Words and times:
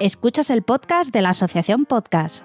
Escuchas 0.00 0.50
el 0.50 0.62
podcast 0.62 1.12
de 1.12 1.22
la 1.22 1.30
Asociación 1.30 1.84
Podcast. 1.84 2.44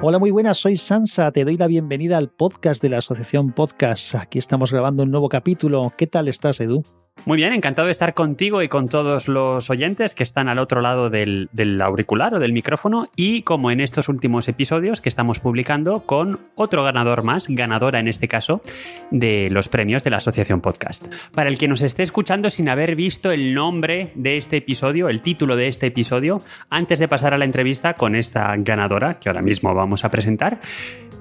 Hola, 0.00 0.20
muy 0.20 0.30
buenas, 0.30 0.58
soy 0.58 0.76
Sansa, 0.76 1.32
te 1.32 1.44
doy 1.44 1.56
la 1.56 1.66
bienvenida 1.66 2.16
al 2.16 2.30
podcast 2.30 2.80
de 2.80 2.90
la 2.90 2.98
Asociación 2.98 3.52
Podcast. 3.52 4.14
Aquí 4.14 4.38
estamos 4.38 4.70
grabando 4.70 5.02
un 5.02 5.10
nuevo 5.10 5.28
capítulo. 5.28 5.92
¿Qué 5.98 6.06
tal 6.06 6.28
estás, 6.28 6.60
Edu? 6.60 6.84
Muy 7.26 7.36
bien, 7.36 7.52
encantado 7.52 7.86
de 7.86 7.92
estar 7.92 8.14
contigo 8.14 8.62
y 8.62 8.68
con 8.68 8.88
todos 8.88 9.28
los 9.28 9.68
oyentes 9.68 10.14
que 10.14 10.22
están 10.22 10.48
al 10.48 10.58
otro 10.58 10.80
lado 10.80 11.10
del, 11.10 11.48
auricular 11.82 12.34
o 12.34 12.38
del 12.38 12.54
micrófono 12.54 13.10
y 13.14 13.42
como 13.42 13.70
en 13.70 13.80
estos 13.80 14.08
últimos 14.08 14.48
episodios 14.48 15.02
que 15.02 15.10
estamos 15.10 15.38
publicando 15.38 16.06
con 16.06 16.40
otro 16.54 16.82
ganador 16.82 17.22
más, 17.22 17.46
ganadora 17.48 18.00
en 18.00 18.08
este 18.08 18.26
caso, 18.26 18.62
de 19.10 19.48
los 19.50 19.68
premios 19.68 20.02
de 20.02 20.10
la 20.10 20.16
Asociación 20.16 20.62
Podcast. 20.62 21.06
Para 21.34 21.50
el 21.50 21.58
que 21.58 21.68
nos 21.68 21.82
esté 21.82 22.02
escuchando 22.02 22.48
sin 22.48 22.70
haber 22.70 22.96
visto 22.96 23.30
el 23.30 23.52
nombre 23.52 24.12
de 24.14 24.38
este 24.38 24.56
episodio, 24.56 25.10
el 25.10 25.20
título 25.20 25.56
de 25.56 25.68
este 25.68 25.88
episodio, 25.88 26.40
antes 26.70 26.98
de 26.98 27.08
pasar 27.08 27.34
a 27.34 27.38
la 27.38 27.44
entrevista 27.44 27.94
con 27.94 28.16
esta 28.16 28.54
ganadora 28.56 29.20
que 29.20 29.28
ahora 29.28 29.42
mismo 29.42 29.74
vamos 29.74 30.06
a 30.06 30.10
presentar, 30.10 30.60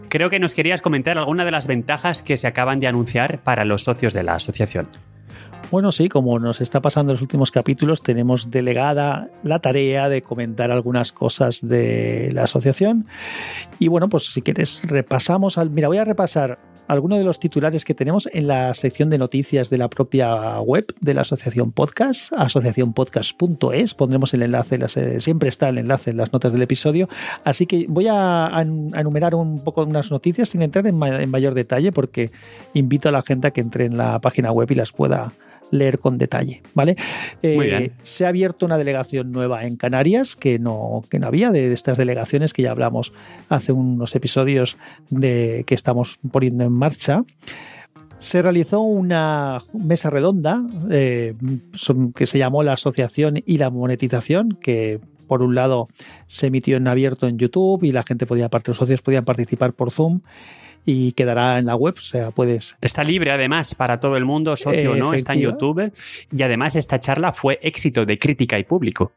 creo 0.08 0.30
que 0.30 0.40
nos 0.40 0.54
querías 0.54 0.82
comentar 0.82 1.18
alguna 1.18 1.44
de 1.44 1.52
las 1.52 1.68
ventajas 1.68 2.24
que 2.24 2.38
se 2.38 2.48
acaban 2.48 2.80
de 2.80 2.88
anunciar 2.88 3.44
para 3.44 3.66
los 3.66 3.84
socios 3.84 4.14
de 4.14 4.24
la 4.24 4.36
asociación. 4.36 4.88
Bueno, 5.72 5.92
sí, 5.92 6.10
como 6.10 6.40
nos 6.40 6.62
está 6.62 6.82
pasando 6.82 7.12
en 7.12 7.16
los 7.16 7.22
últimos 7.22 7.52
capítulos, 7.52 8.02
tenemos 8.02 8.50
delegada 8.50 9.30
la 9.44 9.60
tarea 9.60 10.10
de 10.10 10.24
comentar 10.24 10.72
algunas 10.72 11.12
cosas 11.12 11.60
de 11.62 12.30
la 12.34 12.46
asociación. 12.46 13.06
Y 13.78 13.88
bueno, 13.88 14.10
pues 14.10 14.34
si 14.34 14.42
quieres, 14.42 14.82
repasamos. 14.84 15.60
Al, 15.60 15.70
mira, 15.70 15.88
voy 15.88 15.98
a 15.98 16.06
repasar 16.06 16.58
algunos 16.88 17.20
de 17.20 17.24
los 17.24 17.40
titulares 17.40 17.86
que 17.86 17.94
tenemos 17.94 18.28
en 18.34 18.48
la 18.48 18.74
sección 18.74 19.12
de 19.12 19.20
noticias 19.20 19.70
de 19.70 19.78
la 19.78 19.90
propia 19.90 20.60
web 20.60 20.88
de 21.02 21.14
la 21.14 21.22
Asociación 21.22 21.72
Podcast, 21.72 22.34
asociacionpodcast.es. 22.36 23.94
Pondremos 23.94 24.34
el 24.34 24.42
enlace, 24.42 25.20
siempre 25.20 25.50
está 25.50 25.70
el 25.70 25.78
enlace 25.78 26.10
en 26.10 26.18
las 26.18 26.34
notas 26.34 26.52
del 26.52 26.64
episodio. 26.64 27.08
Así 27.44 27.68
que 27.68 27.86
voy 27.88 28.08
a, 28.10 28.50
enumerar 28.96 29.36
un 29.36 29.64
poco 29.64 29.84
unas 29.84 30.10
noticias 30.10 30.50
sin 30.50 30.64
entrar 30.64 30.88
en 30.88 30.98
mayor 30.98 31.54
detalle, 31.54 31.92
porque 31.92 32.32
invito 32.74 33.10
a 33.10 33.12
la 33.12 33.22
gente 33.22 33.50
a 33.50 33.52
que 33.52 33.62
entre 33.62 33.86
en 33.86 33.98
la 33.98 34.20
página 34.20 34.52
web 34.52 34.72
y 34.72 34.76
las 34.76 34.92
pueda 34.92 35.32
leer 35.72 36.00
con 36.00 36.18
detalle, 36.18 36.62
¿vale? 36.74 36.96
Eh, 37.42 37.92
se 38.02 38.26
ha 38.26 38.30
abierto 38.30 38.66
una 38.66 38.78
delegación 38.78 39.32
nueva 39.32 39.66
en 39.66 39.76
Canarias 39.76 40.36
que 40.36 40.60
no, 40.60 41.02
que 41.10 41.20
no 41.20 41.28
había, 41.28 41.52
de 41.52 41.72
estas 41.74 41.98
delegaciones 41.98 42.54
que 42.54 42.64
ya 42.64 42.72
hablamos 42.72 43.14
hace 43.50 43.72
unos 43.72 44.16
episodios 44.16 44.78
de 45.10 45.64
que 45.68 45.76
estamos 45.76 46.20
poniendo 46.32 46.64
en 46.64 46.74
marcha. 46.74 47.24
Se 48.18 48.42
realizó 48.42 48.82
una 48.82 49.64
mesa 49.74 50.10
redonda 50.10 50.62
eh, 50.92 51.36
que 52.16 52.26
se 52.26 52.38
llamó 52.38 52.64
la 52.64 52.74
Asociación 52.74 53.42
y 53.46 53.58
la 53.58 53.70
Monetización, 53.70 54.58
que 54.62 55.00
por 55.28 55.42
un 55.42 55.56
lado 55.56 55.88
se 56.28 56.48
emitió 56.48 56.76
en 56.76 56.88
abierto 56.88 57.28
en 57.28 57.38
YouTube 57.38 57.84
y 57.84 57.94
la 57.94 58.04
gente 58.04 58.26
podía, 58.26 58.50
los 58.66 58.78
socios 58.78 59.02
podían 59.02 59.24
participar 59.24 59.74
por 59.74 59.92
Zoom 59.92 60.22
y 60.90 61.12
quedará 61.12 61.60
en 61.60 61.68
la 61.68 61.76
web, 61.76 61.94
o 61.98 62.02
sea, 62.02 62.32
puedes... 62.32 62.76
Está 62.82 63.04
libre 63.04 63.32
además 63.32 63.76
para 63.76 64.00
todo 64.00 64.18
el 64.18 64.26
mundo, 64.26 64.56
socio 64.56 64.94
o 64.94 64.96
no, 64.96 65.14
está 65.14 65.34
en 65.34 65.42
YouTube. 65.42 65.92
Y 66.36 66.42
además 66.42 66.76
esta 66.76 67.00
charla 67.00 67.32
fue 67.32 67.60
éxito 67.62 68.08
de 68.08 68.18
crítica 68.18 68.58
y 68.58 68.64
público. 68.64 69.14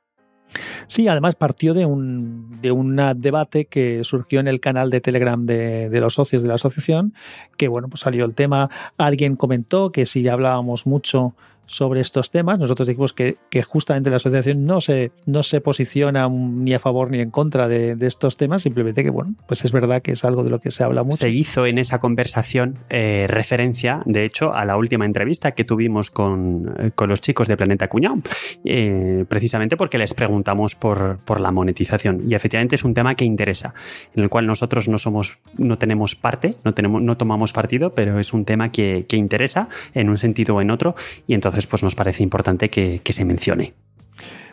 Sí, 0.86 1.08
además 1.08 1.34
partió 1.34 1.72
de 1.72 1.86
un, 1.86 2.60
de 2.60 2.72
un 2.72 3.00
debate 3.16 3.64
que 3.64 4.04
surgió 4.04 4.38
en 4.38 4.48
el 4.48 4.60
canal 4.60 4.90
de 4.90 5.00
Telegram 5.00 5.46
de, 5.46 5.88
de, 5.88 6.00
los 6.00 6.12
socios 6.12 6.42
de 6.42 6.48
la 6.48 6.56
asociación, 6.56 7.14
que 7.56 7.68
bueno, 7.68 7.88
pues 7.88 8.00
salió 8.00 8.26
el 8.26 8.34
tema, 8.34 8.68
alguien 8.98 9.36
comentó 9.36 9.92
que 9.92 10.04
si 10.04 10.28
hablábamos 10.28 10.86
mucho 10.86 11.34
sobre 11.72 12.00
estos 12.00 12.30
temas. 12.30 12.58
Nosotros 12.58 12.86
dijimos 12.86 13.12
que, 13.12 13.36
justamente 13.66 14.10
la 14.10 14.16
asociación 14.16 14.66
no 14.66 14.80
se, 14.80 15.10
no 15.24 15.42
se 15.42 15.60
posiciona 15.60 16.28
ni 16.28 16.74
a 16.74 16.78
favor 16.78 17.10
ni 17.10 17.20
en 17.20 17.30
contra 17.30 17.66
de, 17.66 17.96
estos 18.02 18.36
temas, 18.36 18.62
simplemente 18.62 19.02
que, 19.02 19.10
bueno, 19.10 19.34
pues 19.46 19.64
es 19.64 19.72
verdad 19.72 20.02
que 20.02 20.12
es 20.12 20.24
algo 20.24 20.44
de 20.44 20.50
lo 20.50 20.60
que 20.60 20.70
se 20.70 20.84
habla 20.84 21.02
mucho. 21.02 21.16
Se 21.16 21.30
hizo 21.30 21.66
en 21.66 21.78
esa 21.78 21.98
conversación 21.98 22.78
eh, 22.90 23.26
referencia, 23.28 24.02
de 24.04 24.24
hecho, 24.24 24.54
a 24.54 24.64
la 24.64 24.76
última 24.76 25.06
entrevista 25.06 25.52
que 25.52 25.64
tuvimos 25.64 26.10
con, 26.10 26.74
eh, 26.78 26.90
los 27.06 27.20
chicos 27.20 27.48
de 27.48 27.56
Planeta 27.56 27.88
Cuñado, 27.88 28.16
eh, 28.64 29.24
precisamente 29.28 29.76
porque 29.76 29.98
les 29.98 30.14
preguntamos 30.14 30.74
por, 30.74 31.18
por 31.24 31.40
la 31.40 31.50
monetización. 31.50 32.24
Y 32.28 32.34
efectivamente 32.34 32.74
es 32.74 32.84
un 32.84 32.92
tema 32.92 33.14
que 33.14 33.24
interesa, 33.24 33.74
en 34.14 34.22
el 34.22 34.28
cual 34.28 34.46
nosotros 34.46 34.88
no 34.88 34.98
somos, 34.98 35.38
no 35.56 35.78
tenemos 35.78 36.16
parte, 36.16 36.56
no, 36.64 36.74
tenemos, 36.74 37.00
no 37.00 37.16
tomamos 37.16 37.52
partido, 37.52 37.90
pero 37.90 38.18
es 38.18 38.32
un 38.32 38.44
tema 38.44 38.70
que, 38.70 39.06
que 39.08 39.16
interesa 39.16 39.68
en 39.94 40.10
un 40.10 40.18
sentido 40.18 40.56
o 40.56 40.60
en 40.60 40.70
otro, 40.70 40.94
y 41.26 41.34
entonces 41.34 41.61
pues 41.66 41.82
nos 41.82 41.94
parece 41.94 42.22
importante 42.22 42.70
que, 42.70 43.00
se 43.04 43.24
mencione. 43.24 43.74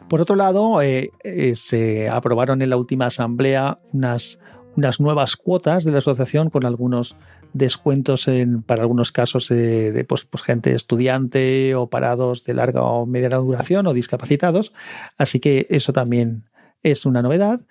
Por 0.08 0.22
otro 0.22 0.36
lado, 0.36 0.82
eh, 0.82 1.12
eh, 1.24 1.56
se 1.56 2.10
aprobaron 2.10 2.62
en 2.62 2.70
la 2.70 2.78
última 2.78 3.06
asamblea 3.08 3.80
unas, 3.94 4.40
unas 4.76 5.00
nuevas 5.00 5.36
cuotas 5.36 5.84
de 5.84 5.92
la 5.92 6.00
asociación 6.00 6.50
con 6.50 6.66
algunos 6.66 7.16
descuentos 7.54 8.28
en, 8.28 8.64
para 8.64 8.84
algunos 8.84 9.12
casos 9.12 9.50
eh, 9.52 9.92
de 9.92 10.04
pues, 10.04 10.26
pues, 10.26 10.44
gente 10.44 10.74
estudiante 10.74 11.76
o 11.76 11.88
parados 11.88 12.44
de 12.44 12.54
larga 12.54 12.84
o 12.84 13.06
mediana 13.06 13.38
duración 13.38 13.88
o 13.88 13.94
discapacitados. 13.94 14.74
Así 15.18 15.40
que 15.40 15.68
eso 15.70 15.94
también 15.94 16.50
es 16.84 17.06
una 17.06 17.22
novedad. 17.22 17.62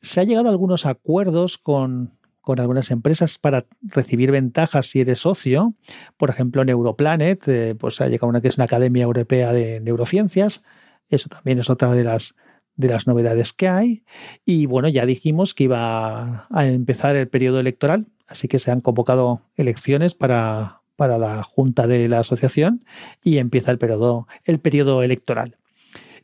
Se 0.00 0.20
ha 0.20 0.24
llegado 0.24 0.48
a 0.48 0.50
algunos 0.50 0.86
acuerdos 0.86 1.58
con, 1.58 2.15
con 2.46 2.60
algunas 2.60 2.92
empresas 2.92 3.38
para 3.38 3.66
recibir 3.82 4.30
ventajas 4.30 4.86
si 4.86 5.00
eres 5.00 5.18
socio. 5.18 5.74
Por 6.16 6.30
ejemplo, 6.30 6.64
Neuroplanet, 6.64 7.48
eh, 7.48 7.74
pues 7.74 8.00
ha 8.00 8.06
llegado 8.06 8.28
una 8.28 8.40
que 8.40 8.46
es 8.46 8.56
una 8.56 8.66
Academia 8.66 9.02
Europea 9.02 9.52
de 9.52 9.80
Neurociencias. 9.80 10.62
Eso 11.08 11.28
también 11.28 11.58
es 11.58 11.68
otra 11.70 11.92
de 11.92 12.04
las, 12.04 12.36
de 12.76 12.88
las 12.88 13.08
novedades 13.08 13.52
que 13.52 13.66
hay. 13.66 14.04
Y 14.44 14.66
bueno, 14.66 14.86
ya 14.88 15.06
dijimos 15.06 15.54
que 15.54 15.64
iba 15.64 16.46
a 16.48 16.66
empezar 16.68 17.16
el 17.16 17.26
periodo 17.26 17.58
electoral, 17.58 18.06
así 18.28 18.46
que 18.46 18.60
se 18.60 18.70
han 18.70 18.80
convocado 18.80 19.42
elecciones 19.56 20.14
para, 20.14 20.82
para 20.94 21.18
la 21.18 21.42
Junta 21.42 21.88
de 21.88 22.08
la 22.08 22.20
Asociación 22.20 22.84
y 23.24 23.38
empieza 23.38 23.72
el 23.72 23.78
periodo, 23.78 24.28
el 24.44 24.60
periodo 24.60 25.02
electoral. 25.02 25.56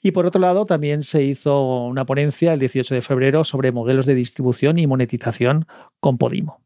Y 0.03 0.11
por 0.11 0.27
otro 0.27 0.41
lado, 0.41 0.67
también 0.67 1.05
se 1.05 1.23
hizo 1.23 1.85
una 1.85 2.05
ponencia 2.05 2.53
el 2.53 2.59
18 2.59 2.95
de 2.95 3.03
febrero 3.03 3.45
sobre 3.45 3.71
modelos 3.71 4.05
de 4.05 4.17
distribución 4.17 4.79
y 4.79 4.87
monetización 4.89 5.67
con 6.01 6.19
Podimo. 6.19 6.61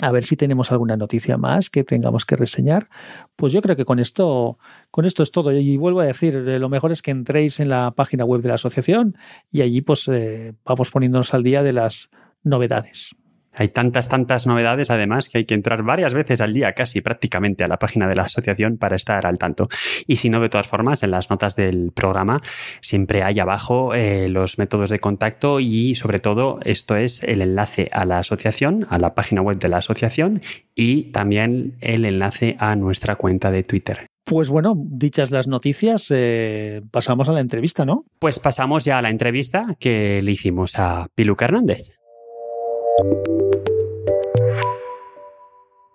A 0.00 0.12
ver 0.12 0.22
si 0.22 0.36
tenemos 0.36 0.70
alguna 0.70 0.96
noticia 0.96 1.36
más 1.36 1.70
que 1.70 1.84
tengamos 1.84 2.24
que 2.24 2.36
reseñar. 2.36 2.88
Pues 3.36 3.52
yo 3.52 3.60
creo 3.60 3.76
que 3.76 3.84
con 3.84 3.98
esto, 3.98 4.58
con 4.90 5.04
esto 5.04 5.22
es 5.22 5.32
todo. 5.32 5.52
Y 5.52 5.76
vuelvo 5.76 6.00
a 6.00 6.06
decir, 6.06 6.34
eh, 6.34 6.58
lo 6.58 6.68
mejor 6.68 6.92
es 6.92 7.02
que 7.02 7.10
entréis 7.10 7.58
en 7.60 7.68
la 7.68 7.90
página 7.90 8.24
web 8.24 8.40
de 8.40 8.48
la 8.48 8.54
asociación 8.54 9.16
y 9.50 9.62
allí 9.62 9.80
pues 9.80 10.06
eh, 10.08 10.54
vamos 10.64 10.90
poniéndonos 10.90 11.34
al 11.34 11.42
día 11.42 11.62
de 11.62 11.72
las 11.72 12.10
novedades. 12.42 13.16
Hay 13.52 13.68
tantas, 13.68 14.08
tantas 14.08 14.46
novedades 14.46 14.90
además 14.90 15.28
que 15.28 15.38
hay 15.38 15.44
que 15.44 15.54
entrar 15.54 15.82
varias 15.82 16.14
veces 16.14 16.40
al 16.40 16.52
día, 16.52 16.72
casi 16.74 17.00
prácticamente, 17.00 17.64
a 17.64 17.68
la 17.68 17.78
página 17.78 18.06
de 18.06 18.14
la 18.14 18.22
asociación 18.22 18.76
para 18.76 18.96
estar 18.96 19.26
al 19.26 19.38
tanto. 19.38 19.68
Y 20.06 20.16
si 20.16 20.30
no, 20.30 20.40
de 20.40 20.48
todas 20.48 20.66
formas, 20.66 21.02
en 21.02 21.10
las 21.10 21.30
notas 21.30 21.56
del 21.56 21.92
programa 21.92 22.40
siempre 22.80 23.22
hay 23.22 23.40
abajo 23.40 23.94
eh, 23.94 24.28
los 24.28 24.58
métodos 24.58 24.90
de 24.90 25.00
contacto 25.00 25.60
y 25.60 25.94
sobre 25.94 26.18
todo 26.18 26.58
esto 26.64 26.96
es 26.96 27.22
el 27.22 27.42
enlace 27.42 27.88
a 27.92 28.04
la 28.04 28.18
asociación, 28.18 28.86
a 28.90 28.98
la 28.98 29.14
página 29.14 29.42
web 29.42 29.58
de 29.58 29.68
la 29.68 29.78
asociación 29.78 30.40
y 30.74 31.04
también 31.12 31.76
el 31.80 32.04
enlace 32.04 32.56
a 32.58 32.76
nuestra 32.76 33.16
cuenta 33.16 33.50
de 33.50 33.62
Twitter. 33.62 34.06
Pues 34.24 34.50
bueno, 34.50 34.74
dichas 34.76 35.30
las 35.30 35.46
noticias, 35.46 36.08
eh, 36.10 36.82
pasamos 36.90 37.28
a 37.30 37.32
la 37.32 37.40
entrevista, 37.40 37.86
¿no? 37.86 38.04
Pues 38.18 38.38
pasamos 38.38 38.84
ya 38.84 38.98
a 38.98 39.02
la 39.02 39.08
entrevista 39.08 39.76
que 39.80 40.20
le 40.22 40.32
hicimos 40.32 40.78
a 40.78 41.08
Piluca 41.14 41.46
Hernández. 41.46 41.98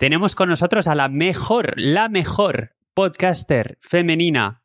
Tenemos 0.04 0.36
con 0.36 0.50
nosotros 0.50 0.90
a 0.90 0.96
la 0.96 1.08
mejor, 1.08 1.76
la 1.78 2.10
mejor 2.10 2.72
podcaster 2.94 3.78
femenina 3.80 4.62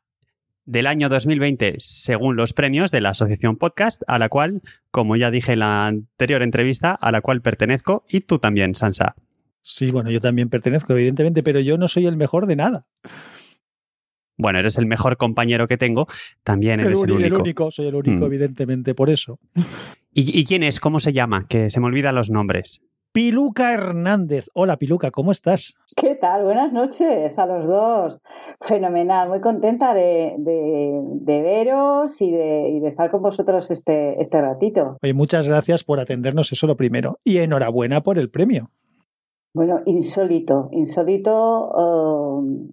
del 0.65 0.85
año 0.85 1.07
2020 1.07 1.75
según 1.77 2.35
los 2.35 2.51
premios 2.51 2.91
de 2.91 2.99
la 2.99 3.11
Asociación 3.11 3.55
Podcast, 3.55 4.01
a 4.07 4.19
la 4.19 4.27
cual, 4.27 4.57
como 4.91 5.15
ya 5.15 5.31
dije 5.31 5.53
en 5.53 5.59
la 5.59 5.87
anterior 5.87 6.43
entrevista, 6.43 6.91
a 6.91 7.13
la 7.13 7.21
cual 7.21 7.41
pertenezco 7.41 8.03
y 8.09 8.19
tú 8.19 8.39
también, 8.39 8.75
Sansa. 8.75 9.15
Sí, 9.61 9.91
bueno, 9.91 10.11
yo 10.11 10.19
también 10.19 10.49
pertenezco, 10.49 10.91
evidentemente, 10.91 11.41
pero 11.41 11.61
yo 11.61 11.77
no 11.77 11.87
soy 11.87 12.05
el 12.05 12.17
mejor 12.17 12.45
de 12.45 12.57
nada. 12.57 12.85
Bueno, 14.35 14.59
eres 14.59 14.77
el 14.77 14.87
mejor 14.87 15.15
compañero 15.15 15.67
que 15.67 15.77
tengo, 15.77 16.07
también 16.43 16.81
eres 16.81 17.01
el, 17.01 17.11
único. 17.13 17.35
El 17.37 17.41
único, 17.41 17.71
soy 17.71 17.87
el 17.87 17.95
único, 17.95 18.25
mm. 18.25 18.27
evidentemente, 18.27 18.93
por 18.93 19.09
eso. 19.09 19.39
¿Y, 20.13 20.37
¿Y 20.37 20.43
quién 20.43 20.63
es? 20.63 20.81
¿Cómo 20.81 20.99
se 20.99 21.13
llama? 21.13 21.47
Que 21.47 21.69
se 21.69 21.79
me 21.79 21.85
olvidan 21.85 22.15
los 22.15 22.29
nombres. 22.29 22.81
Piluca 23.11 23.73
Hernández. 23.73 24.49
Hola 24.53 24.77
Piluca, 24.77 25.09
¿cómo 25.09 25.31
estás? 25.31 25.75
¿Qué 25.95 26.13
tal? 26.13 26.43
Buenas 26.43 26.71
noches 26.71 27.39
a 27.39 27.47
los 27.47 27.67
dos. 27.67 28.21
Fenomenal, 28.61 29.29
muy 29.29 29.41
contenta 29.41 29.95
de, 29.95 30.35
veros 31.25 32.21
y 32.21 32.29
de, 32.29 32.87
estar 32.87 33.09
con 33.09 33.23
vosotros 33.23 33.71
este, 33.71 34.21
este 34.21 34.39
ratito. 34.39 34.97
Oye, 35.01 35.15
muchas 35.15 35.47
gracias 35.47 35.83
por 35.83 35.99
atendernos, 35.99 36.51
eso 36.51 36.67
lo 36.67 36.77
primero. 36.77 37.17
Y 37.23 37.39
enhorabuena 37.39 38.01
por 38.01 38.19
el 38.19 38.29
premio. 38.29 38.69
Bueno, 39.55 39.81
insólito, 39.87 40.69
insólito. 40.71 41.67
Um, 41.71 42.69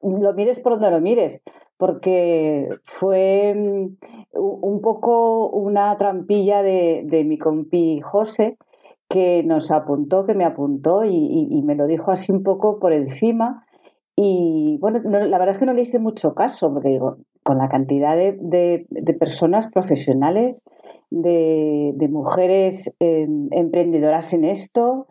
lo 0.00 0.32
mires 0.34 0.60
por 0.60 0.74
donde 0.74 0.92
lo 0.92 1.00
mires 1.00 1.40
porque 1.76 2.68
fue 2.84 3.52
mm, 3.56 3.96
un 4.38 4.80
poco 4.80 5.48
una 5.48 5.96
trampilla 5.96 6.62
de, 6.62 7.02
de 7.04 7.24
mi 7.24 7.36
compi 7.36 8.00
José, 8.00 8.56
que 9.12 9.42
nos 9.44 9.70
apuntó, 9.70 10.24
que 10.24 10.34
me 10.34 10.46
apuntó 10.46 11.04
y, 11.04 11.62
me 11.62 11.74
lo 11.74 11.86
dijo 11.86 12.10
así 12.10 12.32
un 12.32 12.42
poco 12.42 12.78
por 12.78 12.92
encima. 12.92 13.66
Y 14.16 14.78
bueno, 14.80 15.00
la 15.04 15.38
verdad 15.38 15.50
es 15.50 15.58
que 15.58 15.66
no 15.66 15.74
le 15.74 15.82
hice 15.82 15.98
mucho 15.98 16.34
caso, 16.34 16.72
porque 16.72 16.88
digo, 16.88 17.18
con 17.42 17.58
la 17.58 17.68
cantidad 17.68 18.16
de, 18.16 18.86
personas 19.18 19.68
profesionales, 19.68 20.62
de, 21.10 22.08
mujeres 22.10 22.92
em, 23.00 23.48
emprendedoras 23.50 24.32
en 24.32 24.44
esto, 24.44 25.06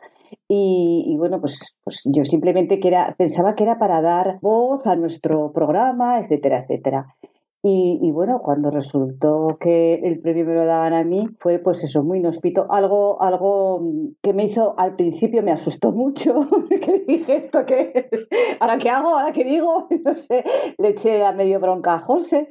y, 0.48 1.16
bueno, 1.18 1.40
pues, 1.40 1.76
pues 1.84 2.02
yo 2.06 2.24
simplemente 2.24 2.80
que 2.80 2.92
pensaba 3.18 3.56
que 3.56 3.64
era 3.64 3.78
para 3.78 4.02
dar 4.02 4.40
voz 4.42 4.86
a 4.86 4.96
nuestro 4.96 5.52
programa, 5.54 6.20
etcétera, 6.20 6.60
etcétera. 6.60 7.16
Y, 7.64 8.12
bueno, 8.12 8.42
cuando 8.42 8.72
resultó 8.72 9.58
que 9.60 9.94
el 9.94 10.20
premio 10.20 10.46
me 10.46 10.56
lo 10.56 10.66
daban 10.66 10.94
a 10.94 11.04
mí, 11.04 11.30
fue 11.40 11.60
pues 11.60 11.84
eso, 11.84 12.04
muy 12.04 12.18
inhóspito. 12.18 12.66
Algo, 12.72 13.22
algo 13.22 13.84
que 14.24 14.34
me 14.34 14.46
hizo, 14.46 14.74
al 14.80 14.96
principio 14.96 15.44
me 15.44 15.52
asustó 15.52 15.92
mucho, 15.92 16.40
que 16.70 17.04
dije 17.08 17.36
esto 17.36 17.64
que, 17.68 18.10
¿ahora 18.60 18.80
qué 18.80 18.90
hago? 18.90 19.10
¿Ahora 19.10 19.32
qué 19.32 19.44
digo? 19.44 19.88
No 20.04 20.16
sé, 20.16 20.44
le 20.80 20.90
eché 20.90 21.24
a 21.24 21.34
medio 21.34 21.60
bronca 21.60 21.94
a 21.94 22.00
José, 22.00 22.50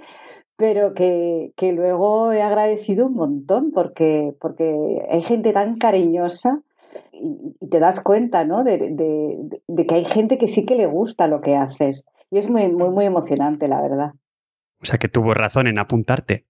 pero 0.54 0.94
que, 0.94 1.52
que 1.56 1.72
luego 1.72 2.32
he 2.32 2.42
agradecido 2.42 3.06
un 3.06 3.14
montón 3.14 3.72
porque, 3.72 4.36
porque 4.40 5.04
hay 5.10 5.22
gente 5.22 5.52
tan 5.52 5.76
cariñosa 5.78 6.62
y, 7.12 7.66
te 7.66 7.80
das 7.80 7.98
cuenta, 8.00 8.44
¿no? 8.44 8.62
De, 8.62 8.78
de, 8.78 9.38
de, 9.66 9.86
que 9.86 9.94
hay 9.96 10.04
gente 10.04 10.38
que 10.38 10.46
sí 10.46 10.64
que 10.64 10.76
le 10.76 10.86
gusta 10.86 11.26
lo 11.26 11.40
que 11.40 11.56
haces. 11.56 12.04
Y 12.30 12.38
es 12.38 12.48
muy, 12.48 12.70
muy, 12.70 12.90
muy 12.90 13.06
emocionante, 13.06 13.66
la 13.66 13.82
verdad. 13.82 14.12
O 14.82 14.84
sea 14.84 14.98
que 14.98 15.08
tuvo 15.08 15.34
razón 15.34 15.66
en 15.66 15.78
apuntarte. 15.78 16.44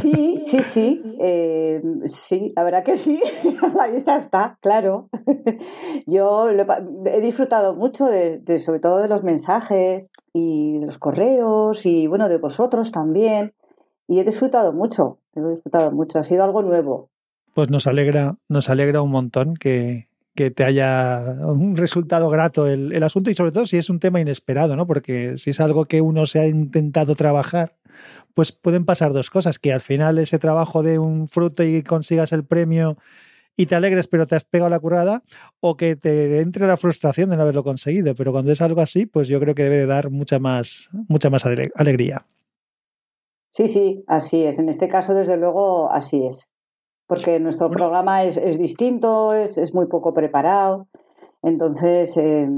Sí, 0.00 0.38
sí, 0.40 0.62
sí. 0.62 1.16
Eh, 1.20 1.82
sí, 2.06 2.52
la 2.56 2.64
verdad 2.64 2.84
que 2.84 2.96
sí. 2.96 3.20
La 3.76 3.86
lista 3.86 4.16
está, 4.16 4.58
claro. 4.60 5.08
Yo 6.06 6.50
he 6.50 7.20
disfrutado 7.20 7.74
mucho 7.74 8.06
de, 8.06 8.42
sobre 8.58 8.80
todo 8.80 8.98
de 8.98 9.08
los 9.08 9.22
mensajes 9.22 10.10
y 10.32 10.78
de 10.78 10.86
los 10.86 10.98
correos 10.98 11.84
y 11.86 12.06
bueno, 12.06 12.28
de 12.28 12.38
vosotros 12.38 12.90
también. 12.90 13.54
Y 14.08 14.18
he 14.18 14.24
disfrutado 14.24 14.72
mucho, 14.72 15.18
he 15.34 15.40
disfrutado 15.40 15.92
mucho. 15.92 16.18
Ha 16.18 16.24
sido 16.24 16.44
algo 16.44 16.62
nuevo. 16.62 17.10
Pues 17.54 17.70
nos 17.70 17.86
alegra, 17.86 18.36
nos 18.48 18.70
alegra 18.70 19.02
un 19.02 19.10
montón 19.10 19.54
que, 19.54 20.08
que 20.34 20.50
te 20.50 20.64
haya 20.64 21.36
un 21.40 21.76
resultado 21.76 22.30
grato 22.30 22.66
el, 22.66 22.92
el, 22.92 23.02
asunto 23.02 23.30
y 23.30 23.34
sobre 23.34 23.52
todo 23.52 23.66
si 23.66 23.76
es 23.76 23.90
un 23.90 24.00
tema 24.00 24.20
inesperado, 24.20 24.76
¿no? 24.76 24.86
Porque 24.86 25.36
si 25.36 25.50
es 25.50 25.60
algo 25.60 25.84
que 25.84 26.00
uno 26.00 26.26
se 26.26 26.40
ha 26.40 26.46
intentado 26.46 27.14
trabajar, 27.14 27.76
pues 28.34 28.52
pueden 28.52 28.84
pasar 28.84 29.12
dos 29.12 29.30
cosas, 29.30 29.58
que 29.58 29.72
al 29.72 29.80
final 29.80 30.18
ese 30.18 30.38
trabajo 30.38 30.82
de 30.82 30.98
un 30.98 31.28
fruto 31.28 31.62
y 31.64 31.82
consigas 31.82 32.32
el 32.32 32.44
premio 32.44 32.96
y 33.56 33.66
te 33.66 33.74
alegres 33.74 34.08
pero 34.08 34.26
te 34.26 34.34
has 34.34 34.44
pegado 34.44 34.70
la 34.70 34.80
currada 34.80 35.22
o 35.60 35.76
que 35.76 35.96
te 35.96 36.40
entre 36.40 36.66
la 36.66 36.78
frustración 36.78 37.28
de 37.28 37.36
no 37.36 37.42
haberlo 37.42 37.62
conseguido, 37.62 38.14
pero 38.14 38.32
cuando 38.32 38.52
es 38.52 38.62
algo 38.62 38.80
así, 38.80 39.04
pues 39.04 39.28
yo 39.28 39.38
creo 39.40 39.54
que 39.54 39.64
debe 39.64 39.76
de 39.76 39.86
dar 39.86 40.10
mucha 40.10 40.38
más 40.38 40.88
mucha 41.08 41.28
más 41.28 41.44
alegría. 41.44 42.26
Sí, 43.50 43.68
sí, 43.68 44.02
así 44.06 44.44
es. 44.44 44.58
En 44.58 44.70
este 44.70 44.88
caso, 44.88 45.12
desde 45.12 45.36
luego, 45.36 45.92
así 45.92 46.24
es 46.24 46.48
porque 47.12 47.38
nuestro 47.40 47.68
programa 47.68 48.24
es, 48.24 48.58
distinto, 48.58 49.34
es, 49.34 49.74
muy 49.74 49.84
poco 49.84 50.14
preparado. 50.14 50.88
Entonces, 51.42 52.16
eh, 52.16 52.48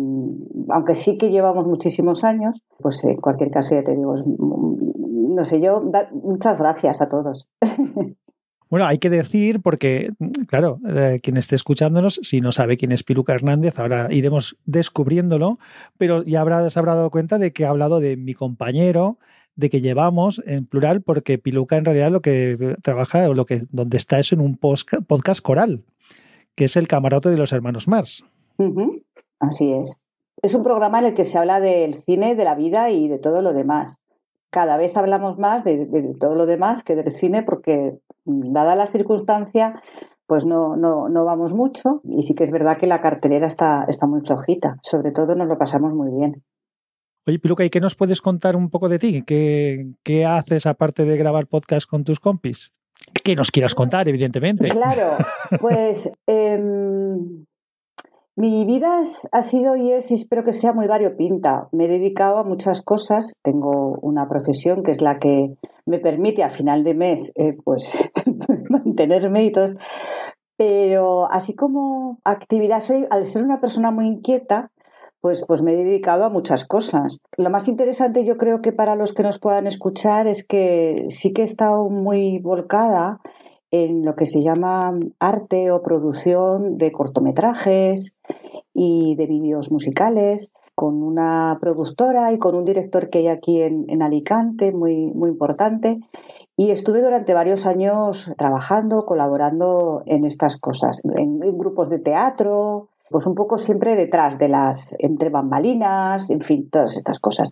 aunque 0.68 0.94
sí 0.94 1.18
que 1.18 1.30
llevamos 1.30 1.66
muchísimos 1.66 2.22
años, 2.22 2.62
pues 2.78 3.02
en 3.02 3.16
cualquier 3.16 3.50
caso 3.50 3.74
ya 3.74 3.82
te 3.82 3.96
digo, 3.96 4.14
no 4.14 5.44
sé 5.44 5.60
yo, 5.60 5.82
muchas 6.12 6.56
gracias 6.56 7.00
a 7.00 7.08
todos. 7.08 7.48
Bueno, 8.70 8.86
hay 8.86 8.98
que 8.98 9.10
decir, 9.10 9.60
porque, 9.62 10.10
claro, 10.48 10.80
eh, 10.88 11.20
quien 11.22 11.36
esté 11.36 11.54
escuchándonos, 11.54 12.18
si 12.24 12.40
no 12.40 12.50
sabe 12.50 12.76
quién 12.76 12.90
es 12.90 13.04
Piluca 13.04 13.32
Hernández, 13.32 13.78
ahora 13.78 14.08
iremos 14.10 14.56
descubriéndolo, 14.64 15.58
pero 15.96 16.24
ya 16.24 16.40
habrá, 16.40 16.68
se 16.70 16.78
habrá 16.80 16.96
dado 16.96 17.10
cuenta 17.10 17.38
de 17.38 17.52
que 17.52 17.66
ha 17.66 17.68
hablado 17.68 18.00
de 18.00 18.16
mi 18.16 18.34
compañero, 18.34 19.18
de 19.56 19.70
que 19.70 19.80
llevamos 19.80 20.42
en 20.46 20.66
plural, 20.66 21.02
porque 21.02 21.38
Piluca 21.38 21.76
en 21.76 21.84
realidad 21.84 22.10
lo 22.10 22.20
que 22.20 22.76
trabaja 22.82 23.28
o 23.28 23.34
lo 23.34 23.46
que 23.46 23.62
donde 23.70 23.96
está 23.96 24.18
es 24.18 24.32
en 24.32 24.40
un 24.40 24.56
podcast 24.56 25.40
coral, 25.40 25.84
que 26.54 26.64
es 26.64 26.76
el 26.76 26.88
camarote 26.88 27.30
de 27.30 27.36
los 27.36 27.52
hermanos 27.52 27.88
Mars. 27.88 28.24
Así 29.40 29.72
es. 29.72 29.96
Es 30.42 30.54
un 30.54 30.62
programa 30.62 30.98
en 30.98 31.06
el 31.06 31.14
que 31.14 31.24
se 31.24 31.38
habla 31.38 31.60
del 31.60 31.94
cine, 32.02 32.34
de 32.34 32.44
la 32.44 32.54
vida 32.54 32.90
y 32.90 33.08
de 33.08 33.18
todo 33.18 33.42
lo 33.42 33.52
demás. 33.52 33.98
Cada 34.50 34.76
vez 34.76 34.96
hablamos 34.96 35.38
más 35.38 35.64
de, 35.64 35.86
todo 36.20 36.34
lo 36.34 36.46
demás 36.46 36.82
que 36.82 36.94
del 36.94 37.12
cine 37.12 37.42
porque, 37.42 37.98
dada 38.24 38.76
la 38.76 38.86
circunstancia, 38.88 39.82
pues 40.26 40.44
no, 40.44 40.76
no, 40.76 41.08
no 41.08 41.24
vamos 41.24 41.52
mucho 41.54 42.00
y 42.04 42.22
sí 42.22 42.34
que 42.34 42.44
es 42.44 42.50
verdad 42.50 42.78
que 42.78 42.86
la 42.86 43.00
cartelera 43.00 43.46
está, 43.46 43.84
está 43.88 44.06
muy 44.06 44.20
flojita. 44.20 44.76
Sobre 44.82 45.10
todo 45.10 45.34
nos 45.34 45.48
lo 45.48 45.58
pasamos 45.58 45.92
muy 45.92 46.10
bien. 46.10 46.42
Oye, 47.26 47.38
Piluca, 47.38 47.64
¿y 47.64 47.70
qué 47.70 47.80
nos 47.80 47.94
puedes 47.94 48.20
contar 48.20 48.54
un 48.54 48.68
poco 48.68 48.90
de 48.90 48.98
ti? 48.98 49.22
¿Qué, 49.22 50.26
haces 50.26 50.66
aparte 50.66 51.06
de 51.06 51.16
grabar 51.16 51.46
podcast 51.46 51.88
con 51.88 52.04
tus 52.04 52.20
compis? 52.20 52.74
Que 53.22 53.34
nos 53.34 53.50
quieras 53.50 53.74
contar, 53.74 54.06
evidentemente. 54.08 54.68
Claro, 54.68 55.16
pues 55.58 56.10
em, 56.26 57.46
mi 58.36 58.66
vida 58.66 59.00
ha 59.32 59.42
sido 59.42 59.74
y 59.74 59.92
es, 59.92 60.10
y 60.10 60.14
espero 60.14 60.44
que 60.44 60.52
sea 60.52 60.74
muy 60.74 60.86
variopinta. 60.86 61.68
Me 61.72 61.86
he 61.86 61.88
dedicado 61.88 62.36
a 62.36 62.44
muchas 62.44 62.82
cosas. 62.82 63.32
Tengo 63.42 63.98
una 64.02 64.28
profesión 64.28 64.82
que 64.82 64.90
es 64.90 65.00
la 65.00 65.18
que 65.18 65.54
me 65.86 66.00
permite 66.00 66.42
a 66.42 66.50
final 66.50 66.84
de 66.84 66.92
mes 66.92 67.32
eh, 67.36 67.56
pues 67.64 68.06
mantenerme 68.68 69.46
y 69.46 69.50
todo. 69.50 69.76
Pero 70.58 71.32
así 71.32 71.54
como 71.54 72.18
actividad, 72.22 72.80
soy, 72.80 73.06
al 73.08 73.26
ser 73.26 73.42
una 73.42 73.62
persona 73.62 73.90
muy 73.90 74.06
inquieta, 74.06 74.70
pues, 75.24 75.42
pues 75.48 75.62
me 75.62 75.72
he 75.72 75.76
dedicado 75.82 76.26
a 76.26 76.28
muchas 76.28 76.66
cosas. 76.66 77.18
Lo 77.38 77.48
más 77.48 77.66
interesante 77.66 78.26
yo 78.26 78.36
creo 78.36 78.60
que 78.60 78.72
para 78.72 78.94
los 78.94 79.14
que 79.14 79.22
nos 79.22 79.38
puedan 79.38 79.66
escuchar 79.66 80.26
es 80.26 80.44
que 80.44 81.06
sí 81.08 81.32
que 81.32 81.40
he 81.40 81.44
estado 81.46 81.88
muy 81.88 82.40
volcada 82.40 83.20
en 83.70 84.04
lo 84.04 84.16
que 84.16 84.26
se 84.26 84.42
llama 84.42 84.92
arte 85.18 85.70
o 85.70 85.80
producción 85.80 86.76
de 86.76 86.92
cortometrajes 86.92 88.12
y 88.74 89.14
de 89.16 89.26
vídeos 89.26 89.72
musicales 89.72 90.52
con 90.74 91.02
una 91.02 91.56
productora 91.58 92.30
y 92.34 92.38
con 92.38 92.54
un 92.54 92.66
director 92.66 93.08
que 93.08 93.20
hay 93.20 93.28
aquí 93.28 93.62
en, 93.62 94.02
Alicante, 94.02 94.74
muy, 94.74 95.06
muy 95.06 95.30
importante. 95.30 96.00
Y 96.54 96.70
estuve 96.70 97.00
durante 97.00 97.32
varios 97.32 97.64
años 97.64 98.30
trabajando, 98.36 99.06
colaborando 99.06 100.02
en 100.04 100.26
estas 100.26 100.58
cosas, 100.58 101.00
en 101.16 101.38
grupos 101.56 101.88
de 101.88 101.98
teatro, 101.98 102.90
pues 103.10 103.26
un 103.26 103.34
poco 103.34 103.58
siempre 103.58 103.96
detrás 103.96 104.38
de 104.38 104.48
las 104.48 104.94
entre 104.98 105.30
bambalinas, 105.30 106.30
en 106.30 106.40
fin, 106.40 106.68
todas 106.70 106.96
estas 106.96 107.18
cosas. 107.20 107.50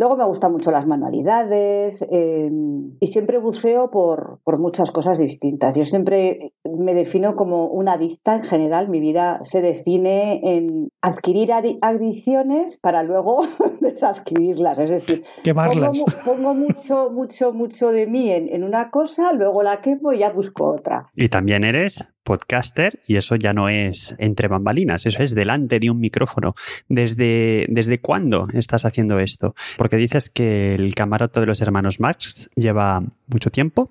Luego 0.00 0.16
me 0.16 0.24
gustan 0.24 0.52
mucho 0.52 0.70
las 0.70 0.86
manualidades 0.86 2.02
em, 2.10 2.92
y 3.00 3.06
siempre 3.08 3.36
buceo 3.36 3.90
por, 3.90 4.38
por, 4.44 4.58
muchas 4.58 4.90
cosas 4.92 5.18
distintas. 5.18 5.76
Yo 5.76 5.84
siempre 5.84 6.54
me 6.64 6.94
defino 6.94 7.36
como 7.36 7.66
una 7.66 7.92
adicta 7.92 8.36
en 8.36 8.42
general. 8.42 8.88
Mi 8.88 8.98
vida 8.98 9.40
se 9.42 9.60
define 9.60 10.40
en 10.42 10.88
adquirir 11.02 11.52
adicciones 11.52 12.78
para 12.78 13.02
luego 13.02 13.46
desadquirirlas. 13.82 14.78
Es 14.78 14.90
decir, 14.90 15.24
Quemarlas. 15.44 16.02
Pongo, 16.24 16.54
mucho, 16.54 17.10
mucho, 17.10 17.52
mucho 17.52 17.92
de 17.92 18.06
mí 18.06 18.30
en, 18.30 18.48
en 18.48 18.64
una 18.64 18.88
cosa, 18.88 19.34
luego 19.34 19.62
la 19.62 19.82
quemo 19.82 20.14
y 20.14 20.20
ya 20.20 20.30
busco 20.30 20.64
otra. 20.64 21.10
Y 21.14 21.28
también 21.28 21.62
eres 21.62 22.08
podcaster 22.30 23.00
y 23.06 23.16
eso 23.16 23.34
ya 23.34 23.52
no 23.52 23.68
es 23.68 24.14
entre 24.18 24.46
bambalinas, 24.46 25.04
eso 25.06 25.20
es 25.20 25.34
delante 25.34 25.80
de 25.80 25.90
un 25.90 25.98
micrófono. 25.98 26.54
¿Desde, 26.88 27.66
desde 27.68 28.00
cuándo 28.00 28.46
estás 28.54 28.84
haciendo 28.84 29.18
esto? 29.18 29.54
Porque 29.76 29.89
dices 29.96 30.30
que 30.30 30.74
el 30.74 30.94
camarote 30.94 31.40
de 31.40 31.46
los 31.46 31.60
hermanos 31.60 32.00
Marx 32.00 32.50
lleva 32.54 33.02
mucho 33.26 33.50
tiempo, 33.50 33.90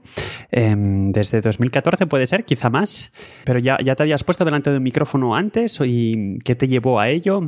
em, 0.51 1.11
desde 1.11 1.41
2014 1.41 2.07
puede 2.07 2.27
ser, 2.27 2.45
quizá 2.45 2.69
más, 2.69 3.11
pero 3.45 3.59
ya, 3.59 3.77
ya 3.83 3.95
te 3.95 4.03
habías 4.03 4.23
puesto 4.23 4.45
delante 4.45 4.71
de 4.71 4.77
un 4.77 4.83
micrófono 4.83 5.35
antes 5.35 5.79
y 5.83 6.39
¿qué 6.39 6.55
te 6.55 6.67
llevó 6.67 6.99
a 6.99 7.09
ello? 7.09 7.41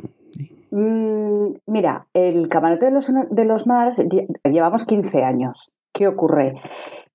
Mm, 0.71 1.53
mira, 1.67 2.07
el 2.13 2.47
camarote 2.47 2.85
de 2.85 2.91
los, 2.91 3.11
de 3.29 3.45
los 3.45 3.67
Mars 3.67 4.03
llevamos 4.43 4.85
15 4.85 5.23
años. 5.23 5.71
¿Qué 5.93 6.07
ocurre? 6.07 6.53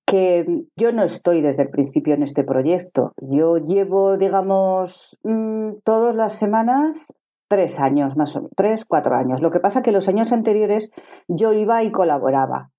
que 0.07 0.47
yo 0.77 0.93
no 0.93 1.03
estoy 1.03 1.41
desde 1.41 1.65
el 1.65 1.71
principio 1.71 2.15
en 2.15 2.23
este 2.23 2.45
proyecto. 2.45 3.13
Yo 3.21 3.59
llevo, 3.59 4.17
digamos, 4.17 5.19
mm, 5.25 5.79
todas 5.83 6.15
las 6.15 6.39
semanas 6.39 7.13
tres 7.49 7.81
años, 7.81 8.17
más 8.17 8.35
o 8.37 8.41
menos, 8.41 8.53
tres, 8.57 8.85
cuatro 8.85 9.17
años. 9.17 9.41
Lo 9.41 9.51
que 9.51 9.61
pasa 9.61 9.83
que 9.83 9.93
los 9.93 10.09
años 10.09 10.33
anteriores 10.33 10.91
yo 11.29 11.53
iba 11.53 11.83
y 11.83 11.93
colaboraba, 11.93 12.71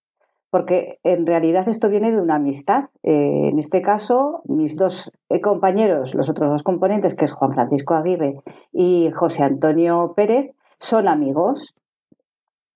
porque 0.49 0.99
en 1.03 1.25
realidad 1.25 1.67
esto 1.67 1.89
viene 1.89 2.11
de 2.11 2.21
una 2.21 2.35
amistad. 2.35 2.85
Eh, 3.03 3.49
en 3.49 3.59
este 3.59 3.81
caso, 3.81 4.41
mis 4.45 4.77
dos 4.77 5.11
eh, 5.29 5.41
compañeros, 5.41 6.15
los 6.15 6.29
otros 6.29 6.51
dos 6.51 6.63
componentes, 6.63 7.15
que 7.15 7.25
es 7.25 7.33
Juan 7.33 7.53
Francisco 7.53 7.93
Aguirre 7.93 8.35
y 8.71 9.11
José 9.13 9.43
Antonio 9.43 10.13
Pérez, 10.15 10.53
son 10.79 11.07
amigos 11.07 11.75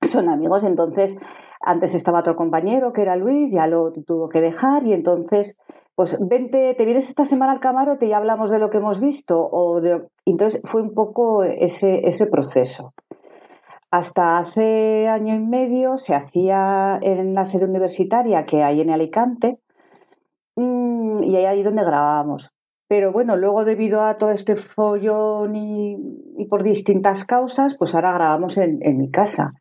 son 0.02 0.30
amigos, 0.30 0.64
entonces 0.64 1.16
antes 1.62 1.94
estaba 1.94 2.20
otro 2.20 2.36
compañero 2.36 2.92
que 2.92 3.04
era 3.04 3.16
Luis, 3.16 3.52
ya 3.52 3.68
lo 3.68 3.92
tuvo 3.92 4.30
que 4.30 4.42
dejar 4.42 4.84
y 4.84 4.94
entonces, 4.94 5.58
pues 6.02 6.18
vente, 6.20 6.74
te 6.74 6.86
vienes 6.86 7.10
esta 7.10 7.26
semana 7.26 7.52
al 7.52 7.60
camarote 7.60 8.08
y 8.08 8.12
hablamos 8.12 8.50
de 8.50 8.58
lo 8.58 8.72
que 8.72 8.80
hemos 8.80 9.00
visto. 9.00 9.48
O 9.52 9.82
de... 9.82 10.02
Entonces 10.26 10.60
fue 10.64 10.82
un 10.82 10.96
poco 10.96 11.44
ese, 11.44 12.08
ese 12.08 12.26
proceso. 12.26 12.96
Hasta 13.92 14.40
hace 14.40 15.08
año 15.08 15.36
y 15.36 15.40
medio 15.40 16.00
se 16.00 16.16
hacía 16.16 16.98
en 17.04 17.36
la 17.36 17.46
sede 17.46 17.66
universitaria 17.66 18.46
que 18.46 18.64
hay 18.64 18.82
en 18.82 18.90
Alicante 18.90 19.60
mm, 20.56 21.22
y 21.22 21.36
ahí 21.36 21.62
donde 21.62 21.86
grabábamos. 21.86 22.50
Pero 22.88 23.12
bueno, 23.12 23.36
luego 23.36 23.64
debido 23.64 24.02
a 24.02 24.18
todo 24.18 24.32
este 24.32 24.56
follón 24.56 25.56
y, 25.56 26.48
por 26.50 26.64
distintas 26.64 27.26
causas, 27.26 27.76
pues 27.78 27.94
ahora 27.94 28.14
grabamos 28.14 28.58
en, 28.58 28.98
mi 28.98 29.12
casa. 29.12 29.54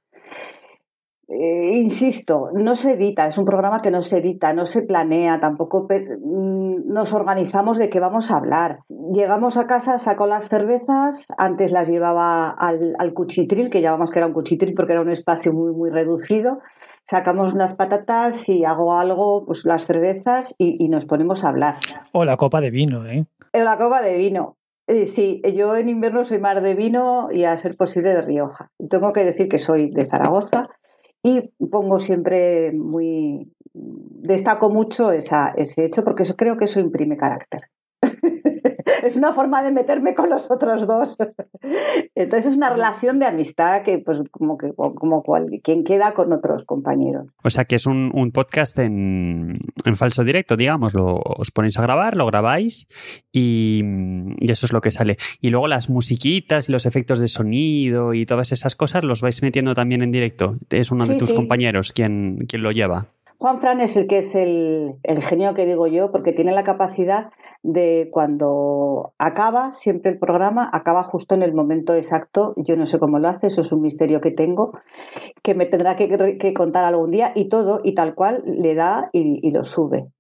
Eh, 1.32 1.76
insisto, 1.76 2.48
no 2.52 2.74
se 2.74 2.94
edita, 2.94 3.28
es 3.28 3.38
un 3.38 3.44
programa 3.44 3.80
que 3.80 3.92
no 3.92 4.02
se 4.02 4.18
edita, 4.18 4.52
no 4.52 4.66
se 4.66 4.82
planea, 4.82 5.38
tampoco 5.38 5.86
mm, 5.88 6.92
nos 6.92 7.12
organizamos 7.12 7.78
de 7.78 7.88
qué 7.88 8.00
vamos 8.00 8.32
a 8.32 8.38
hablar. 8.38 8.80
Llegamos 8.88 9.56
a 9.56 9.68
casa, 9.68 10.00
saco 10.00 10.26
las 10.26 10.48
cervezas, 10.48 11.28
antes 11.38 11.70
las 11.70 11.88
llevaba 11.88 12.50
al, 12.50 12.96
al 12.98 13.14
cuchitril, 13.14 13.70
que 13.70 13.80
llamamos 13.80 14.10
que 14.10 14.18
era 14.18 14.26
un 14.26 14.32
cuchitril 14.32 14.74
porque 14.74 14.92
era 14.92 15.02
un 15.02 15.10
espacio 15.10 15.52
muy, 15.52 15.72
muy 15.72 15.90
reducido, 15.90 16.58
sacamos 17.08 17.52
unas 17.52 17.74
patatas 17.74 18.48
y 18.48 18.64
hago 18.64 18.98
algo, 18.98 19.44
pues 19.46 19.64
las 19.64 19.86
cervezas 19.86 20.54
y, 20.58 20.88
nos 20.88 21.04
ponemos 21.04 21.44
a 21.44 21.50
hablar. 21.50 21.76
O 22.12 22.24
la 22.24 22.36
copa 22.36 22.60
de 22.60 22.72
vino, 22.72 23.06
¿eh? 23.06 23.26
O 23.52 23.62
la 23.62 23.78
copa 23.78 24.02
de 24.02 24.16
vino. 24.16 24.56
Eh, 24.88 25.06
sí, 25.06 25.40
yo 25.56 25.76
en 25.76 25.88
invierno 25.88 26.24
soy 26.24 26.40
más 26.40 26.60
de 26.60 26.74
vino 26.74 27.28
y 27.30 27.44
a 27.44 27.56
ser 27.56 27.76
posible 27.76 28.12
de 28.12 28.22
Rioja. 28.22 28.72
Tengo 28.90 29.12
que 29.12 29.24
decir 29.24 29.48
que 29.48 29.58
soy 29.58 29.90
de 29.90 30.08
Zaragoza 30.08 30.68
y 31.22 31.50
pongo 31.70 31.98
siempre 31.98 32.72
muy... 32.72 33.52
Destaco 33.72 34.70
mucho 34.70 35.12
esa, 35.12 35.52
ese 35.56 35.84
hecho 35.84 36.02
porque 36.04 36.24
eso, 36.24 36.36
creo 36.36 36.56
que 36.56 36.64
eso 36.64 36.80
imprime 36.80 37.16
carácter. 37.16 37.62
es 39.02 39.16
una 39.16 39.32
forma 39.32 39.62
de 39.62 39.72
meterme 39.72 40.14
con 40.14 40.30
los 40.30 40.50
otros 40.50 40.86
dos. 40.86 41.16
Entonces 42.14 42.50
es 42.50 42.56
una 42.56 42.70
relación 42.70 43.18
de 43.18 43.26
amistad 43.26 43.82
que, 43.82 43.98
pues, 43.98 44.22
como 44.30 44.58
que 44.58 44.72
como 44.74 45.22
quien 45.62 45.84
queda 45.84 46.12
con 46.12 46.32
otros 46.32 46.64
compañeros. 46.64 47.26
O 47.42 47.50
sea 47.50 47.64
que 47.64 47.76
es 47.76 47.86
un, 47.86 48.10
podcast 48.32 48.78
en, 48.78 49.58
falso 49.94 50.24
directo, 50.24 50.56
digamos. 50.56 50.94
Lo, 50.94 51.16
os 51.16 51.50
ponéis 51.50 51.78
a 51.78 51.82
grabar, 51.82 52.16
lo 52.16 52.26
grabáis 52.26 52.86
y, 53.32 53.82
eso 54.40 54.66
es 54.66 54.72
lo 54.72 54.80
que 54.80 54.90
sale. 54.90 55.16
Y 55.40 55.50
luego 55.50 55.68
las 55.68 55.90
musiquitas 55.90 56.68
y 56.68 56.72
los 56.72 56.86
efectos 56.86 57.20
de 57.20 57.28
sonido 57.28 58.14
y 58.14 58.26
todas 58.26 58.52
esas 58.52 58.76
cosas 58.76 59.04
los 59.04 59.20
vais 59.20 59.42
metiendo 59.42 59.74
también 59.74 60.02
en 60.02 60.10
directo. 60.10 60.56
Es 60.70 60.90
uno 60.90 61.06
de 61.06 61.16
tus 61.16 61.32
compañeros 61.32 61.92
quien, 61.92 62.46
quien 62.48 62.62
lo 62.62 62.72
lleva. 62.72 63.06
Juan 63.40 63.58
Fran 63.58 63.80
es 63.80 63.96
el 63.96 64.06
que 64.06 64.18
es 64.18 64.34
el, 64.34 64.98
genio 65.22 65.54
que 65.54 65.64
digo 65.64 65.86
yo, 65.86 66.12
porque 66.12 66.34
tiene 66.34 66.52
la 66.52 66.62
capacidad 66.62 67.30
de 67.62 68.10
cuando 68.12 69.14
acaba 69.16 69.72
siempre 69.72 70.10
el 70.10 70.18
programa, 70.18 70.68
acaba 70.70 71.02
justo 71.04 71.36
en 71.36 71.42
el 71.42 71.54
momento 71.54 71.94
exacto. 71.94 72.52
Yo 72.58 72.76
no 72.76 72.84
sé 72.84 72.98
cómo 72.98 73.18
lo 73.18 73.28
hace, 73.28 73.46
eso 73.46 73.62
es 73.62 73.72
un 73.72 73.80
misterio 73.80 74.20
que 74.20 74.30
tengo, 74.30 74.72
que 75.42 75.54
me 75.54 75.64
tendrá 75.64 75.96
que, 75.96 76.52
contar 76.52 76.84
algún 76.84 77.12
día 77.12 77.32
y 77.34 77.48
todo, 77.48 77.80
y 77.82 77.94
tal 77.94 78.14
cual 78.14 78.42
le 78.44 78.74
da 78.74 79.08
y, 79.14 79.50
lo 79.52 79.64
sube. 79.64 80.10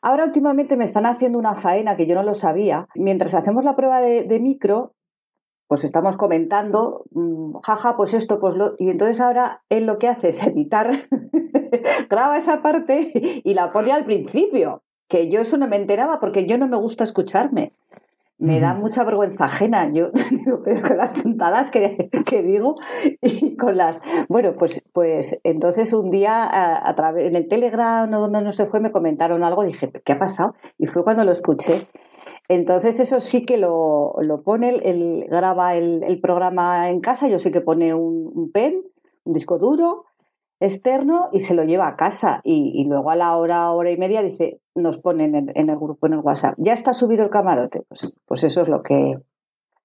Ahora 0.00 0.24
últimamente 0.24 0.78
me 0.78 0.84
están 0.84 1.04
haciendo 1.04 1.38
una 1.38 1.54
faena 1.54 1.96
que 1.96 2.06
yo 2.06 2.14
no 2.14 2.22
lo 2.22 2.32
sabía. 2.32 2.88
Mientras 2.94 3.34
hacemos 3.34 3.62
la 3.62 3.76
prueba 3.76 4.00
de, 4.00 4.22
de 4.22 4.40
micro, 4.40 4.94
pues 5.68 5.84
estamos 5.84 6.16
comentando, 6.16 7.04
mm, 7.10 7.58
jaja, 7.62 7.94
pues 7.96 8.14
esto, 8.14 8.40
pues 8.40 8.54
lo. 8.54 8.74
Y 8.78 8.88
entonces 8.88 9.20
ahora 9.20 9.62
él 9.68 9.84
lo 9.84 9.98
que 9.98 10.08
hace 10.08 10.30
es 10.30 10.42
editar, 10.46 10.90
graba 12.10 12.36
esa 12.36 12.62
parte 12.62 13.42
y 13.44 13.54
la 13.54 13.72
pone 13.72 13.92
al 13.92 14.04
principio. 14.04 14.82
Que 15.08 15.30
yo 15.30 15.40
eso 15.40 15.56
no 15.56 15.68
me 15.68 15.76
enteraba 15.76 16.20
porque 16.20 16.46
yo 16.46 16.58
no 16.58 16.68
me 16.68 16.76
gusta 16.76 17.04
escucharme. 17.04 17.72
Me 18.36 18.60
da 18.60 18.74
mucha 18.74 19.02
vergüenza 19.04 19.46
ajena. 19.46 19.90
Yo 19.90 20.10
digo, 20.30 20.60
pero 20.64 20.86
con 20.86 20.96
las 20.98 21.14
tontadas 21.14 21.70
que, 21.70 22.10
que, 22.24 22.42
digo 22.42 22.76
y 23.20 23.56
con 23.56 23.76
las. 23.76 24.00
Bueno, 24.28 24.54
pues, 24.56 24.84
pues 24.92 25.40
entonces 25.44 25.92
un 25.92 26.10
día 26.10 26.46
a, 26.46 26.94
través 26.94 27.24
en 27.26 27.36
el 27.36 27.48
Telegram 27.48 28.12
o 28.12 28.20
donde 28.20 28.42
no 28.42 28.52
se 28.52 28.66
fue 28.66 28.80
me 28.80 28.92
comentaron 28.92 29.42
algo. 29.42 29.64
Dije, 29.64 29.90
¿qué 30.04 30.12
ha 30.12 30.18
pasado? 30.18 30.54
Y 30.78 30.86
fue 30.86 31.02
cuando 31.02 31.24
lo 31.24 31.32
escuché. 31.32 31.88
Entonces 32.48 32.98
eso 32.98 33.20
sí 33.20 33.44
que 33.44 33.58
lo, 33.58 34.14
pone, 34.44 34.70
él, 34.70 35.26
graba 35.28 35.74
el, 35.74 36.20
programa 36.20 36.88
en 36.88 37.00
casa, 37.00 37.28
yo 37.28 37.38
sé 37.38 37.50
que 37.50 37.60
pone 37.60 37.92
un, 37.94 38.50
pen, 38.52 38.82
un 39.24 39.32
disco 39.34 39.58
duro 39.58 40.06
externo 40.60 41.28
y 41.32 41.40
se 41.40 41.54
lo 41.54 41.64
lleva 41.64 41.88
a 41.88 41.96
casa 41.96 42.40
y, 42.44 42.84
luego 42.88 43.10
a 43.10 43.16
la 43.16 43.36
hora, 43.36 43.70
hora 43.70 43.90
y 43.90 43.96
media 43.96 44.22
dice, 44.22 44.60
nos 44.74 44.98
ponen 44.98 45.34
en, 45.54 45.70
el 45.70 45.76
grupo, 45.76 46.06
en 46.06 46.14
el 46.14 46.20
WhatsApp, 46.20 46.54
ya 46.58 46.72
está 46.72 46.94
subido 46.94 47.24
el 47.24 47.30
camarote, 47.30 47.82
pues, 47.88 48.14
pues 48.26 48.44
eso 48.44 48.62
es 48.62 48.68
lo 48.68 48.82
que, 48.82 49.14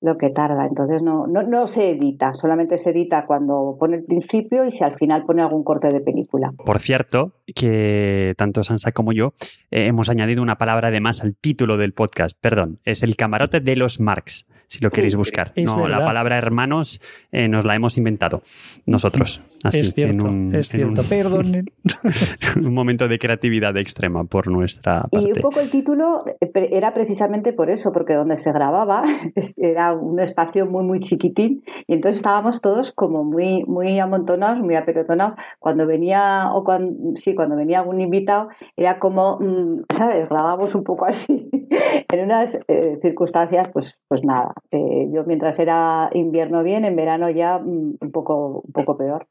lo 0.04 0.18
que 0.18 0.30
tarda. 0.30 0.66
Entonces 0.68 1.02
no, 1.02 1.26
no, 1.28 1.44
no, 1.44 1.68
se 1.68 1.92
edita, 1.92 2.34
solamente 2.34 2.78
se 2.78 2.90
edita 2.92 3.26
cuando 3.26 3.78
pone 3.80 3.98
el 3.98 4.04
principio 4.04 4.66
y 4.66 4.72
si 4.72 4.84
al 4.84 4.94
final 4.94 5.26
pone 5.26 5.42
algún 5.42 5.64
corte 5.64 5.92
de 5.92 6.02
película. 6.02 6.54
Por 6.66 6.80
cierto, 6.80 7.32
que 7.56 8.34
tanto 8.38 8.64
Sansa 8.64 8.92
como 8.92 9.14
yo 9.14 9.34
eh, 9.72 9.88
hemos 9.88 10.10
añadido 10.10 10.44
una 10.44 10.58
palabra 10.58 10.90
además 10.90 11.24
al 11.24 11.36
título 11.36 11.78
del 11.78 11.94
podcast, 11.94 12.38
perdón, 12.40 12.80
es 12.84 13.02
el 13.02 13.16
camarote 13.16 13.62
de 13.62 13.76
los 13.76 14.00
Marx 14.00 14.46
si 14.74 14.80
lo 14.84 14.90
queréis 14.90 15.16
buscar. 15.16 15.54
No, 15.56 15.88
la 15.88 16.00
palabra 16.00 16.36
hermanos 16.36 17.00
eh, 17.32 17.48
nos 17.48 17.64
la 17.64 17.76
hemos 17.76 17.96
inventado 17.98 18.42
nosotros. 18.88 19.44
Así, 19.64 19.82
es 19.82 19.94
cierto, 19.94 20.28
en 20.28 20.56
es 20.56 20.70
cierto. 20.70 21.04
Perdonen. 21.04 21.66
un 22.58 22.74
momento 22.74 23.08
de 23.08 23.20
creatividad 23.20 23.78
extrema 23.78 24.24
por 24.24 24.48
nuestra 24.48 25.04
parte. 25.04 25.28
Y 25.28 25.32
un 25.32 25.42
poco 25.42 25.60
el 25.60 25.70
título 25.70 26.26
eh, 26.42 26.70
era 26.72 26.92
precisamente 26.96 27.54
por 27.54 27.70
eso, 27.70 27.92
porque 27.92 28.16
donde 28.16 28.36
se 28.36 28.52
grababa 28.52 29.04
era 29.58 29.94
un 29.94 30.20
espacio 30.20 30.66
muy, 30.66 30.84
muy 30.84 31.00
chiquitín 31.02 31.64
y 31.88 31.94
entonces 31.94 32.18
estábamos 32.18 32.60
todos 32.60 32.92
como 32.92 33.24
muy, 33.24 33.64
muy 33.66 34.00
amontonados, 34.00 34.60
muy 34.60 34.76
apelotonados. 34.76 35.36
Cuando 35.60 35.86
venía, 35.86 36.50
o 36.52 36.64
cuando, 36.64 37.16
sí, 37.16 37.36
cuando 37.36 37.56
venía 37.56 37.80
algún 37.80 38.02
invitado, 38.02 38.50
era 38.76 38.98
como, 38.98 39.38
mm, 39.40 39.84
¿sabes? 39.90 40.28
Grabábamos 40.28 40.74
un 40.74 40.84
poco 40.84 41.06
así. 41.06 41.48
en 42.10 42.24
unas 42.24 42.58
eh, 42.68 42.98
circunstancias, 43.04 43.70
pues, 43.72 44.00
pues 44.08 44.24
nada, 44.24 44.54
eh, 44.72 45.10
yo 45.12 45.24
mientras 45.26 45.60
era 45.60 46.10
invierno 46.14 46.64
bien, 46.64 46.86
en 46.86 46.96
verano 46.96 47.30
ya 47.30 47.60
mm, 47.60 47.98
un 48.00 48.12
poco, 48.12 48.62
un 48.66 48.72
poco 48.72 48.98
peor. 48.98 49.28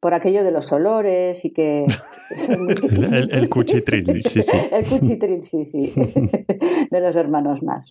Por 0.00 0.14
aquello 0.14 0.42
de 0.42 0.50
los 0.50 0.72
olores 0.72 1.44
y 1.44 1.52
que... 1.52 1.86
el, 2.48 3.28
el, 3.32 3.48
cuchitril, 3.48 4.22
sí, 4.22 4.42
sí. 4.42 4.56
el 4.72 4.86
cuchitril, 4.86 5.42
sí, 5.42 5.64
sí. 5.64 5.92
de 6.90 7.00
los 7.00 7.14
hermanos 7.16 7.62
más. 7.62 7.86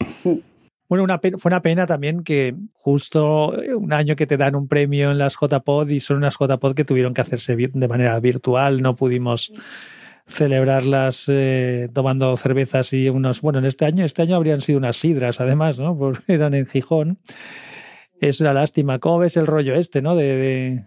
Bueno, 0.90 1.04
una 1.04 1.20
fue 1.20 1.50
una 1.50 1.62
pena 1.62 1.86
también 1.86 2.24
que 2.24 2.56
justo 2.74 3.54
un 3.78 3.94
año 3.94 4.16
que 4.16 4.26
te 4.26 4.38
dan 4.38 4.56
un 4.56 4.68
premio 4.68 5.12
en 5.12 5.20
las 5.20 5.38
JPod 5.40 5.88
y 5.90 6.00
son 6.00 6.18
unas 6.18 6.36
JPod 6.40 6.74
que 6.74 6.84
tuvieron 6.84 7.14
que 7.14 7.22
hacerse 7.22 7.56
de 7.56 7.88
manera 7.88 8.20
virtual, 8.20 8.82
no 8.82 8.96
pudimos 8.96 9.54
celebrarlas 10.30 11.26
eh, 11.28 11.90
tomando 11.94 12.38
cervezas 12.38 12.94
y 12.94 13.10
unos, 13.10 13.42
bueno, 13.42 13.60
en 13.60 13.66
este 13.66 13.86
año, 13.86 14.06
este 14.06 14.22
año 14.22 14.36
habrían 14.36 14.62
sido 14.62 14.78
unas 14.78 14.98
sidras 14.98 15.42
además, 15.42 15.80
¿no? 15.80 15.98
Porque 15.98 16.34
eran 16.34 16.54
en 16.54 16.68
Gijón. 16.68 17.20
Es 18.22 18.40
una 18.42 18.54
lástima. 18.54 19.00
¿Cómo 19.00 19.20
ves 19.20 19.38
el 19.38 19.48
rollo 19.48 19.76
este, 19.76 20.02
¿no? 20.02 20.16
De, 20.16 20.86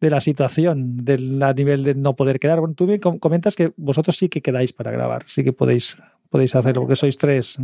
de, 0.00 0.10
la 0.10 0.20
situación, 0.20 1.04
del, 1.04 1.42
a 1.42 1.52
nivel 1.52 1.82
de 1.84 1.94
no 1.94 2.14
poder 2.14 2.38
quedar. 2.38 2.60
Bueno, 2.60 2.74
tú 2.74 2.86
me 2.86 3.00
comentas 3.00 3.56
que 3.56 3.72
vosotros 3.76 4.16
sí 4.16 4.28
que 4.28 4.42
quedáis 4.42 4.72
para 4.72 4.90
grabar, 4.90 5.24
sí 5.26 5.42
que 5.42 5.52
podéis, 5.52 5.96
podéis 6.30 6.54
hacerlo, 6.54 6.82
porque 6.82 6.96
sois 6.96 7.16
tres. 7.16 7.58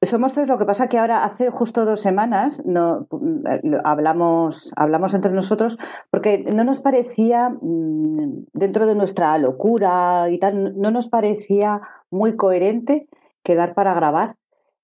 Somos 0.00 0.32
tres, 0.32 0.46
lo 0.46 0.58
que 0.58 0.64
pasa 0.64 0.88
que 0.88 0.96
ahora 0.96 1.24
hace 1.24 1.50
justo 1.50 1.84
dos 1.84 2.00
semanas 2.00 2.62
no, 2.64 3.08
hablamos, 3.82 4.72
hablamos 4.76 5.12
entre 5.12 5.32
nosotros 5.32 5.76
porque 6.10 6.38
no 6.38 6.62
nos 6.62 6.78
parecía, 6.78 7.50
mm, 7.50 8.44
dentro 8.52 8.86
de 8.86 8.94
nuestra 8.94 9.36
locura 9.38 10.28
y 10.30 10.38
tal, 10.38 10.78
no 10.78 10.92
nos 10.92 11.08
parecía 11.08 11.80
muy 12.12 12.36
coherente 12.36 13.08
quedar 13.42 13.74
para 13.74 13.92
grabar, 13.92 14.36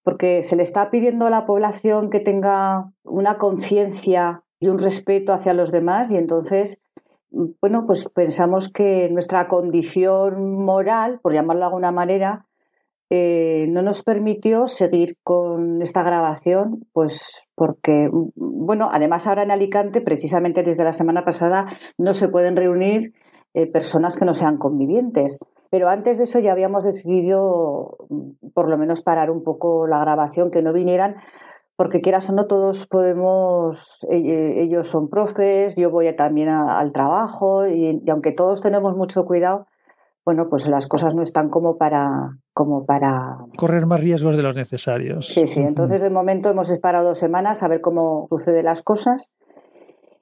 porque 0.02 0.42
se 0.42 0.56
le 0.56 0.64
está 0.64 0.90
pidiendo 0.90 1.26
a 1.26 1.30
la 1.30 1.47
población 1.47 2.11
que 2.11 2.18
tenga 2.18 2.90
una 3.04 3.38
conciencia 3.38 4.42
y 4.59 4.66
un 4.66 4.80
respeto 4.80 5.33
hacia 5.33 5.54
los 5.54 5.71
demás 5.71 6.11
y 6.11 6.16
entonces, 6.16 6.80
bueno, 7.30 7.87
pues 7.87 8.09
pensamos 8.09 8.68
que 8.68 9.09
nuestra 9.11 9.47
condición 9.47 10.56
moral, 10.56 11.21
por 11.23 11.33
llamarlo 11.33 11.61
de 11.61 11.66
alguna 11.66 11.92
manera, 11.92 12.47
eh, 13.11 13.66
no 13.68 13.82
nos 13.82 14.02
permitió 14.02 14.68
seguir 14.68 15.18
con 15.23 15.82
esta 15.82 16.02
grabación, 16.02 16.87
pues 16.92 17.42
porque, 17.54 18.08
bueno, 18.34 18.88
además 18.90 19.26
ahora 19.26 19.42
en 19.42 19.50
Alicante, 19.50 20.00
precisamente 20.00 20.62
desde 20.62 20.84
la 20.84 20.92
semana 20.92 21.25
pasada, 21.25 21.66
no 21.99 22.14
se 22.14 22.28
pueden 22.28 22.56
reunir 22.56 23.12
eh, 23.52 23.70
personas 23.70 24.16
que 24.16 24.25
no 24.25 24.34
sean 24.34 24.56
convivientes. 24.56 25.38
Pero 25.70 25.88
antes 25.88 26.18
de 26.18 26.25
eso 26.25 26.38
ya 26.38 26.52
habíamos 26.52 26.84
decidido, 26.84 27.99
por 28.54 28.68
lo 28.68 28.78
menos, 28.78 29.02
parar 29.02 29.30
un 29.30 29.42
poco 29.42 29.87
la 29.87 29.99
grabación, 30.00 30.50
que 30.50 30.62
no 30.62 30.73
vinieran, 30.73 31.16
porque 31.76 32.00
quieras 32.00 32.28
o 32.30 32.32
no, 32.32 32.46
todos 32.46 32.87
podemos, 32.87 34.04
e, 34.08 34.16
e, 34.18 34.62
ellos 34.62 34.88
son 34.88 35.08
profes, 35.08 35.75
yo 35.76 35.90
voy 35.90 36.14
también 36.14 36.49
al 36.49 36.92
trabajo 36.92 37.66
y, 37.66 38.02
aunque 38.08 38.32
todos 38.32 38.61
tenemos 38.61 38.96
mucho 38.96 39.25
cuidado, 39.25 39.66
bueno, 40.25 40.49
pues 40.49 40.68
las 40.68 40.87
cosas 40.87 41.14
no 41.14 41.23
están 41.23 41.50
como 41.50 41.76
para, 41.76 42.38
como 42.54 42.87
para... 42.87 43.38
Correr 43.58 43.84
más 43.84 44.00
riesgos 44.00 44.37
de 44.37 44.42
los 44.42 44.54
necesarios. 44.54 45.26
Sí, 45.26 45.46
sí, 45.46 45.61
entonces 45.61 46.00
de 46.00 46.08
momento 46.08 46.49
hemos 46.49 46.70
esperado 46.70 47.08
dos 47.08 47.18
semanas 47.18 47.62
a 47.62 47.68
ver 47.68 47.80
cómo 47.80 48.26
suceden 48.30 48.64
las 48.64 48.82
cosas. 48.82 49.28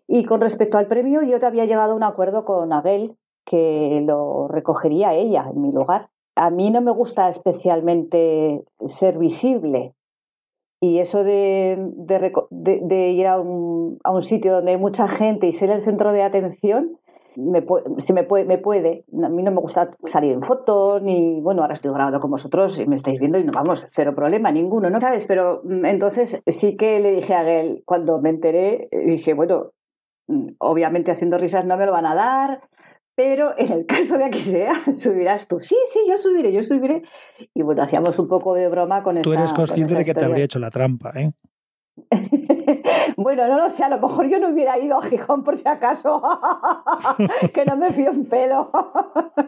Y 0.08 0.24
con 0.24 0.40
respecto 0.40 0.78
al 0.78 0.88
premio, 0.88 1.22
yo 1.22 1.38
te 1.38 1.46
había 1.46 1.66
llegado 1.66 1.92
a 1.92 1.96
un 1.96 2.02
acuerdo 2.02 2.44
con 2.44 2.72
Abel 2.72 3.16
que 3.44 4.02
lo 4.06 4.48
recogería 4.48 5.14
ella 5.14 5.46
en 5.54 5.60
mi 5.60 5.72
lugar. 5.72 6.08
A 6.34 6.50
mí 6.50 6.70
no 6.70 6.80
me 6.80 6.90
gusta 6.90 7.28
especialmente 7.28 8.64
ser 8.84 9.18
visible, 9.18 9.94
y 10.82 10.98
eso 10.98 11.22
de, 11.22 11.78
de, 12.50 13.10
ir 13.10 13.28
a 13.28 13.38
un, 13.38 14.00
a 14.02 14.10
un, 14.10 14.22
sitio 14.22 14.52
donde 14.52 14.72
hay 14.72 14.78
mucha 14.78 15.06
gente 15.06 15.46
y 15.46 15.52
ser 15.52 15.70
el 15.70 15.80
centro 15.80 16.12
de 16.12 16.24
atención, 16.24 16.98
me, 17.36 17.64
si 17.98 18.12
me, 18.12 18.24
puede, 18.24 18.44
me 18.44 18.58
puede. 18.58 19.04
A 19.22 19.28
mí 19.28 19.42
no 19.42 19.50
me 19.50 19.60
gusta 19.60 19.90
salir 20.04 20.32
en 20.32 20.42
fotos, 20.42 21.02
ni. 21.02 21.40
Bueno, 21.40 21.62
ahora 21.62 21.74
estoy 21.74 21.92
grabando 21.92 22.20
con 22.20 22.30
vosotros 22.30 22.78
y 22.78 22.86
me 22.86 22.96
estáis 22.96 23.18
viendo 23.18 23.38
y 23.38 23.44
no 23.44 23.52
vamos, 23.52 23.86
cero 23.90 24.14
problema, 24.14 24.50
ninguno, 24.52 24.90
¿no? 24.90 25.00
¿Sabes? 25.00 25.26
Pero 25.26 25.62
mm, 25.64 25.84
entonces 25.86 26.42
sí 26.46 26.76
que 26.76 27.00
le 27.00 27.12
dije 27.12 27.34
a 27.34 27.48
él, 27.48 27.82
cuando 27.84 28.20
me 28.20 28.30
enteré, 28.30 28.88
dije, 29.06 29.34
bueno, 29.34 29.72
mm, 30.28 30.48
obviamente 30.58 31.10
haciendo 31.10 31.38
risas 31.38 31.64
no 31.64 31.76
me 31.76 31.86
lo 31.86 31.92
van 31.92 32.06
a 32.06 32.14
dar, 32.14 32.60
pero 33.14 33.54
en 33.58 33.72
el 33.72 33.86
caso 33.86 34.18
de 34.18 34.30
que 34.30 34.38
sea, 34.38 34.72
subirás 34.98 35.46
tú. 35.46 35.60
Sí, 35.60 35.76
sí, 35.88 36.00
yo 36.08 36.16
subiré, 36.16 36.52
yo 36.52 36.62
subiré. 36.62 37.02
Y 37.54 37.62
bueno, 37.62 37.82
hacíamos 37.82 38.18
un 38.18 38.28
poco 38.28 38.54
de 38.54 38.68
broma 38.68 39.02
con 39.02 39.16
eso. 39.16 39.24
Tú 39.24 39.32
eres 39.32 39.52
consciente 39.52 39.94
de 39.94 40.04
que 40.04 40.14
te 40.14 40.24
habría 40.24 40.44
hecho 40.44 40.58
la 40.58 40.70
trampa, 40.70 41.12
¿eh? 41.16 41.32
bueno, 43.16 43.48
no 43.48 43.56
lo 43.56 43.70
sé, 43.70 43.84
a 43.84 43.88
lo 43.88 44.00
mejor 44.00 44.28
yo 44.28 44.38
no 44.38 44.48
hubiera 44.48 44.78
ido 44.78 44.98
a 44.98 45.02
Gijón 45.02 45.42
por 45.42 45.56
si 45.56 45.68
acaso, 45.68 46.22
que 47.54 47.64
no 47.64 47.76
me 47.76 47.92
fío 47.92 48.10
un 48.10 48.26
pelo. 48.26 48.70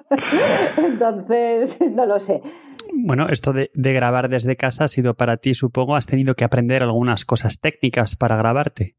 Entonces, 0.76 1.78
no 1.90 2.06
lo 2.06 2.18
sé. 2.18 2.42
Bueno, 2.92 3.28
esto 3.28 3.52
de, 3.52 3.71
de, 3.75 3.92
grabar 3.92 4.28
desde 4.28 4.56
casa 4.56 4.85
ha 4.85 4.88
sido 4.88 5.14
para 5.14 5.37
ti, 5.37 5.54
supongo, 5.54 5.97
has 5.97 6.06
tenido 6.06 6.35
que 6.35 6.44
aprender 6.44 6.83
algunas 6.83 7.25
cosas 7.25 7.61
técnicas 7.61 8.16
para 8.16 8.37
grabarte 8.37 8.94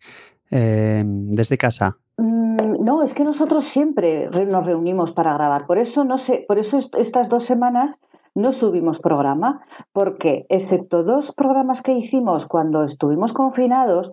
eh, 0.51 1.03
desde 1.05 1.57
casa. 1.57 1.97
Mm, 2.17 2.83
no, 2.83 3.03
es 3.03 3.13
que 3.13 3.23
nosotros 3.23 3.65
siempre 3.65 4.29
nos 4.29 4.65
reunimos 4.65 5.11
para 5.11 5.33
grabar. 5.33 5.65
Por 5.65 5.77
eso 5.77 6.03
no 6.03 6.17
sé, 6.17 6.45
por 6.47 6.59
eso 6.59 6.77
estas 6.77 7.29
dos 7.29 7.43
semanas 7.43 7.99
no 8.35 8.53
subimos 8.53 8.99
programa, 8.99 9.65
porque 9.93 10.45
excepto 10.49 11.03
dos 11.03 11.31
programas 11.33 11.81
que 11.81 11.93
hicimos 11.93 12.45
cuando 12.45 12.83
estuvimos 12.83 13.33
confinados, 13.33 14.11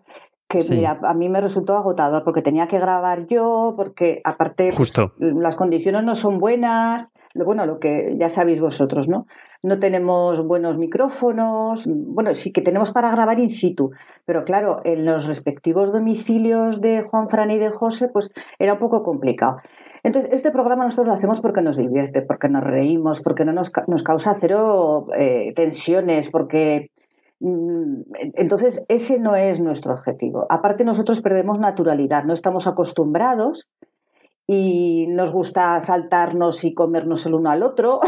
que 0.48 0.58
mira, 0.70 1.00
a 1.02 1.14
mí 1.14 1.28
me 1.28 1.40
resultó 1.40 1.76
agotador 1.76 2.24
porque 2.24 2.42
tenía 2.42 2.68
que 2.68 2.78
grabar 2.78 3.26
yo, 3.26 3.74
porque 3.76 4.20
aparte 4.24 4.70
pues, 4.76 4.92
las 5.18 5.56
condiciones 5.56 6.04
no 6.04 6.14
son 6.14 6.38
buenas, 6.38 7.10
bueno, 7.34 7.64
lo 7.64 7.80
que 7.80 8.14
ya 8.18 8.28
sabéis 8.28 8.60
vosotros, 8.60 9.08
¿no? 9.08 9.26
No 9.62 9.78
tenemos 9.78 10.44
buenos 10.46 10.76
micrófonos, 10.76 11.88
bueno, 11.88 12.34
sí 12.34 12.52
que 12.52 12.60
tenemos 12.60 12.92
para 12.92 13.10
grabar 13.10 13.40
in 13.40 13.48
situ, 13.48 13.92
pero 14.26 14.44
claro, 14.44 14.80
en 14.84 15.04
los 15.04 15.26
respectivos 15.26 15.92
domicilios 15.92 16.80
de 16.80 17.02
Juan 17.02 17.30
Fran 17.30 17.50
y 17.50 17.58
de 17.58 17.70
José, 17.70 18.08
pues 18.08 18.30
era 18.58 18.74
un 18.74 18.78
poco 18.78 19.02
complicado. 19.02 19.56
Entonces, 20.04 20.32
este 20.32 20.50
programa 20.50 20.84
nosotros 20.84 21.06
lo 21.06 21.12
hacemos 21.12 21.40
porque 21.40 21.62
nos 21.62 21.76
divierte, 21.76 22.22
porque 22.22 22.48
nos 22.48 22.64
reímos, 22.64 23.20
porque 23.20 23.44
no 23.44 23.52
nos, 23.52 23.70
nos 23.86 24.02
causa 24.02 24.34
cero 24.34 25.06
eh, 25.16 25.52
tensiones, 25.54 26.28
porque 26.30 26.90
mm, 27.40 28.02
entonces, 28.34 28.84
ese 28.88 29.20
no 29.20 29.36
es 29.36 29.60
nuestro 29.60 29.92
objetivo. 29.92 30.46
Aparte, 30.50 30.84
nosotros 30.84 31.20
perdemos 31.20 31.58
naturalidad, 31.60 32.24
no 32.24 32.32
estamos 32.32 32.66
acostumbrados 32.66 33.68
y 34.46 35.06
nos 35.08 35.30
gusta 35.30 35.80
saltarnos 35.80 36.64
y 36.64 36.74
comernos 36.74 37.24
el 37.26 37.34
uno 37.34 37.50
al 37.50 37.62
otro. 37.62 38.00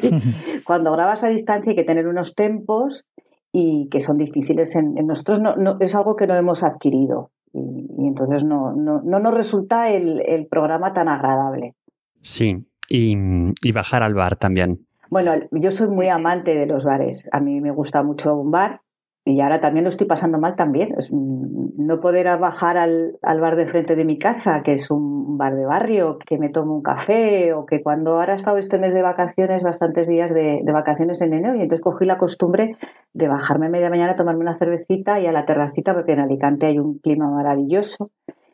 Cuando 0.64 0.92
grabas 0.92 1.24
a 1.24 1.28
distancia 1.28 1.70
hay 1.70 1.76
que 1.76 1.84
tener 1.84 2.06
unos 2.06 2.34
tempos 2.34 3.04
y 3.52 3.88
que 3.90 4.00
son 4.00 4.18
difíciles 4.18 4.76
en, 4.76 4.94
nosotros, 5.06 5.40
no, 5.40 5.76
es 5.80 5.94
algo 5.94 6.14
que 6.16 6.26
no 6.26 6.34
hemos 6.34 6.62
adquirido 6.62 7.30
y, 7.52 8.06
entonces 8.06 8.44
no, 8.44 8.72
no, 8.74 9.00
nos 9.02 9.34
resulta 9.34 9.90
el, 9.90 10.46
programa 10.50 10.92
tan 10.92 11.08
agradable. 11.08 11.74
Sí, 12.20 12.66
y, 12.88 13.16
y 13.62 13.72
bajar 13.72 14.02
al 14.02 14.14
bar 14.14 14.36
también. 14.36 14.86
Bueno, 15.10 15.32
yo 15.50 15.70
soy 15.70 15.88
muy 15.88 16.08
amante 16.08 16.54
de 16.54 16.66
los 16.66 16.84
bares. 16.84 17.28
A 17.32 17.40
mí 17.40 17.60
me 17.60 17.70
gusta 17.70 18.02
mucho 18.02 18.34
un 18.34 18.50
bar 18.50 18.82
y 19.24 19.40
ahora 19.40 19.60
también 19.60 19.84
lo 19.84 19.90
estoy 19.90 20.06
pasando 20.06 20.38
mal 20.38 20.56
también. 20.56 20.94
No 21.10 22.00
poder 22.00 22.26
bajar 22.38 22.78
al, 22.78 23.18
bar 23.22 23.56
de 23.56 23.66
frente 23.66 23.94
de 23.94 24.04
mi 24.04 24.18
casa, 24.18 24.62
que 24.64 24.72
es 24.72 24.90
un 24.90 25.36
bar 25.36 25.54
de 25.54 25.66
barrio, 25.66 26.18
que 26.18 26.38
me 26.38 26.48
tomo 26.48 26.74
un 26.74 26.82
café, 26.82 27.52
o 27.52 27.66
que 27.66 27.82
cuando 27.82 28.16
ahora 28.16 28.32
he 28.32 28.36
estado 28.36 28.56
este 28.56 28.78
mes 28.78 28.94
de 28.94 29.02
vacaciones, 29.02 29.62
bastantes 29.62 30.08
días 30.08 30.32
de, 30.32 30.62
vacaciones 30.72 31.20
en 31.20 31.34
enero, 31.34 31.54
y 31.54 31.62
entonces 31.62 31.82
cogí 31.82 32.06
la 32.06 32.18
costumbre 32.18 32.76
de 33.12 33.28
bajarme 33.28 33.66
a 33.66 33.70
media 33.70 33.90
mañana 33.90 34.12
a 34.12 34.16
tomarme 34.16 34.40
una 34.40 34.56
cervecita 34.56 35.20
y 35.20 35.26
a 35.26 35.32
la 35.32 35.44
terracita, 35.44 35.92
porque 35.92 36.12
en 36.12 36.20
Alicante 36.20 36.66
hay 36.66 36.78
un 36.78 36.98
clima 36.98 37.30
maravilloso 37.30 38.10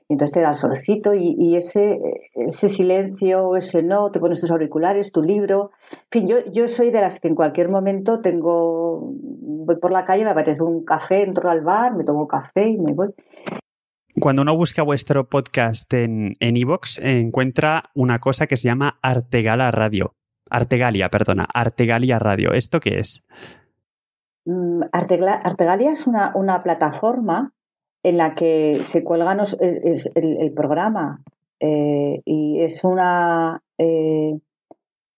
entonces 0.09 0.33
te 0.33 0.41
da 0.41 0.51
el 0.51 0.55
solcito 0.55 1.15
y, 1.15 1.57
ese, 1.57 1.99
ese 2.35 2.69
silencio, 2.69 3.57
ese 3.57 3.83
no, 3.83 4.11
te 4.11 4.21
pones 4.21 4.41
tus 4.41 4.51
auriculares, 4.51 5.13
tu 5.13 5.23
libro. 5.23 5.71
En 5.93 5.99
fin, 6.11 6.29
yo, 6.29 6.37
yo 6.53 6.69
soy 6.69 6.91
de 6.91 7.01
las 7.01 7.21
que 7.21 7.29
en 7.29 7.35
cualquier 7.35 7.69
momento 7.69 8.21
tengo, 8.21 9.13
voy 9.13 9.77
por 9.77 9.93
la 9.93 10.05
calle, 10.05 10.25
me 10.25 10.31
apetece 10.31 10.63
un 10.63 10.85
café, 10.85 11.23
entro 11.23 11.51
al 11.51 11.63
bar, 11.63 11.95
me 11.97 12.05
tomo 12.05 12.29
café 12.29 12.69
y 12.69 12.77
me 12.77 12.93
voy. 12.93 13.15
Cuando 14.21 14.43
uno 14.43 14.57
busca 14.57 14.83
vuestro 14.83 15.29
podcast 15.29 15.93
en 15.95 16.37
Evox, 16.39 16.99
encuentra 17.03 17.85
una 17.95 18.21
cosa 18.21 18.47
que 18.47 18.57
se 18.57 18.69
llama 18.69 18.99
Artegala 19.03 19.71
Radio. 19.71 20.15
Artegalia, 20.51 21.09
perdona, 21.09 21.47
Artegalia 21.53 22.19
Radio. 22.19 22.53
¿Esto 22.53 22.79
qué 22.79 22.99
es? 22.99 23.25
Mm, 24.45 24.83
Artegalia 24.93 25.93
es 25.93 26.07
una, 26.07 26.33
una 26.35 26.63
plataforma 26.63 27.53
en 28.05 28.19
la 28.19 28.35
que 28.35 28.81
se 28.85 29.03
cuelga 29.03 29.37
el, 29.61 30.53
programa 30.55 31.23
eh, 31.59 32.21
y 32.25 32.61
es 32.61 32.85
una, 32.85 33.63
eh, 33.79 34.39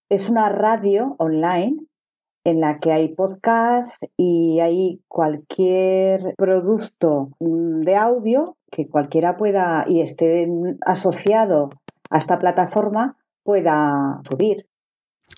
es 0.09 0.31
una 0.31 0.49
radio 0.49 1.17
online 1.19 1.77
en 2.45 2.61
la 2.61 2.79
que 2.79 2.93
hay 2.93 3.09
podcast 3.09 4.05
y 4.17 4.61
hay 4.61 5.01
cualquier 5.09 6.35
producto 6.39 7.31
mm, 7.41 7.81
de 7.81 7.97
audio 7.97 8.57
que 8.71 8.89
cualquiera 8.89 9.37
pueda 9.37 9.85
y 9.89 10.01
esté 10.01 10.49
asociado 10.87 11.71
a 12.09 12.19
esta 12.19 12.39
plataforma 12.39 13.17
pueda 13.43 14.21
subir. 14.29 14.67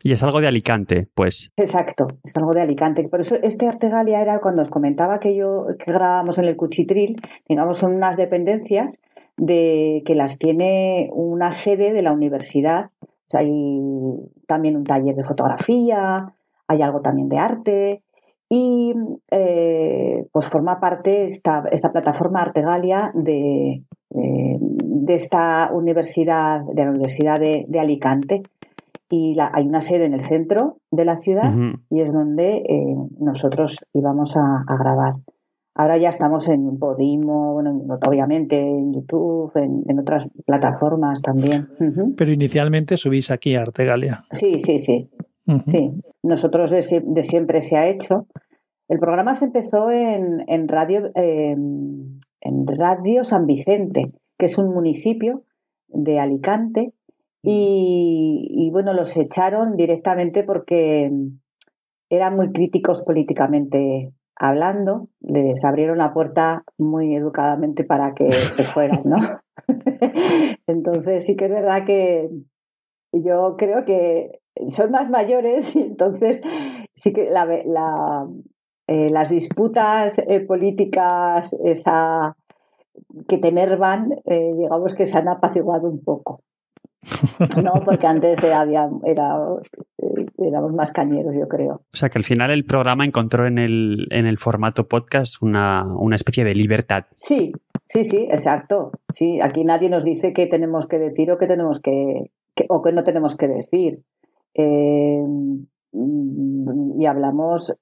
Y 0.03 0.13
es 0.13 0.23
algo 0.23 0.41
de 0.41 0.47
Alicante, 0.47 1.09
pues. 1.15 1.53
Exacto, 1.57 2.07
es 2.23 2.37
algo 2.37 2.55
de 2.55 2.63
Alicante. 2.63 3.09
Por 3.09 3.21
eso 3.21 3.37
este 3.43 3.67
Artegalia 3.67 4.23
era 4.23 4.39
cuando 4.39 4.63
os 4.63 4.71
comentaba 4.71 5.19
que 5.19 5.35
yo 5.35 5.67
que 5.79 5.93
grabábamos 5.93 6.39
en 6.39 6.45
el 6.45 6.57
Cuchitril, 6.57 7.21
digamos, 7.49 7.79
son 7.79 7.95
unas 7.95 8.17
dependencias 8.17 8.99
de 9.37 10.03
que 10.07 10.15
las 10.15 10.39
tiene 10.39 11.11
una 11.13 11.51
sede 11.53 11.93
de 11.93 12.03
la 12.03 12.13
universidad. 12.13 12.91
hay 13.33 13.51
también 14.47 14.77
un 14.77 14.85
taller 14.85 15.17
de 15.17 15.25
fotografía, 15.25 16.33
hay 16.69 16.83
algo 16.83 17.01
también 17.01 17.29
de 17.29 17.39
arte 17.39 18.03
y 18.49 18.95
eh, 19.31 20.27
pues 20.33 20.47
forma 20.47 20.81
parte 20.81 21.27
esta, 21.27 21.65
esta 21.71 21.93
plataforma 21.93 22.41
Artegalia 22.41 23.11
de, 23.15 23.83
eh, 24.15 24.57
de, 24.61 25.15
esta 25.15 25.71
universidad, 25.73 26.63
de 26.73 26.85
la 26.85 26.91
Universidad 26.91 27.39
de 27.41 27.81
Alicante 27.81 28.43
y 29.11 29.37
hay 29.41 29.67
una 29.67 29.81
sede 29.81 30.05
en 30.05 30.15
el 30.15 30.27
centro 30.27 30.79
de 30.91 31.05
la 31.05 31.19
ciudad 31.19 31.53
y 31.91 32.01
es 32.01 32.13
donde 32.13 32.57
eh, 32.57 32.95
nosotros 33.19 33.85
íbamos 33.95 34.37
a, 34.37 34.65
grabar. 34.79 35.15
Ahora 35.75 35.97
ya 35.97 36.11
estamos 36.11 36.49
en 36.49 36.79
Podimo, 36.79 37.55
bueno, 37.55 37.81
obviamente 38.07 38.59
en 38.59 38.93
YouTube, 38.93 39.53
en, 39.55 39.99
otras 39.99 40.27
plataformas 40.45 41.23
también. 41.23 41.69
Pero 42.17 42.33
inicialmente 42.33 42.97
subís 42.97 43.31
aquí 43.31 43.55
a 43.55 43.63
Artegalia. 43.63 44.25
Sí, 44.33 44.59
sí, 44.61 44.79
sí. 44.79 45.09
Sí, 45.65 45.91
nosotros 46.23 46.71
de, 46.71 46.83
siempre 47.23 47.63
se 47.63 47.77
ha 47.77 47.89
hecho. 47.89 48.27
El 48.89 48.99
programa 48.99 49.35
se 49.35 49.47
empezó 49.47 49.91
en, 49.91 50.45
en 50.47 50.69
radio, 50.69 51.11
en 51.15 52.21
Radio 52.67 53.25
San 53.25 53.47
Vicente, 53.47 54.13
que 54.37 54.47
es 54.47 54.59
un 54.59 54.75
municipio 54.75 55.45
de 55.89 56.19
Alicante 56.19 56.93
y, 57.43 58.69
bueno, 58.73 58.93
los 58.93 59.17
echaron 59.17 59.77
directamente 59.77 60.43
porque 60.43 61.11
eran 62.11 62.37
muy 62.37 62.53
críticos 62.53 63.03
políticamente 63.03 64.13
hablando, 64.35 65.09
les 65.21 65.65
abrieron 65.65 65.99
la 65.99 66.13
puerta 66.13 66.65
muy 66.79 67.15
educadamente 67.15 67.85
para 67.85 68.15
que 68.15 68.31
se 68.33 68.63
fueran, 68.63 69.03
¿no? 69.05 69.17
entonces 70.67 71.27
sí 71.27 71.37
que 71.37 71.47
es 71.47 71.51
verdad 71.51 71.85
que 71.85 72.31
yo 73.13 73.57
creo 73.57 73.85
que 73.85 74.41
son 74.69 74.91
más 74.91 75.09
mayores 75.11 75.75
y 75.77 75.81
entonces 75.81 76.41
sí 76.95 77.13
que 77.13 77.31
la, 77.31 78.27
eh, 78.87 79.11
las 79.11 79.29
disputas 79.29 80.19
eh, 80.19 80.41
políticas 80.41 81.55
esa, 81.65 82.37
que 83.29 83.39
te 83.39 83.49
enervan, 83.49 84.13
eh, 84.25 84.55
digamos 84.57 84.95
que 84.95 85.07
se 85.07 85.19
han 85.19 85.29
apaciguado 85.29 85.89
un 85.89 86.03
poco. 86.03 86.43
No, 87.63 87.73
porque 87.85 88.07
antes 88.07 88.43
había, 88.45 88.89
era, 89.05 89.37
éramos 90.39 90.73
más 90.73 90.91
cañeros, 90.93 91.35
yo 91.39 91.49
creo. 91.49 91.83
O 91.93 91.97
sea 91.97 92.09
que 92.09 92.19
al 92.19 92.25
final 92.25 92.51
el 92.51 92.65
programa 92.65 93.05
encontró 93.05 93.47
en 93.47 93.59
el, 93.59 94.07
en 94.11 94.27
el 94.27 94.39
formato 94.39 94.89
podcast 94.89 95.43
una, 95.43 95.85
una 95.99 96.17
especie 96.17 96.45
de 96.45 96.55
libertad. 96.55 97.05
Sí, 97.21 97.53
sí, 97.87 98.05
sí, 98.05 98.29
exacto. 98.31 98.93
Sí, 99.11 99.41
aquí 99.41 99.65
nadie 99.65 99.91
nos 99.91 100.05
dice 100.05 100.33
qué 100.33 100.47
tenemos 100.47 100.87
que 100.87 100.99
decir 100.99 101.31
o 101.31 101.39
qué 101.39 101.47
tenemos 101.47 101.81
que, 101.81 102.31
o 102.69 102.83
qué 102.83 102.93
no 102.93 103.05
tenemos 103.05 103.37
que 103.37 103.49
decir. 103.49 104.03
Eh, 104.55 105.25
y 105.93 107.07
hablamos 107.07 107.75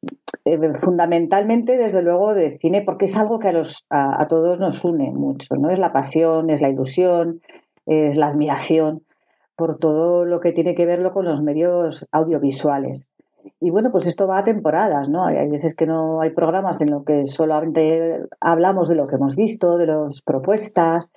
eh, 0.44 0.58
fundamentalmente, 0.80 1.76
desde 1.76 2.02
luego, 2.02 2.34
de 2.34 2.58
cine, 2.58 2.82
porque 2.82 3.06
es 3.06 3.16
algo 3.16 3.38
que 3.38 3.48
a, 3.48 3.52
los, 3.52 3.84
a, 3.90 4.26
todos 4.28 4.58
nos 4.60 4.84
une 4.84 5.10
mucho, 5.10 5.56
¿no? 5.56 5.70
Es 5.70 5.78
la 5.78 5.92
pasión, 5.92 6.50
es 6.50 6.60
la 6.60 6.68
ilusión, 6.68 7.40
es 7.84 8.16
la 8.16 8.28
admiración 8.28 9.05
por 9.56 9.78
todo 9.78 10.24
lo 10.24 10.40
que 10.40 10.52
tiene 10.52 10.74
que 10.74 10.86
verlo 10.86 11.12
con 11.12 11.24
los 11.24 11.42
medios 11.42 12.06
audiovisuales. 12.12 13.06
Y 13.60 13.70
bueno, 13.70 13.90
pues 13.90 14.06
esto 14.06 14.26
va 14.26 14.38
a 14.38 14.44
temporadas, 14.44 15.08
¿no? 15.08 15.24
Hay 15.24 15.48
veces 15.48 15.74
que 15.74 15.86
no 15.86 16.20
hay 16.20 16.30
programas 16.30 16.80
en 16.80 16.90
los 16.90 17.04
que 17.04 17.24
solamente 17.24 18.20
hablamos 18.40 18.88
de 18.88 18.96
lo 18.96 19.06
que 19.06 19.16
hemos 19.16 19.36
visto, 19.36 19.78
de 19.78 19.86
las 19.86 20.20
propuestas, 20.22 21.08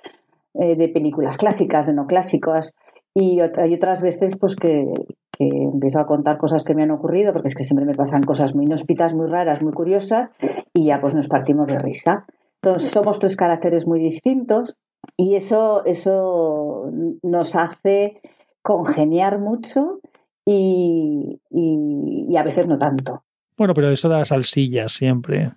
eh, 0.54 0.76
de 0.76 0.88
películas 0.88 1.36
clásicas, 1.36 1.86
de 1.86 1.92
no 1.92 2.06
clásicas, 2.06 2.72
y 3.14 3.40
hay 3.40 3.74
otras 3.74 4.02
veces 4.02 4.36
pues 4.38 4.54
que, 4.54 4.84
que 5.32 5.46
empiezo 5.46 5.98
a 5.98 6.06
contar 6.06 6.38
cosas 6.38 6.64
que 6.64 6.74
me 6.74 6.84
han 6.84 6.92
ocurrido, 6.92 7.32
porque 7.32 7.48
es 7.48 7.54
que 7.54 7.64
siempre 7.64 7.84
me 7.84 7.94
pasan 7.94 8.22
cosas 8.22 8.54
muy 8.54 8.66
inhóspitas, 8.66 9.14
muy 9.14 9.26
raras, 9.26 9.62
muy 9.62 9.72
curiosas, 9.72 10.30
y 10.72 10.86
ya 10.86 11.00
pues 11.00 11.14
nos 11.14 11.28
partimos 11.28 11.66
de 11.66 11.78
risa. 11.78 12.26
Entonces 12.62 12.90
somos 12.90 13.18
tres 13.18 13.36
caracteres 13.36 13.86
muy 13.86 14.00
distintos 14.00 14.76
y 15.16 15.34
eso, 15.34 15.84
eso 15.84 16.90
nos 17.22 17.56
hace 17.56 18.20
congeniar 18.62 19.38
mucho 19.38 20.00
y, 20.44 21.40
y, 21.50 22.36
a 22.36 22.42
veces 22.42 22.66
no 22.66 22.78
tanto. 22.78 23.22
Bueno, 23.56 23.74
pero 23.74 23.90
eso 23.90 24.08
da 24.08 24.24
salsilla 24.24 24.88
siempre. 24.88 25.52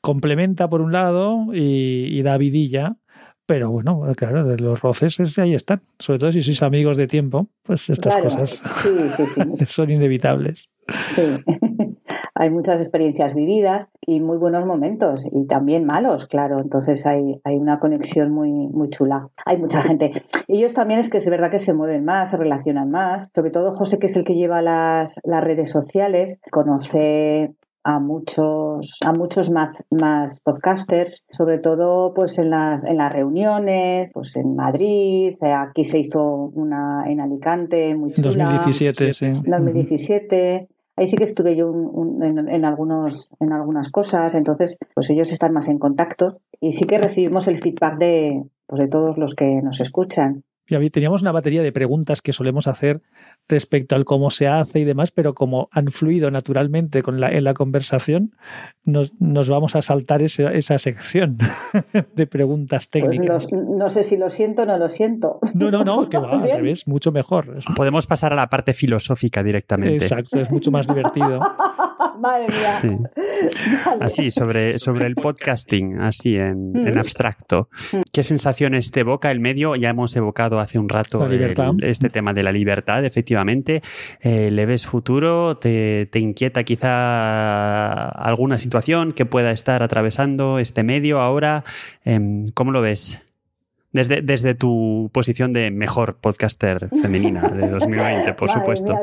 Complementa 0.00 0.68
por 0.68 0.80
un 0.80 0.92
lado 0.92 1.46
y, 1.52 2.06
y 2.10 2.22
da 2.22 2.36
vidilla 2.36 2.96
pero 3.50 3.68
bueno, 3.68 4.00
claro, 4.16 4.44
de 4.44 4.58
los 4.58 4.80
roces 4.80 5.36
ahí 5.40 5.54
están. 5.54 5.80
Sobre 5.98 6.20
todo 6.20 6.30
si 6.30 6.40
sois 6.40 6.62
amigos 6.62 6.96
de 6.96 7.08
tiempo, 7.08 7.48
pues 7.64 7.90
estas 7.90 8.14
cosas 8.18 8.62
son 9.66 9.90
inevitables. 9.90 10.70
Sí. 11.16 11.22
Hay 12.40 12.48
muchas 12.48 12.80
experiencias 12.80 13.34
vividas 13.34 13.86
y 14.00 14.20
muy 14.20 14.38
buenos 14.38 14.64
momentos 14.64 15.26
y 15.30 15.44
también 15.44 15.84
malos, 15.84 16.26
claro. 16.26 16.58
Entonces 16.60 17.04
hay, 17.04 17.38
hay 17.44 17.56
una 17.56 17.78
conexión 17.78 18.32
muy, 18.32 18.50
muy 18.50 18.88
chula. 18.88 19.28
Hay 19.44 19.58
mucha 19.58 19.82
gente. 19.82 20.22
Ellos 20.48 20.72
también 20.72 21.00
es 21.00 21.10
que 21.10 21.18
es 21.18 21.28
verdad 21.28 21.50
que 21.50 21.58
se 21.58 21.74
mueven 21.74 22.02
más, 22.06 22.30
se 22.30 22.38
relacionan 22.38 22.90
más. 22.90 23.30
Sobre 23.34 23.50
todo 23.50 23.72
José, 23.72 23.98
que 23.98 24.06
es 24.06 24.16
el 24.16 24.24
que 24.24 24.36
lleva 24.36 24.62
las, 24.62 25.20
las 25.22 25.44
redes 25.44 25.70
sociales, 25.70 26.38
conoce 26.50 27.52
a 27.84 27.98
muchos, 27.98 28.96
a 29.04 29.12
muchos 29.12 29.50
más, 29.50 29.76
más 29.90 30.40
podcasters, 30.40 31.22
sobre 31.30 31.58
todo 31.58 32.14
pues 32.14 32.38
en 32.38 32.48
las, 32.48 32.84
en 32.84 32.96
las 32.96 33.12
reuniones, 33.12 34.12
pues 34.14 34.34
en 34.36 34.56
Madrid, 34.56 35.36
eh, 35.42 35.52
aquí 35.52 35.84
se 35.84 35.98
hizo 35.98 36.22
una 36.54 37.04
en 37.06 37.20
Alicante, 37.20 37.94
muy 37.94 38.14
chula. 38.14 38.46
2017, 38.46 39.12
sí. 39.12 39.32
2017. 39.44 40.68
Ahí 41.00 41.06
sí 41.06 41.16
que 41.16 41.24
estuve 41.24 41.56
yo 41.56 41.72
en, 42.22 42.50
en, 42.50 42.64
algunos, 42.66 43.32
en 43.40 43.54
algunas 43.54 43.88
cosas, 43.90 44.34
entonces 44.34 44.76
pues 44.92 45.08
ellos 45.08 45.32
están 45.32 45.54
más 45.54 45.68
en 45.68 45.78
contacto 45.78 46.42
y 46.60 46.72
sí 46.72 46.84
que 46.84 46.98
recibimos 46.98 47.48
el 47.48 47.58
feedback 47.58 47.96
de, 47.96 48.42
pues, 48.66 48.82
de 48.82 48.88
todos 48.88 49.16
los 49.16 49.34
que 49.34 49.62
nos 49.62 49.80
escuchan. 49.80 50.44
Y 50.70 50.90
teníamos 50.90 51.22
una 51.22 51.32
batería 51.32 51.62
de 51.62 51.72
preguntas 51.72 52.22
que 52.22 52.32
solemos 52.32 52.66
hacer 52.66 53.02
respecto 53.48 53.96
al 53.96 54.04
cómo 54.04 54.30
se 54.30 54.46
hace 54.46 54.80
y 54.80 54.84
demás, 54.84 55.10
pero 55.10 55.34
como 55.34 55.68
han 55.72 55.88
fluido 55.88 56.30
naturalmente 56.30 57.02
con 57.02 57.20
la, 57.20 57.32
en 57.32 57.44
la 57.44 57.54
conversación, 57.54 58.36
nos, 58.84 59.48
vamos 59.48 59.74
a 59.74 59.82
saltar 59.82 60.22
esa 60.22 60.78
sección 60.78 61.38
de 62.14 62.26
preguntas 62.26 62.88
pues 62.88 63.02
técnicas. 63.04 63.48
no 63.50 63.88
sé 63.88 64.04
si 64.04 64.16
lo 64.16 64.30
siento 64.30 64.62
o 64.62 64.66
no 64.66 64.78
lo 64.78 64.88
siento. 64.88 65.40
No, 65.54 65.70
no, 65.70 65.84
no, 65.84 66.08
que 66.08 66.18
va, 66.18 66.42
al 66.42 66.50
revés, 66.50 66.86
mucho 66.86 67.10
mejor. 67.10 67.58
Podemos 67.74 68.06
pasar 68.06 68.32
a 68.32 68.36
la 68.36 68.48
parte 68.48 68.72
filosófica 68.72 69.42
directamente. 69.42 70.04
Exacto, 70.04 70.38
es 70.38 70.50
mucho 70.50 70.70
más 70.70 70.86
divertido. 70.86 71.40
Madre 72.18 72.46
mía. 72.48 73.10
Así, 74.00 74.30
sobre, 74.30 74.78
sobre 74.78 75.06
el 75.06 75.14
podcasting, 75.14 75.98
así 76.00 76.36
en, 76.36 76.72
en, 76.74 76.98
abstracto. 76.98 77.68
¿Qué 78.12 78.22
sensaciones 78.22 78.90
te 78.90 79.00
evoca 79.00 79.30
el 79.30 79.40
medio? 79.40 79.76
Ya 79.76 79.90
hemos 79.90 80.14
evocado 80.16 80.60
hace 80.60 80.78
un 80.78 80.88
rato 80.88 81.28
este 81.82 82.10
tema 82.10 82.32
de 82.32 82.42
la 82.42 82.52
libertad, 82.52 83.04
efectivamente. 83.04 83.82
Eh, 84.20 84.50
¿Le 84.50 84.66
ves 84.66 84.86
futuro? 84.86 85.56
¿Te, 85.56 86.06
¿Te, 86.06 86.18
inquieta 86.18 86.64
quizá 86.64 88.08
alguna 88.08 88.58
situación 88.58 89.12
que 89.12 89.26
pueda 89.26 89.50
estar 89.50 89.82
atravesando 89.82 90.58
este 90.58 90.82
medio 90.82 91.20
ahora? 91.20 91.64
Em, 92.04 92.44
¿Cómo 92.54 92.72
lo 92.72 92.80
ves? 92.80 93.20
Desde, 93.92 94.22
desde 94.22 94.54
tu 94.54 95.10
posición 95.12 95.52
de 95.52 95.72
mejor 95.72 96.18
podcaster 96.20 96.88
femenina 96.90 97.48
de 97.48 97.68
2020, 97.70 98.34
por 98.34 98.48
supuesto. 98.48 98.94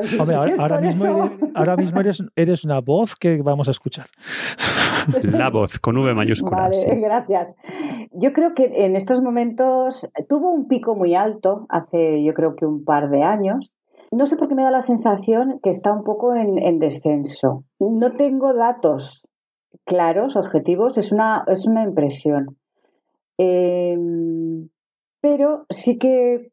ahora, 0.58 0.80
mismo, 0.80 1.04
eres, 1.04 1.52
ahora 1.54 1.76
mismo 1.76 2.00
eres, 2.34 2.64
una 2.64 2.80
voz 2.80 3.14
que 3.14 3.42
vamos 3.42 3.68
a 3.68 3.72
escuchar. 3.72 4.06
La 5.22 5.50
voz, 5.50 5.78
con 5.78 5.98
V 5.98 6.14
mayúscula. 6.14 6.62
Vale, 6.62 7.00
gracias. 7.00 7.54
Yo 8.12 8.32
creo 8.32 8.54
que 8.54 8.70
en 8.84 8.96
estos 8.96 9.20
momentos 9.20 10.08
tuvo 10.26 10.50
un 10.52 10.68
pico 10.68 10.94
muy 10.94 11.14
alto 11.14 11.66
hace, 11.68 12.24
yo 12.24 12.32
creo 12.32 12.56
que 12.56 12.64
un 12.64 12.84
par 12.84 13.10
de 13.10 13.22
años. 13.22 13.70
No 14.10 14.26
sé 14.26 14.36
por 14.36 14.48
qué 14.48 14.54
me 14.54 14.62
da 14.62 14.70
la 14.70 14.80
sensación 14.80 15.60
que 15.62 15.68
está 15.68 15.92
un 15.92 16.02
poco 16.02 16.34
en, 16.34 16.78
descenso. 16.78 17.64
No 17.78 18.12
tengo 18.16 18.54
datos 18.54 19.26
claros, 19.84 20.34
objetivos, 20.34 20.96
es 20.96 21.12
una, 21.12 21.44
es 21.46 21.66
una 21.66 21.82
impresión. 21.84 22.56
Eh, 23.36 23.96
pero 25.20 25.66
sí 25.70 25.98
que 25.98 26.50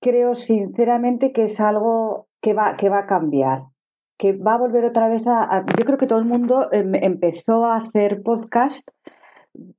creo 0.00 0.34
sinceramente 0.34 1.32
que 1.32 1.44
es 1.44 1.60
algo 1.60 2.28
que 2.40 2.54
va, 2.54 2.76
que 2.76 2.88
va 2.88 3.00
a 3.00 3.06
cambiar, 3.06 3.64
que 4.18 4.32
va 4.32 4.54
a 4.54 4.58
volver 4.58 4.84
otra 4.84 5.08
vez 5.08 5.22
a... 5.26 5.64
yo 5.78 5.84
creo 5.84 5.98
que 5.98 6.06
todo 6.06 6.18
el 6.18 6.24
mundo 6.24 6.68
em, 6.72 6.94
empezó 6.94 7.64
a 7.64 7.76
hacer 7.76 8.22
podcast 8.22 8.88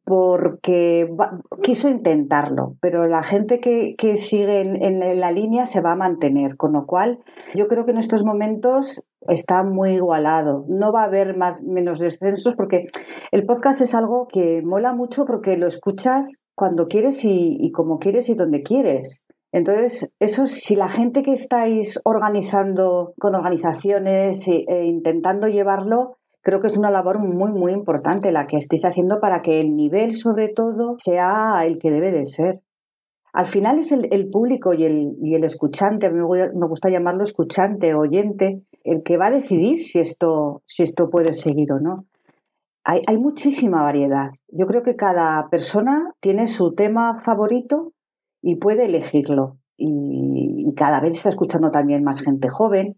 porque 0.03 1.07
quiso 1.61 1.89
intentarlo, 1.89 2.75
pero 2.81 3.07
la 3.07 3.23
gente 3.23 3.59
que, 3.59 4.15
sigue 4.17 4.61
en, 4.61 5.19
la 5.19 5.31
línea 5.31 5.65
se 5.65 5.81
va 5.81 5.91
a 5.91 5.95
mantener, 5.95 6.57
con 6.57 6.73
lo 6.73 6.85
cual 6.85 7.19
yo 7.55 7.67
creo 7.67 7.85
que 7.85 7.91
en 7.91 7.97
estos 7.99 8.23
momentos 8.25 9.03
está 9.21 9.63
muy 9.63 9.91
igualado. 9.91 10.65
No 10.67 10.91
va 10.91 11.03
a 11.03 11.05
haber 11.05 11.37
más 11.37 11.63
menos 11.63 11.99
descensos 11.99 12.55
porque 12.55 12.87
el 13.31 13.45
podcast 13.45 13.81
es 13.81 13.93
algo 13.93 14.27
que 14.27 14.61
mola 14.63 14.93
mucho 14.93 15.25
porque 15.25 15.57
lo 15.57 15.67
escuchas 15.67 16.37
cuando 16.55 16.87
quieres 16.87 17.23
y, 17.23 17.71
como 17.71 17.99
quieres 17.99 18.29
y 18.29 18.35
donde 18.35 18.61
quieres. 18.63 19.21
Entonces, 19.51 20.11
eso 20.19 20.45
si 20.45 20.75
la 20.75 20.89
gente 20.89 21.23
que 21.23 21.33
estáis 21.33 21.99
organizando 22.03 23.13
con 23.19 23.35
organizaciones 23.35 24.47
e, 24.47 24.65
e 24.67 24.85
intentando 24.85 25.47
llevarlo, 25.47 26.17
creo 26.49 26.61
que 26.61 26.67
es 26.67 26.77
una 26.77 26.91
labor 26.91 27.19
muy, 27.19 27.51
muy 27.51 27.71
importante 27.71 28.31
la 28.31 28.47
que 28.47 28.57
estéis 28.57 28.85
haciendo 28.85 29.19
para 29.19 29.41
que 29.41 29.59
el 29.59 29.75
nivel, 29.75 30.15
sobre 30.15 30.49
todo, 30.49 30.95
sea 30.97 31.59
el 31.63 31.79
que 31.79 31.91
debe 31.91 32.11
de 32.11 32.25
ser. 32.25 32.61
Al 33.31 33.45
final 33.45 33.77
es 33.77 33.91
el, 33.91 34.29
público 34.29 34.73
y 34.73 34.85
el, 34.85 35.15
y 35.21 35.35
el 35.35 35.43
escuchante, 35.43 36.09
me, 36.09 36.23
me 36.23 36.67
gusta 36.67 36.89
llamarlo 36.89 37.23
escuchante, 37.23 37.93
oyente, 37.93 38.63
el 38.83 39.03
que 39.03 39.17
va 39.17 39.27
a 39.27 39.31
decidir 39.31 39.79
si 39.79 39.99
esto, 39.99 40.63
si 40.65 40.81
esto 40.81 41.09
puede 41.11 41.33
seguir 41.33 41.71
o 41.71 41.79
no 41.79 42.07
hay, 42.83 43.17
muchísima 43.17 43.83
variedad. 43.83 44.29
Yo 44.47 44.65
creo 44.65 44.83
que 44.83 44.95
cada 44.95 45.47
persona 45.49 46.13
tiene 46.19 46.47
su 46.47 46.73
tema 46.73 47.21
favorito 47.23 47.93
y 48.41 48.55
puede 48.55 48.85
elegirlo. 48.85 49.57
Y, 49.77 50.73
cada 50.75 51.01
vez 51.01 51.13
está 51.13 51.29
escuchando 51.29 51.71
también 51.71 52.03
más 52.03 52.21
gente 52.21 52.47
joven. 52.49 52.97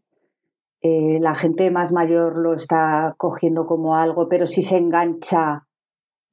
Eh, 0.82 1.20
la 1.22 1.36
gente 1.36 1.70
más 1.70 1.92
mayor 1.92 2.38
lo 2.38 2.56
está 2.56 3.14
cogiendo 3.18 3.66
como 3.66 3.96
algo, 3.96 4.28
pero 4.28 4.48
si 4.48 4.64
se 4.64 4.78
engancha, 4.78 5.68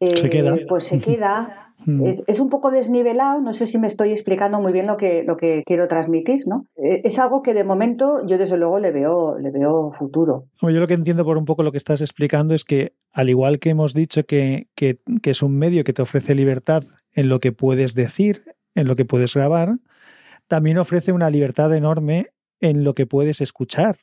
eh, 0.00 0.66
pues 0.68 0.84
se 0.84 1.00
queda. 1.00 1.74
Mm. 1.84 2.06
Es, 2.26 2.40
un 2.40 2.48
poco 2.48 2.70
desnivelado, 2.70 3.40
no 3.40 3.52
sé 3.52 3.66
si 3.66 3.78
me 3.78 3.86
estoy 3.86 4.10
explicando 4.10 4.60
muy 4.60 4.72
bien 4.72 4.86
lo 4.86 4.96
que, 4.96 5.22
lo 5.22 5.36
que 5.36 5.62
quiero 5.64 5.86
transmitir, 5.86 6.46
¿no? 6.46 6.64
Eh, 6.76 7.02
es 7.04 7.18
algo 7.18 7.42
que 7.42 7.54
de 7.54 7.62
momento 7.62 8.26
yo 8.26 8.36
desde 8.36 8.56
luego 8.56 8.78
le 8.78 8.90
veo, 8.90 9.38
le 9.38 9.50
veo 9.50 9.92
futuro. 9.92 10.46
Yo 10.60 10.70
lo 10.70 10.86
que 10.88 10.94
entiendo 10.94 11.24
por 11.24 11.38
un 11.38 11.44
poco 11.44 11.62
lo 11.62 11.70
que 11.70 11.78
estás 11.78 12.00
explicando 12.00 12.54
es 12.54 12.64
que 12.64 12.94
al 13.12 13.28
igual 13.28 13.58
que 13.58 13.70
hemos 13.70 13.94
dicho 13.94 14.24
que, 14.24 14.68
que, 14.74 14.98
que 15.22 15.30
es 15.30 15.42
un 15.42 15.56
medio 15.56 15.84
que 15.84 15.92
te 15.92 16.02
ofrece 16.02 16.34
libertad 16.34 16.82
en 17.12 17.28
lo 17.28 17.38
que 17.38 17.52
puedes 17.52 17.94
decir, 17.94 18.42
en 18.74 18.88
lo 18.88 18.96
que 18.96 19.04
puedes 19.04 19.34
grabar, 19.34 19.70
también 20.48 20.78
ofrece 20.78 21.12
una 21.12 21.30
libertad 21.30 21.74
enorme 21.74 22.28
en 22.60 22.82
lo 22.82 22.94
que 22.94 23.06
puedes 23.06 23.40
escuchar. 23.40 23.98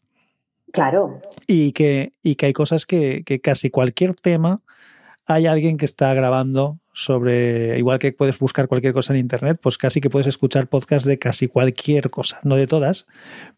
Claro. 0.71 1.21
Y 1.47 1.71
que, 1.71 2.13
y 2.21 2.35
que 2.35 2.47
hay 2.47 2.53
cosas 2.53 2.85
que, 2.85 3.23
que 3.25 3.39
casi 3.39 3.69
cualquier 3.69 4.13
tema 4.13 4.61
hay 5.27 5.47
alguien 5.47 5.77
que 5.77 5.85
está 5.85 6.13
grabando 6.13 6.79
sobre, 6.93 7.77
igual 7.79 7.99
que 7.99 8.11
puedes 8.11 8.37
buscar 8.37 8.67
cualquier 8.67 8.93
cosa 8.93 9.13
en 9.13 9.19
Internet, 9.19 9.59
pues 9.61 9.77
casi 9.77 9.99
que 9.99 10.09
puedes 10.09 10.27
escuchar 10.27 10.67
podcast 10.67 11.05
de 11.05 11.17
casi 11.17 11.47
cualquier 11.47 12.09
cosa, 12.09 12.39
no 12.43 12.55
de 12.55 12.67
todas, 12.67 13.07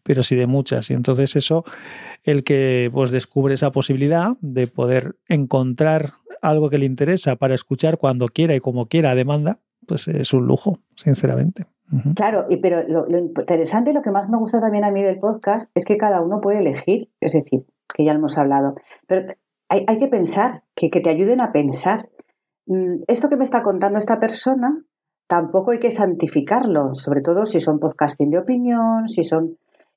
pero 0.02 0.22
sí 0.22 0.34
de 0.34 0.46
muchas. 0.46 0.90
Y 0.90 0.94
entonces 0.94 1.36
eso, 1.36 1.64
el 2.24 2.42
que 2.42 2.90
pues 2.92 3.10
descubre 3.10 3.54
esa 3.54 3.70
posibilidad 3.70 4.36
de 4.40 4.66
poder 4.66 5.16
encontrar 5.28 6.14
algo 6.40 6.70
que 6.70 6.78
le 6.78 6.86
interesa 6.86 7.36
para 7.36 7.54
escuchar 7.54 7.98
cuando 7.98 8.28
quiera 8.28 8.54
y 8.54 8.60
como 8.60 8.86
quiera 8.86 9.10
a 9.10 9.14
demanda, 9.14 9.60
pues 9.86 10.08
es 10.08 10.32
un 10.32 10.46
lujo, 10.46 10.80
sinceramente. 10.94 11.66
Claro, 12.14 12.46
y 12.50 12.58
pero 12.58 12.86
lo, 12.86 13.06
interesante, 13.08 13.92
lo 13.92 14.02
que 14.02 14.10
más 14.10 14.28
me 14.28 14.36
gusta 14.36 14.60
también 14.60 14.84
a 14.84 14.90
mí 14.90 15.02
del 15.02 15.18
podcast 15.18 15.70
es 15.74 15.84
que 15.84 15.96
cada 15.96 16.20
uno 16.20 16.40
puede 16.40 16.58
elegir, 16.58 17.08
es 17.20 17.32
decir, 17.32 17.64
que 17.94 18.04
ya 18.04 18.12
lo 18.12 18.18
hemos 18.18 18.36
hablado, 18.36 18.74
pero 19.06 19.32
hay, 19.70 19.98
que 19.98 20.08
pensar, 20.08 20.64
que, 20.74 20.90
que 20.90 21.00
te 21.00 21.10
ayuden 21.10 21.40
a 21.40 21.52
pensar. 21.52 22.08
Mm, 22.66 23.02
Esto 23.06 23.28
que 23.28 23.36
me 23.36 23.44
está 23.44 23.62
contando 23.62 23.98
esta 23.98 24.18
persona, 24.20 24.82
tampoco 25.26 25.70
hay 25.70 25.78
que 25.78 25.90
santificarlo, 25.90 26.92
sobre 26.94 27.22
todo 27.22 27.46
si 27.46 27.60
son 27.60 27.78
podcasting 27.78 28.30
de 28.30 28.38
opinión, 28.38 29.08
si 29.08 29.24
son... 29.24 29.56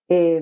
eh, 0.09 0.41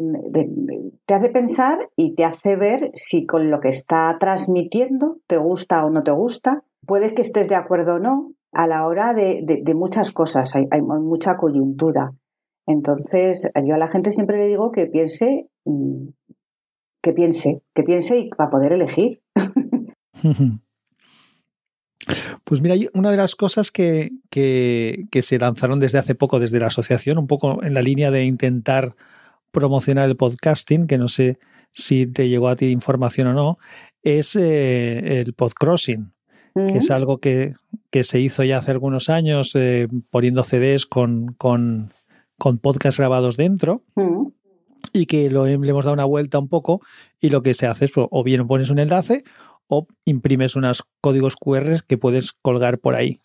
te 1.05 1.13
hace 1.13 1.29
pensar 1.29 1.89
y 1.95 2.13
te 2.15 2.25
hace 2.25 2.55
ver 2.55 2.91
si 2.93 3.25
con 3.25 3.49
lo 3.49 3.59
que 3.59 3.69
está 3.69 4.17
transmitiendo 4.19 5.17
te 5.27 5.38
gusta 5.38 5.85
o 5.85 5.89
no 5.89 6.03
te 6.03 6.12
gusta. 6.12 6.63
Puede 6.85 7.13
que 7.13 7.21
estés 7.21 7.47
de 7.49 7.55
acuerdo 7.55 7.95
o 7.95 7.99
no 7.99 8.31
a 8.51 8.67
la 8.67 8.85
hora 8.88 9.13
de, 9.13 9.73
muchas 9.75 10.12
cosas, 10.12 10.55
hay, 10.55 10.81
mucha 10.81 11.38
coyuntura. 11.38 12.12
Entonces, 12.67 13.49
yo 13.65 13.75
a 13.75 13.77
la 13.77 13.88
gente 13.88 14.12
siempre 14.12 14.38
le 14.38 14.47
digo 14.47 14.71
que 14.71 14.88
piense, 14.88 15.49
mm, 15.65 16.09
que 17.01 17.13
piense, 17.13 17.62
que 17.73 17.83
piense 17.83 18.19
y 18.19 18.29
para 18.29 18.49
poder 18.49 18.73
elegir. 18.73 19.21
Pues 22.45 22.62
mira, 22.62 22.73
una 22.95 23.12
de 23.12 23.17
las 23.17 23.35
cosas 23.35 23.69
que 23.69 24.09
se 24.31 25.38
lanzaron 25.38 25.79
desde 25.79 25.99
hace 25.99 26.15
poco, 26.15 26.39
desde 26.39 26.59
la 26.59 26.67
asociación, 26.67 27.19
un 27.19 27.27
poco 27.27 27.62
en 27.62 27.75
la 27.75 27.81
línea 27.83 28.09
de 28.09 28.23
intentar 28.23 28.95
promocionar 29.51 30.09
el 30.09 30.17
podcasting, 30.17 30.88
que 30.88 30.97
no 30.97 31.07
sé 31.07 31.38
si 31.73 32.07
te 32.07 32.29
llegó 32.29 32.47
a 32.49 32.55
ti 32.55 32.71
información 32.71 33.27
o 33.27 33.33
no, 33.33 33.57
es 34.01 34.35
eh, 34.35 35.19
el 35.19 35.33
podcrossing, 35.33 36.13
que 36.67 36.78
es 36.80 36.91
algo 36.91 37.17
que, 37.19 37.54
que 37.89 38.04
se 38.04 38.19
hizo 38.19 38.43
ya 38.43 38.58
hace 38.60 38.72
algunos 38.72 39.10
años 39.10 39.52
eh, 39.56 39.88
poniendo 40.10 40.43
CDs 40.43 40.86
con, 40.86 41.34
con, 41.38 41.93
con 42.38 42.58
podcasts 42.60 42.98
grabados 43.00 43.38
dentro 43.38 43.84
y 44.93 45.06
que 45.06 45.30
lo, 45.30 45.45
le 45.45 45.54
hemos 45.54 45.86
dado 45.86 45.93
una 45.93 46.06
vuelta 46.06 46.39
un 46.39 46.48
poco 46.48 46.82
y 47.19 47.30
lo 47.30 47.41
que 47.43 47.54
se 47.54 47.67
hace 47.67 47.86
es 47.86 47.91
pues, 47.91 48.08
o 48.10 48.24
bien 48.24 48.48
pones 48.48 48.69
un 48.69 48.80
enlace 48.80 49.24
o 49.67 49.88
imprimes 50.06 50.56
unos 50.56 50.84
códigos 51.02 51.36
QR 51.36 51.82
que 51.88 51.98
puedes 51.98 52.34
colgar 52.34 52.80
por 52.80 52.95
ahí. 52.95 53.22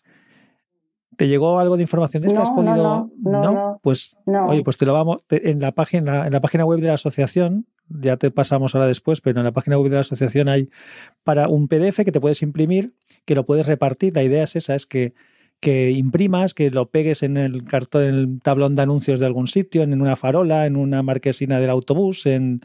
¿Te 1.17 1.27
llegó 1.27 1.59
algo 1.59 1.77
de 1.77 1.83
información 1.83 2.21
de 2.23 2.27
esta? 2.27 2.41
¿Has 2.43 2.49
No, 2.51 2.55
no, 2.57 2.65
podido? 2.65 2.83
no, 3.23 3.41
no, 3.41 3.41
no. 3.53 3.79
Pues 3.81 4.17
No. 4.25 4.47
oye, 4.47 4.63
pues 4.63 4.77
te 4.77 4.85
lo 4.85 4.93
vamos 4.93 5.25
te- 5.27 5.49
en 5.49 5.59
la 5.61 5.71
página 5.71 6.27
en 6.27 6.33
la 6.33 6.41
página 6.41 6.65
web 6.65 6.81
de 6.81 6.87
la 6.87 6.95
asociación, 6.95 7.67
ya 7.89 8.17
te 8.17 8.31
pasamos 8.31 8.75
ahora 8.75 8.87
después, 8.87 9.21
pero 9.21 9.39
en 9.39 9.45
la 9.45 9.51
página 9.51 9.77
web 9.77 9.89
de 9.89 9.95
la 9.95 10.01
asociación 10.01 10.49
hay 10.49 10.69
para 11.23 11.47
un 11.49 11.67
PDF 11.67 12.03
que 12.03 12.11
te 12.11 12.21
puedes 12.21 12.41
imprimir, 12.41 12.93
que 13.25 13.35
lo 13.35 13.45
puedes 13.45 13.67
repartir. 13.67 14.13
La 14.15 14.23
idea 14.23 14.43
es 14.43 14.55
esa, 14.55 14.75
es 14.75 14.85
que 14.85 15.13
que 15.61 15.91
imprimas, 15.91 16.53
que 16.53 16.69
lo 16.69 16.89
pegues 16.89 17.23
en 17.23 17.37
el 17.37 17.63
cartón, 17.63 18.03
en 18.03 18.15
el 18.15 18.41
tablón 18.41 18.75
de 18.75 18.83
anuncios 18.83 19.19
de 19.19 19.25
algún 19.25 19.47
sitio, 19.47 19.83
en 19.83 19.99
una 19.99 20.15
farola, 20.15 20.65
en 20.65 20.75
una 20.75 21.01
marquesina 21.01 21.59
del 21.59 21.69
autobús, 21.69 22.25
en 22.25 22.61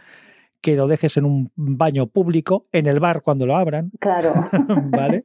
que 0.61 0.77
lo 0.77 0.87
dejes 0.87 1.17
en 1.17 1.25
un 1.25 1.51
baño 1.55 2.09
público, 2.09 2.67
en 2.73 2.87
el 2.87 3.01
bar 3.01 3.23
cuando 3.23 3.47
lo 3.47 3.57
abran, 3.57 3.91
Claro. 4.01 4.35
¿vale? 4.91 5.25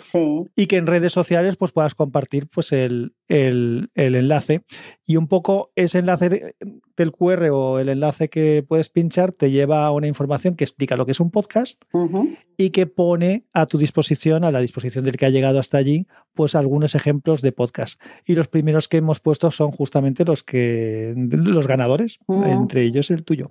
Sí. 0.00 0.36
y 0.54 0.66
que 0.66 0.76
en 0.76 0.86
redes 0.86 1.12
sociales 1.12 1.56
pues 1.56 1.72
puedas 1.72 1.94
compartir 1.94 2.46
pues 2.48 2.72
el, 2.72 3.14
el- 3.28 3.90
el 3.94 4.14
enlace 4.14 4.62
y 5.06 5.16
un 5.16 5.28
poco 5.28 5.70
ese 5.76 5.98
enlace 5.98 6.54
del 6.96 7.12
QR 7.12 7.50
o 7.52 7.78
el 7.78 7.88
enlace 7.88 8.28
que 8.28 8.64
puedes 8.66 8.88
pinchar 8.88 9.32
te 9.32 9.50
lleva 9.50 9.86
a 9.86 9.92
una 9.92 10.06
información 10.06 10.56
que 10.56 10.64
explica 10.64 10.96
lo 10.96 11.04
que 11.06 11.12
es 11.12 11.20
un 11.20 11.30
podcast 11.30 11.82
Ujú. 11.92 12.30
y 12.56 12.70
que 12.70 12.86
pone 12.86 13.44
a 13.52 13.66
tu 13.66 13.78
disposición, 13.78 14.44
a 14.44 14.50
la 14.50 14.60
disposición 14.60 15.04
del 15.04 15.16
que 15.16 15.26
ha 15.26 15.30
llegado 15.30 15.58
hasta 15.58 15.78
allí, 15.78 16.06
pues 16.34 16.54
algunos 16.54 16.94
ejemplos 16.94 17.40
de 17.42 17.52
podcast. 17.52 18.00
Y 18.26 18.34
los 18.34 18.48
primeros 18.48 18.88
que 18.88 18.96
hemos 18.98 19.20
puesto 19.20 19.50
son 19.50 19.70
justamente 19.72 20.24
los 20.24 20.42
que 20.42 21.14
los 21.16 21.66
ganadores, 21.66 22.18
entre 22.28 22.82
ellos 22.82 23.10
el 23.10 23.24
tuyo. 23.24 23.50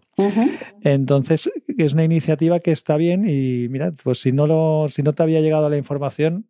Entonces, 0.81 1.51
es 1.77 1.93
una 1.93 2.03
iniciativa 2.03 2.59
que 2.59 2.71
está 2.71 2.97
bien 2.97 3.25
y 3.27 3.67
mira, 3.69 3.91
pues 4.03 4.19
si 4.21 4.31
no 4.31 4.47
lo, 4.47 4.87
si 4.89 5.03
no 5.03 5.13
te 5.13 5.23
había 5.23 5.41
llegado 5.41 5.69
la 5.69 5.77
información, 5.77 6.44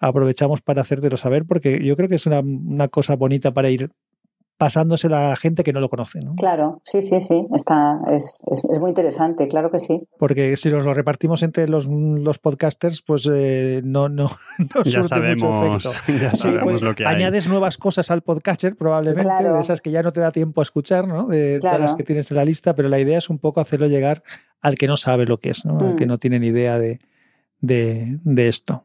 aprovechamos 0.00 0.60
para 0.62 0.80
hacértelo 0.82 1.16
saber 1.16 1.44
porque 1.46 1.78
yo 1.84 1.94
creo 1.96 2.08
que 2.08 2.16
es 2.16 2.26
una, 2.26 2.40
una 2.40 2.88
cosa 2.88 3.14
bonita 3.16 3.52
para 3.52 3.70
ir 3.70 3.90
pasándoselo 4.56 5.16
a 5.16 5.36
gente 5.36 5.64
que 5.64 5.72
no 5.72 5.80
lo 5.80 5.88
conoce, 5.88 6.20
¿no? 6.20 6.34
Claro, 6.34 6.82
sí, 6.84 7.00
sí, 7.00 7.22
sí. 7.22 7.46
Está, 7.56 7.98
es, 8.10 8.42
es, 8.52 8.62
es 8.70 8.78
muy 8.78 8.90
interesante, 8.90 9.48
claro 9.48 9.70
que 9.70 9.78
sí. 9.78 10.02
Porque 10.18 10.54
si 10.58 10.68
nos 10.68 10.84
lo 10.84 10.92
repartimos 10.92 11.42
entre 11.42 11.66
los, 11.66 11.86
los 11.86 12.38
podcasters, 12.38 13.00
pues 13.00 13.26
eh, 13.32 13.80
no, 13.84 14.10
no, 14.10 14.30
no 14.58 14.82
Ya 14.84 15.02
surte 15.02 15.20
mucho 15.30 15.46
sabemos, 15.46 15.86
efecto. 15.86 16.12
ya 16.24 16.30
Sí, 16.30 16.36
sabemos 16.36 16.64
pues, 16.72 16.82
lo 16.82 16.94
que 16.94 17.06
hay. 17.06 17.14
añades 17.16 17.48
nuevas 17.48 17.78
cosas 17.78 18.10
al 18.10 18.20
podcaster, 18.20 18.76
probablemente, 18.76 19.22
Claro. 19.22 19.54
de 19.54 19.60
esas 19.62 19.80
que 19.80 19.92
ya 19.92 20.02
no 20.02 20.12
te 20.12 20.20
da 20.20 20.30
tiempo 20.30 20.60
a 20.60 20.64
escuchar, 20.64 21.08
¿no? 21.08 21.26
De 21.26 21.58
todas 21.58 21.76
Claro. 21.76 21.84
las 21.84 21.94
que 21.96 22.04
tienes 22.04 22.30
en 22.30 22.36
la 22.36 22.44
lista, 22.44 22.74
pero 22.74 22.90
la 22.90 22.98
idea 23.00 23.16
es 23.16 23.30
un 23.30 23.38
poco 23.38 23.60
hacerlo 23.62 23.86
llegar 23.86 24.22
al 24.60 24.74
que 24.74 24.86
no 24.88 24.98
sabe 24.98 25.24
lo 25.24 25.38
que 25.38 25.50
es, 25.50 25.64
¿no? 25.64 25.78
Al 25.80 25.94
Mm. 25.94 25.96
que 25.96 26.04
no 26.04 26.18
tiene 26.18 26.38
ni 26.38 26.48
idea 26.48 26.78
de, 26.78 26.98
de, 27.60 28.18
de 28.24 28.48
esto. 28.48 28.84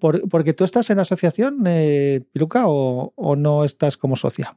Por- 0.00 0.28
porque 0.28 0.52
tú 0.52 0.64
estás 0.64 0.90
en 0.90 0.98
asociación, 1.00 1.64
eh, 1.66 2.22
Piluca, 2.32 2.64
o, 2.68 3.12
o 3.16 3.36
no 3.36 3.64
estás 3.64 3.96
como 3.96 4.16
socia. 4.16 4.56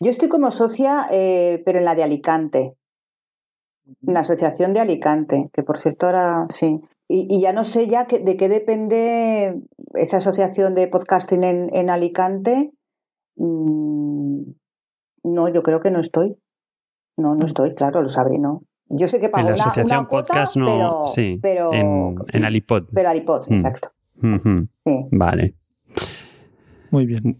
Yo 0.00 0.10
estoy 0.10 0.28
como 0.28 0.50
socia, 0.50 1.06
eh, 1.10 1.62
pero 1.64 1.78
en 1.78 1.84
la 1.84 1.94
de 1.94 2.02
Alicante. 2.02 2.74
En 4.06 4.14
la 4.14 4.20
asociación 4.20 4.72
de 4.72 4.80
Alicante, 4.80 5.50
que 5.52 5.62
por 5.62 5.78
cierto 5.78 6.06
ahora 6.06 6.46
sí. 6.50 6.80
Y, 7.08 7.26
y 7.28 7.40
ya 7.42 7.52
no 7.52 7.64
sé 7.64 7.88
ya 7.88 8.06
que- 8.06 8.20
de 8.20 8.36
qué 8.36 8.48
depende 8.48 9.60
esa 9.94 10.18
asociación 10.18 10.74
de 10.74 10.86
podcasting 10.88 11.42
en, 11.44 11.74
en 11.74 11.90
Alicante. 11.90 12.70
Mm, 13.36 14.42
no, 15.24 15.48
yo 15.48 15.62
creo 15.62 15.80
que 15.80 15.90
no 15.90 16.00
estoy. 16.00 16.36
No, 17.16 17.34
no 17.34 17.44
estoy, 17.44 17.74
claro, 17.74 18.00
lo 18.02 18.08
sabré, 18.08 18.38
no. 18.38 18.62
Yo 18.90 19.06
sé 19.08 19.20
que 19.20 19.26
En 19.26 19.32
pago 19.32 19.48
la 19.48 19.54
una, 19.54 19.62
asociación 19.64 19.98
una 20.00 20.08
podcast 20.08 20.56
no, 20.56 20.66
pero, 20.66 21.02
sí, 21.06 21.38
pero, 21.40 21.72
en, 21.72 22.16
en 22.32 22.44
Alipod. 22.44 22.84
pero 22.92 23.08
Alipod, 23.08 23.46
Mm. 23.48 23.54
exacto. 23.54 23.92
Sí. 24.20 25.08
Vale, 25.12 25.54
Muy 26.90 27.06
bien. 27.06 27.36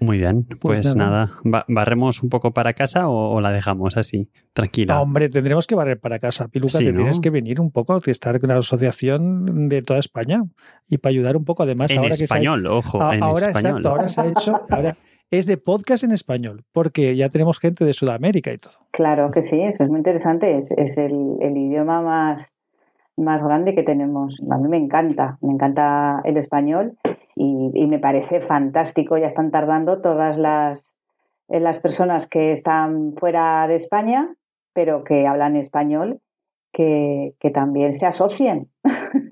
muy 0.00 0.18
bien. 0.18 0.36
Pues, 0.46 0.58
Pues 0.60 0.96
nada, 0.96 1.32
¿va- 1.44 1.64
¿barremos 1.68 2.22
un 2.22 2.28
poco 2.30 2.52
para 2.52 2.72
casa 2.74 3.08
o, 3.08 3.34
o 3.34 3.40
la 3.40 3.50
dejamos 3.50 3.96
así, 3.96 4.28
tranquila? 4.52 4.96
Ah, 4.96 5.02
hombre, 5.02 5.28
tendremos 5.28 5.66
que 5.66 5.74
barrer 5.74 5.98
para 5.98 6.18
casa. 6.18 6.46
Piluca, 6.48 6.78
Sí, 6.78 6.84
te 6.84 6.92
¿no? 6.92 6.98
tienes 6.98 7.20
que 7.20 7.30
venir 7.30 7.60
un 7.60 7.70
poco, 7.70 8.00
que 8.00 8.10
estar 8.10 8.38
con 8.40 8.48
la 8.50 8.58
asociación 8.58 9.68
de 9.68 9.82
toda 9.82 9.98
España 10.00 10.44
y 10.88 10.98
para 10.98 11.10
ayudar 11.10 11.36
un 11.36 11.44
poco. 11.44 11.62
Además, 11.64 11.90
en 11.90 11.98
ahora 11.98 12.10
que 12.10 12.16
se 12.16 12.24
ha- 12.24 12.26
español, 12.26 12.66
ojo, 12.66 13.02
A- 13.02 13.16
en 13.16 13.22
ahora, 13.22 13.46
español. 13.46 13.70
exacto, 13.78 13.88
ahora 13.88 14.08
se 14.08 14.20
ha 14.20 14.26
hecho, 14.26 14.60
ahora 14.70 14.96
es 15.38 15.46
de 15.46 15.56
podcast 15.56 16.04
en 16.04 16.12
español, 16.12 16.64
porque 16.72 17.16
ya 17.16 17.28
tenemos 17.28 17.58
gente 17.58 17.84
de 17.84 17.92
Sudamérica 17.94 18.52
y 18.52 18.58
todo. 18.58 18.74
Claro 18.90 19.30
que 19.30 19.42
sí, 19.42 19.60
eso 19.60 19.84
es 19.84 19.90
muy 19.90 19.98
interesante. 19.98 20.56
Es, 20.58 20.70
es 20.76 20.98
el, 20.98 21.38
idioma 21.40 22.00
más, 22.02 22.52
más 23.16 23.42
grande 23.42 23.74
que 23.74 23.82
tenemos. 23.82 24.40
A 24.50 24.58
mí 24.58 24.68
me 24.68 24.76
encanta, 24.76 25.38
me 25.40 25.52
encanta 25.52 26.20
el 26.24 26.36
español 26.36 26.96
y, 27.34 27.70
y 27.74 27.86
me 27.86 27.98
parece 27.98 28.40
fantástico. 28.40 29.18
Ya 29.18 29.26
están 29.26 29.50
tardando 29.50 30.00
todas 30.00 30.38
las, 30.38 30.94
eh, 31.48 31.60
las 31.60 31.78
personas 31.78 32.26
que 32.26 32.52
están 32.52 33.14
fuera 33.16 33.66
de 33.66 33.76
España, 33.76 34.34
pero 34.72 35.04
que 35.04 35.26
hablan 35.26 35.56
español, 35.56 36.20
que, 36.72 37.34
que 37.38 37.50
también 37.50 37.94
se 37.94 38.06
asocien. 38.06 38.68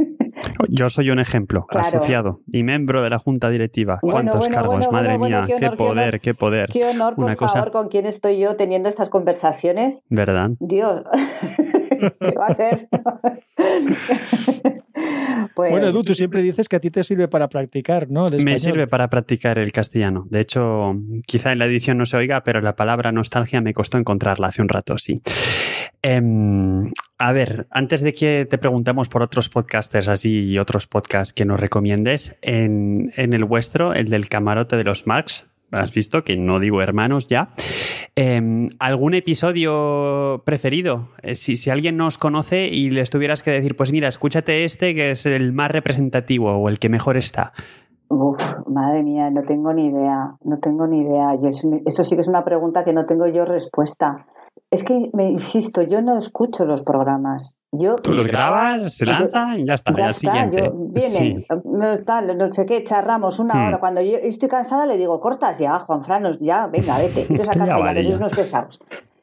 Yo 0.69 0.89
soy 0.89 1.11
un 1.11 1.19
ejemplo, 1.19 1.67
Claro. 1.69 1.87
asociado 1.87 2.41
y 2.53 2.63
miembro 2.63 3.03
de 3.03 3.11
la 3.11 3.19
junta 3.19 3.51
directiva. 3.51 3.99
Bueno, 4.03 4.13
¿Cuántos 4.13 4.41
bueno, 4.41 4.55
cargos? 4.55 4.75
bueno, 4.87 4.93
Madre 4.93 5.17
bueno, 5.19 5.27
mía, 5.27 5.39
bueno, 5.41 5.47
qué 5.55 5.61
qué 5.61 5.67
honor, 5.67 5.77
qué 5.77 5.83
honor. 5.85 5.95
poder, 5.97 6.21
qué 6.21 6.35
poder. 6.35 6.69
Qué 6.71 6.85
honor, 6.85 7.15
por 7.15 7.25
Una 7.25 7.37
cosa- 7.37 7.55
favor, 7.59 7.71
con 7.73 7.89
quién 7.89 8.07
estoy 8.07 8.39
yo 8.39 8.57
teniendo 8.57 8.89
estas 8.89 9.09
conversaciones. 9.09 10.03
¿Verdad? 10.09 10.51
Dios, 10.61 11.03
¿qué 12.21 12.35
va 12.39 12.47
a 12.47 12.55
ser? 12.55 12.89
pues, 15.55 15.71
Bueno, 15.71 15.89
Edu, 15.89 16.03
tú 16.03 16.15
siempre 16.15 16.43
dices 16.43 16.69
que 16.69 16.77
a 16.77 16.81
ti 16.81 16.91
te 16.91 17.05
sirve 17.05 17.29
para 17.29 17.49
practicar, 17.49 18.11
¿no? 18.11 18.27
El 18.27 18.45
Me 18.45 18.59
sirve 18.59 18.87
para 18.87 19.09
practicar 19.09 19.59
el 19.59 19.73
castellano. 19.73 20.27
De 20.31 20.41
hecho, 20.41 20.95
quizá 21.27 21.53
en 21.53 21.59
la 21.59 21.67
edición 21.67 21.99
no 21.99 22.07
se 22.07 22.17
oiga, 22.17 22.43
pero 22.43 22.61
la 22.61 22.73
palabra 22.75 23.13
nostalgia 23.13 23.61
me 23.61 23.73
costó 23.75 23.99
encontrarla 23.99 24.49
hace 24.49 24.63
un 24.63 24.69
rato, 24.69 24.99
sí. 24.99 25.21
Em, 26.03 26.91
a 27.23 27.31
ver, 27.31 27.69
antes 27.71 28.01
de 28.01 28.13
que 28.13 28.49
te 28.51 28.59
preguntemos 28.59 29.09
por 29.09 29.23
otros 29.23 29.49
podcasters 29.49 30.09
así 30.09 30.41
y 30.41 30.59
otros 30.59 30.89
podcasts 30.89 31.33
que 31.33 31.45
nos 31.45 31.61
recomiendes, 31.61 32.37
en, 32.43 33.13
en 33.15 33.33
el 33.33 33.45
vuestro, 33.45 33.95
el 33.95 34.11
del 34.11 34.29
camarote 34.29 34.77
de 34.77 34.83
los 34.83 35.07
Marx, 35.07 35.47
has 35.71 35.95
visto 35.95 36.25
que 36.25 36.37
no 36.37 36.59
digo 36.59 36.83
hermanos 36.83 37.29
ya. 37.29 37.47
Em, 38.17 38.71
¿Algún 38.81 39.15
episodio 39.15 40.43
preferido? 40.45 41.11
Eh, 41.23 41.37
si, 41.37 41.55
si, 41.55 41.71
alguien 41.71 41.97
nos 41.97 42.19
conoce 42.19 42.67
y 42.67 42.91
les 42.91 43.11
tuvieras 43.11 43.45
que 43.45 43.53
decir, 43.53 43.77
pues 43.77 43.93
mira, 43.93 44.09
escúchate 44.09 44.65
este 44.65 44.93
que 44.97 45.13
es 45.13 45.25
el 45.25 45.53
más 45.53 45.71
representativo 45.71 46.51
o 46.51 46.69
el 46.69 46.81
que 46.81 46.89
mejor 46.89 47.17
está. 47.17 47.53
Uf, 48.09 48.43
madre 48.67 49.05
mía, 49.05 49.31
no 49.31 49.43
tengo 49.43 49.73
ni 49.73 49.87
idea, 49.87 50.35
no 50.43 50.59
tengo 50.59 50.89
ni 50.89 51.03
idea. 51.03 51.39
eso 51.87 52.03
sí 52.03 52.17
que 52.17 52.21
es 52.21 52.29
una 52.29 52.45
pregunta 52.45 52.83
que 52.83 52.93
no 52.93 53.07
tengo 53.07 53.29
yo 53.29 53.45
respuesta. 53.45 54.27
Es 54.71 54.85
que, 54.85 55.11
me 55.13 55.29
insisto, 55.29 55.83
yo 55.83 56.01
no 56.01 56.19
escucho 56.19 56.65
los 56.65 56.83
programas. 56.83 57.57
Yo, 57.73 57.97
Tú 57.97 58.13
los 58.13 58.27
grabas, 58.27 58.95
se 58.95 59.07
lanza 59.07 59.57
y 59.57 59.67
ya 59.67 59.75
está, 59.75 59.93
ya 59.93 60.13
siguiente. 60.13 60.71
viene, 60.75 61.47
tal, 62.07 62.37
no 62.37 62.51
sé 62.53 62.67
qué, 62.67 62.83
charramos 62.85 63.39
una 63.39 63.55
hmm. 63.55 63.67
hora. 63.69 63.81
Cuando 63.81 64.01
yo 64.03 64.17
estoy 64.17 64.49
cansada 64.49 64.87
le 64.87 64.97
digo, 64.97 65.21
cortas 65.21 65.59
ya, 65.59 65.79
Juan 65.79 66.05
Franos, 66.05 66.39
ya, 66.41 66.67
venga, 66.67 66.99
vete, 66.99 67.27
vete 67.29 67.43
a 67.43 67.47
casa 67.47 67.67
ya, 67.67 68.01
ya, 68.01 68.17
unos 68.17 68.33
pesados. 68.35 68.81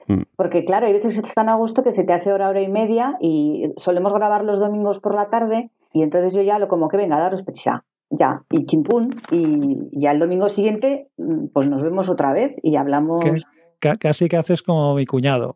Hmm. 0.08 0.22
Porque 0.36 0.66
claro, 0.66 0.88
hay 0.88 0.94
veces 0.94 1.20
que 1.20 1.28
están 1.28 1.50
a 1.50 1.56
gusto 1.56 1.84
que 1.84 1.92
se 1.92 2.04
te 2.04 2.14
hace 2.14 2.32
hora, 2.32 2.50
hora 2.50 2.62
y 2.62 2.70
media 2.70 3.18
y 3.20 3.72
solemos 3.78 4.14
grabar 4.14 4.44
los 4.44 4.60
domingos 4.60 5.00
por 5.00 5.14
la 5.14 5.30
tarde 5.30 5.72
y 5.94 6.02
entonces 6.02 6.34
yo 6.34 6.42
ya 6.42 6.60
lo 6.60 6.68
como 6.68 6.90
que 6.90 6.98
venga, 6.98 7.20
daros 7.20 7.44
prisa, 7.44 7.86
ya, 8.10 8.44
y 8.50 8.66
chimpún, 8.66 9.22
y 9.32 9.90
ya 10.00 10.12
el 10.12 10.20
domingo 10.20 10.50
siguiente 10.50 11.10
mm, 11.18 11.48
pues 11.54 11.70
nos 11.70 11.84
vemos 11.84 12.10
otra 12.10 12.34
vez 12.34 12.56
y 12.64 12.76
hablamos 12.76 13.46
casi 13.80 14.30
que 14.30 14.38
haces 14.38 14.62
como 14.62 14.96
mi 14.96 15.06
cuñado. 15.06 15.56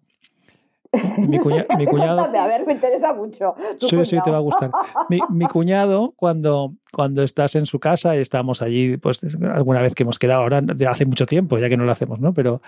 Mi, 1.28 1.40
cuñado. 1.40 2.22
a 2.40 2.48
ver, 2.48 2.66
me 2.68 2.74
interesa 2.74 3.14
mucho. 3.14 3.56
Sí, 3.80 4.06
sí, 4.06 4.18
te 4.24 4.30
va 4.30 4.38
a 4.38 4.42
gustar. 4.42 4.72
Mi, 5.30 5.46
cuñado, 5.48 6.14
cuando, 6.16 6.76
cuando 6.92 7.24
estás 7.24 7.56
en 7.56 7.66
su 7.66 7.80
casa 7.80 8.16
y 8.16 8.20
estamos 8.20 8.62
allí, 8.62 8.98
pues 8.98 9.22
alguna 9.54 9.82
vez 9.82 9.96
que 9.96 10.04
hemos 10.04 10.20
quedado, 10.20 10.44
ahora 10.44 10.62
hace 10.88 11.06
mucho 11.06 11.26
tiempo, 11.26 11.58
ya 11.58 11.68
que 11.68 11.78
no 11.78 11.86
lo 11.86 11.92
hacemos, 11.92 12.20
¿no? 12.20 12.34
Pero 12.34 12.62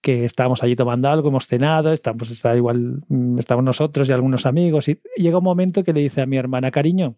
que 0.00 0.24
estamos 0.24 0.62
allí 0.62 0.76
tomando 0.76 1.08
algo, 1.08 1.28
hemos 1.28 1.48
cenado, 1.48 1.92
estamos, 1.92 2.30
está 2.30 2.56
igual, 2.56 3.02
mm, 3.08 3.38
estamos 3.38 3.64
nosotros 3.64 4.08
y 4.08 4.12
algunos 4.12 4.46
amigos, 4.46 4.88
y 4.88 5.00
llega 5.16 5.38
un 5.38 5.44
momento 5.44 5.82
que 5.82 5.92
le 5.92 6.00
dice 6.00 6.22
a 6.22 6.26
mi 6.26 6.36
hermana, 6.36 6.70
cariño, 6.70 7.16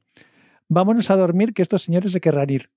vámonos 0.69 1.11
a 1.11 1.17
dormir 1.17 1.53
que 1.53 1.63
estos 1.63 1.83
señores 1.83 2.13
se 2.13 2.21
querrán 2.21 2.51
ir. 2.51 2.71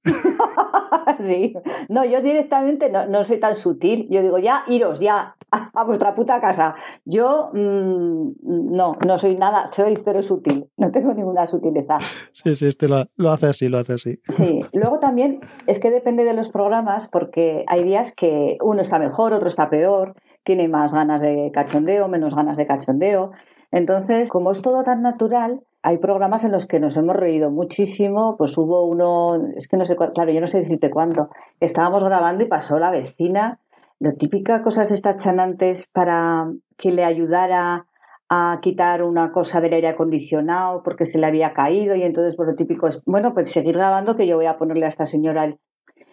sí. 1.20 1.54
No, 1.90 2.06
yo 2.06 2.22
directamente 2.22 2.90
no, 2.90 3.24
soy 3.24 3.40
tan 3.40 3.56
sutil. 3.56 4.08
Yo 4.10 4.22
digo, 4.22 4.38
ya, 4.40 4.64
iros, 4.68 5.00
ya, 5.00 5.36
a, 5.52 5.84
vuestra 5.84 6.16
puta 6.16 6.42
casa. 6.42 6.76
Yo 7.06 7.50
mm, 7.54 8.32
no, 8.44 8.98
no 9.06 9.18
soy 9.18 9.36
nada, 9.36 9.70
soy 9.72 9.98
cero 10.04 10.22
sutil. 10.22 10.70
No 10.78 10.92
tengo 10.92 11.14
ninguna 11.14 11.48
sutileza. 11.48 11.98
Sí, 12.32 12.56
sí, 12.56 12.68
este 12.68 12.88
lo, 12.88 13.06
lo 13.16 13.32
hace 13.32 13.48
así, 13.48 13.70
lo 13.70 13.80
hace 13.80 13.94
así. 13.94 14.20
Sí. 14.30 14.66
Luego 14.74 15.00
también 15.00 15.42
es 15.66 15.80
que 15.80 15.92
depende 15.92 16.24
de 16.24 16.34
los 16.34 16.50
programas, 16.50 17.08
porque 17.08 17.64
hay 17.68 17.84
días 17.84 18.12
que 18.16 18.58
uno 18.62 18.82
está 18.82 19.00
mejor, 19.00 19.34
otro 19.34 19.48
está 19.48 19.70
peor, 19.70 20.16
tiene 20.44 20.68
más 20.68 20.94
ganas 20.94 21.22
de 21.22 21.52
cachondeo, 21.54 22.08
menos 22.08 22.36
ganas 22.36 22.58
de 22.58 22.68
cachondeo. 22.68 23.32
Entonces, 23.72 24.30
como 24.30 24.52
es 24.52 24.62
todo 24.62 24.84
tan 24.84 25.02
natural, 25.02 25.62
hay 25.88 26.00
programas 26.00 26.44
en 26.44 26.52
los 26.52 26.66
que 26.66 26.82
nos 26.82 26.98
hemos 26.98 27.16
reído 27.16 27.50
muchísimo, 27.50 28.36
pues 28.38 28.58
hubo 28.58 28.86
uno, 28.86 29.38
es 29.56 29.70
que 29.70 29.78
no 29.78 29.86
sé, 29.86 29.96
claro, 29.96 30.34
yo 30.34 30.42
no 30.42 30.48
sé 30.48 30.60
decirte 30.60 30.90
cuándo, 30.90 31.30
estábamos 31.62 32.04
grabando 32.04 32.44
y 32.44 32.48
pasó 32.50 32.78
la 32.78 32.92
vecina, 32.92 33.62
lo 33.98 34.12
típica 34.16 34.64
cosas 34.64 34.90
de 34.90 34.96
estas 34.96 35.24
chanantes 35.24 35.88
para 35.88 36.52
que 36.76 36.92
le 36.92 37.06
ayudara 37.06 37.86
a 38.28 38.60
quitar 38.62 39.02
una 39.02 39.32
cosa 39.32 39.62
del 39.62 39.76
aire 39.76 39.88
acondicionado 39.88 40.84
porque 40.84 41.06
se 41.06 41.20
le 41.20 41.26
había 41.26 41.54
caído 41.54 41.96
y 41.96 42.04
entonces 42.04 42.36
pues 42.36 42.50
lo 42.50 42.56
típico 42.56 42.90
es, 42.90 43.02
bueno, 43.06 43.34
pues 43.34 43.50
seguir 43.50 43.76
grabando 43.76 44.18
que 44.18 44.28
yo 44.28 44.36
voy 44.36 44.48
a 44.48 44.58
ponerle 44.58 44.88
a 44.88 44.90
esta 44.90 45.06
señora 45.06 45.56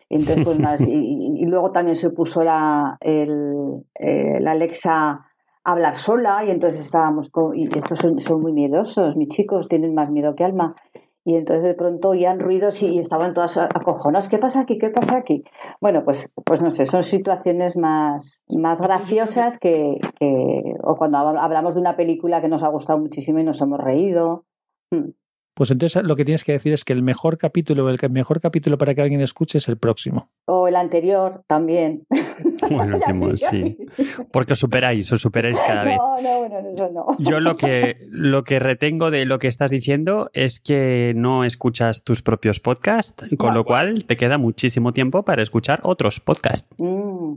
Entonces, 0.08 0.44
pues 0.44 0.60
más, 0.60 0.80
y, 0.88 1.44
luego 1.46 1.72
también 1.72 1.96
se 1.96 2.10
puso 2.10 2.44
la, 2.44 2.96
el, 3.00 3.82
eh, 3.98 4.38
la 4.40 4.52
Alexa 4.52 5.26
hablar 5.64 5.96
sola 5.96 6.44
y 6.44 6.50
entonces 6.50 6.80
estábamos 6.80 7.30
con, 7.30 7.56
y 7.56 7.68
estos 7.74 7.98
son, 7.98 8.40
muy 8.40 8.52
miedosos, 8.52 9.16
mis 9.16 9.28
chicos 9.28 9.68
tienen 9.68 9.94
más 9.94 10.10
miedo 10.10 10.34
que 10.34 10.44
alma. 10.44 10.74
Y 11.26 11.36
entonces 11.36 11.64
de 11.64 11.72
pronto 11.72 12.10
oían 12.10 12.38
ruidos 12.38 12.82
y, 12.82 12.98
estaban 12.98 13.32
todas 13.32 13.56
acojonadas. 13.56 14.28
¿Qué 14.28 14.36
pasa 14.36 14.60
aquí? 14.60 14.76
¿Qué 14.76 14.90
pasa 14.90 15.16
aquí? 15.16 15.42
Bueno, 15.80 16.02
pues, 16.04 16.30
pues 16.44 16.60
no 16.60 16.68
sé, 16.68 16.84
son 16.84 17.02
situaciones 17.02 17.78
más, 17.78 18.42
más 18.50 18.78
graciosas 18.82 19.58
que, 19.58 20.00
que, 20.20 20.62
o 20.82 20.96
cuando 20.96 21.16
hablamos 21.16 21.76
de 21.76 21.80
una 21.80 21.96
película 21.96 22.42
que 22.42 22.48
nos 22.50 22.62
ha 22.62 22.68
gustado 22.68 22.98
muchísimo 22.98 23.38
y 23.38 23.44
nos 23.44 23.62
hemos 23.62 23.80
reído. 23.80 24.44
Hmm. 24.90 25.12
Pues 25.54 25.70
entonces 25.70 26.02
lo 26.02 26.16
que 26.16 26.24
tienes 26.24 26.42
que 26.42 26.52
decir 26.52 26.72
es 26.72 26.84
que 26.84 26.92
el 26.92 27.04
mejor 27.04 27.38
capítulo, 27.38 27.88
el 27.88 27.98
mejor 28.10 28.40
capítulo 28.40 28.76
para 28.76 28.92
que 28.94 29.02
alguien 29.02 29.20
escuche 29.20 29.58
es 29.58 29.68
el 29.68 29.78
próximo. 29.78 30.28
O 30.46 30.66
el 30.66 30.76
anterior 30.76 31.42
también. 31.46 32.06
Bueno, 32.70 32.96
último, 33.06 33.30
sí. 33.36 33.76
Porque 34.32 34.54
os 34.54 34.58
superáis, 34.58 35.10
os 35.12 35.20
superáis 35.20 35.60
cada 35.60 35.84
vez. 35.84 35.96
No, 35.96 36.20
no, 36.20 36.38
bueno, 36.38 36.58
eso 36.58 36.90
no. 36.90 37.06
Yo 37.18 37.38
lo 37.38 37.56
que, 37.56 37.96
lo 38.08 38.42
que 38.42 38.58
retengo 38.58 39.10
de 39.10 39.24
lo 39.24 39.38
que 39.38 39.48
estás 39.48 39.70
diciendo 39.70 40.30
es 40.32 40.60
que 40.60 41.12
no 41.14 41.44
escuchas 41.44 42.04
tus 42.04 42.22
propios 42.22 42.60
podcasts, 42.60 43.24
con 43.38 43.54
lo 43.54 43.64
cual 43.64 44.04
te 44.06 44.16
queda 44.16 44.38
muchísimo 44.38 44.92
tiempo 44.92 45.24
para 45.24 45.42
escuchar 45.42 45.80
otros 45.82 46.20
podcasts. 46.20 46.68
Mm. 46.78 47.34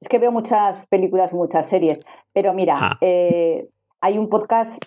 Es 0.00 0.08
que 0.08 0.18
veo 0.18 0.32
muchas 0.32 0.86
películas 0.86 1.32
muchas 1.32 1.68
series, 1.68 2.00
pero 2.32 2.52
mira, 2.52 2.76
ah. 2.78 2.98
eh, 3.00 3.68
hay 4.00 4.18
un 4.18 4.28
podcast 4.28 4.82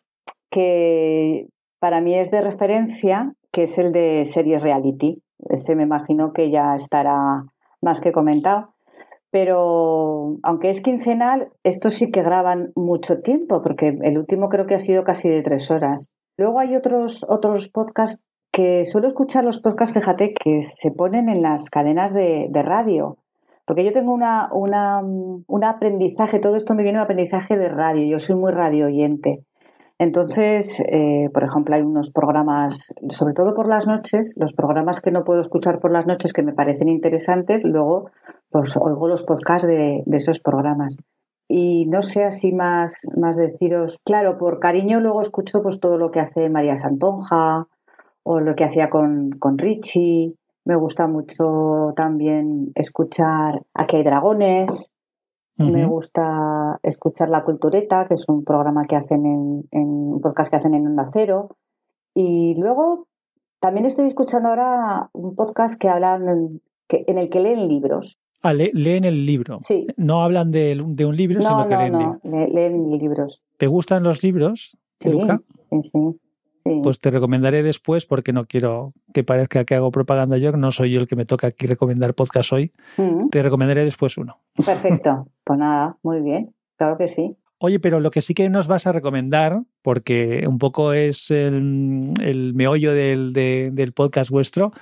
que 0.52 1.48
para 1.80 2.02
mí 2.02 2.16
es 2.16 2.32
de 2.32 2.42
referencia, 2.42 3.34
que 3.52 3.64
es 3.64 3.78
el 3.78 3.92
de 3.92 4.26
series 4.26 4.62
reality. 4.62 5.22
Ese 5.50 5.76
me 5.76 5.84
imagino 5.84 6.34
que 6.34 6.52
ya 6.52 6.76
estará 6.76 7.46
más 7.82 8.00
que 8.00 8.12
comentado. 8.12 8.74
Pero 9.32 10.38
aunque 10.44 10.72
es 10.72 10.82
quincenal, 10.82 11.52
estos 11.64 11.94
sí 11.94 12.12
que 12.12 12.24
graban 12.24 12.72
mucho 12.76 13.22
tiempo, 13.22 13.62
porque 13.62 13.98
el 14.02 14.18
último 14.18 14.50
creo 14.50 14.66
que 14.66 14.76
ha 14.76 14.80
sido 14.80 15.04
casi 15.04 15.30
de 15.30 15.44
tres 15.44 15.70
horas. 15.70 16.10
Luego 16.38 16.60
hay 16.60 16.76
otros, 16.76 17.26
otros 17.30 17.70
podcasts 17.70 18.24
que 18.52 18.86
suelo 18.86 19.08
escuchar 19.08 19.44
los 19.44 19.60
podcasts, 19.60 19.94
fíjate, 19.94 20.34
que 20.34 20.64
se 20.64 20.92
ponen 20.92 21.30
en 21.30 21.44
las 21.44 21.70
cadenas 21.70 22.14
de, 22.14 22.50
radio. 22.64 23.18
Porque 23.66 23.86
yo 23.86 23.92
tengo 23.92 24.14
una, 24.14 24.50
una, 24.52 25.02
un 25.02 25.64
aprendizaje, 25.64 26.40
todo 26.40 26.56
esto 26.56 26.74
me 26.74 26.82
viene 26.82 26.98
un 26.98 27.04
aprendizaje 27.04 27.56
de 27.56 27.70
radio, 27.70 28.04
yo 28.10 28.20
soy 28.20 28.36
muy 28.36 28.52
radio 28.52 28.88
oyente. 28.88 29.46
Entonces, 30.00 30.80
eh, 30.90 31.30
por 31.34 31.44
ejemplo, 31.44 31.76
hay 31.76 31.82
unos 31.82 32.10
programas, 32.12 32.94
sobre 33.10 33.34
todo 33.34 33.54
por 33.54 33.68
las 33.68 33.86
noches, 33.86 34.34
los 34.38 34.54
programas 34.54 35.02
que 35.02 35.12
no 35.12 35.26
puedo 35.26 35.42
escuchar 35.42 35.82
por 35.82 35.92
las 35.92 36.08
noches 36.08 36.32
que 36.32 36.42
me 36.42 36.54
parecen 36.54 36.88
interesantes, 36.88 37.66
luego 37.66 38.10
pues, 38.50 38.78
oigo 38.78 39.10
los 39.10 39.24
podcasts 39.24 39.68
de, 39.68 40.04
esos 40.14 40.40
programas. 40.40 40.96
Y 41.50 41.86
no 41.88 42.02
sé 42.02 42.24
así 42.24 42.54
más, 42.54 43.02
más 43.18 43.36
deciros, 43.36 44.00
claro, 44.06 44.38
por 44.38 44.60
cariño 44.60 45.02
luego 45.02 45.22
escucho 45.22 45.62
pues 45.62 45.82
todo 45.82 45.98
lo 45.98 46.12
que 46.12 46.22
hace 46.22 46.50
María 46.50 46.78
Santonja 46.78 47.68
o 48.24 48.40
lo 48.40 48.56
que 48.56 48.64
hacía 48.64 48.90
con, 48.90 49.32
con 49.32 49.58
Richie. 49.58 50.34
Me 50.64 50.78
gusta 50.78 51.08
mucho 51.08 51.94
también 51.96 52.72
escuchar 52.76 53.64
Aquí 53.74 53.98
hay 53.98 54.04
dragones, 54.04 54.92
me 55.60 55.86
gusta 55.86 56.80
escuchar 56.84 57.30
La 57.30 57.44
Cultureta, 57.44 58.08
que 58.08 58.14
es 58.14 58.28
un 58.30 58.44
programa 58.44 58.86
que 58.86 58.96
hacen 58.96 59.26
en, 59.26 59.68
un 59.72 60.22
podcast 60.22 60.50
que 60.50 60.56
hacen 60.56 60.74
en 60.74 60.88
Onda 60.88 61.06
Cero. 61.12 61.58
Y 62.14 62.56
luego 62.60 63.08
también 63.60 63.86
estoy 63.86 64.08
escuchando 64.08 64.50
ahora 64.50 65.10
un 65.14 65.36
podcast 65.36 65.80
que 65.80 65.90
hablan 65.90 66.28
en, 66.28 66.62
que, 66.88 67.04
en 67.08 67.18
el 67.18 67.30
que 67.30 67.42
leen 67.42 67.68
libros. 67.68 68.20
Ah, 68.42 68.54
leen 68.54 69.04
el 69.04 69.26
libro. 69.26 69.60
Sí. 69.62 69.88
No 69.98 70.22
hablan 70.22 70.52
de, 70.52 70.82
de 70.86 71.06
un 71.06 71.18
libro, 71.18 71.42
sino 71.42 71.68
que 71.68 71.76
leen, 71.76 71.94
no, 71.94 72.20
leen 72.24 72.90
libros. 72.92 73.44
¿Te 73.58 73.68
gustan 73.68 74.04
los 74.04 74.24
libros, 74.24 74.78
sí, 75.00 75.12
Sí, 75.70 75.84
sí. 75.84 76.00
Pues 76.84 77.00
te 77.00 77.10
recomendaré 77.10 77.64
después 77.64 78.06
porque 78.06 78.34
no 78.34 78.46
quiero 78.46 78.94
que 79.14 79.24
parezca 79.24 79.66
que 79.66 79.76
hago 79.76 79.92
propaganda 79.92 80.38
yo, 80.38 80.52
no 80.52 80.72
soy 80.72 80.92
yo 80.92 81.00
el 81.00 81.08
que 81.08 81.16
me 81.16 81.26
toca 81.26 81.48
aquí 81.48 81.66
recomendar 81.68 82.14
podcast 82.14 82.54
hoy. 82.54 82.72
Mm. 82.98 83.30
Te 83.30 83.42
recomendaré 83.42 83.84
después 83.84 84.18
uno. 84.18 84.38
Perfecto. 84.66 85.28
pues 85.50 85.58
nada, 85.58 85.98
muy 86.04 86.22
bien. 86.22 86.54
Claro 86.78 86.96
que 86.96 87.08
sí. 87.08 87.36
Oye, 87.58 87.80
pero 87.80 88.00
lo 88.00 88.12
que 88.12 88.22
sí 88.22 88.36
que 88.36 88.48
nos 88.50 88.68
vas 88.68 88.86
a 88.86 88.92
recomendar, 88.92 89.64
porque 89.82 90.46
un 90.48 90.60
poco 90.60 90.94
es 90.94 91.32
el, 91.32 92.14
el 92.22 92.54
meollo 92.54 92.94
del, 92.94 93.34
del, 93.34 93.94
podcast 93.94 94.30
vuestro, 94.30 94.74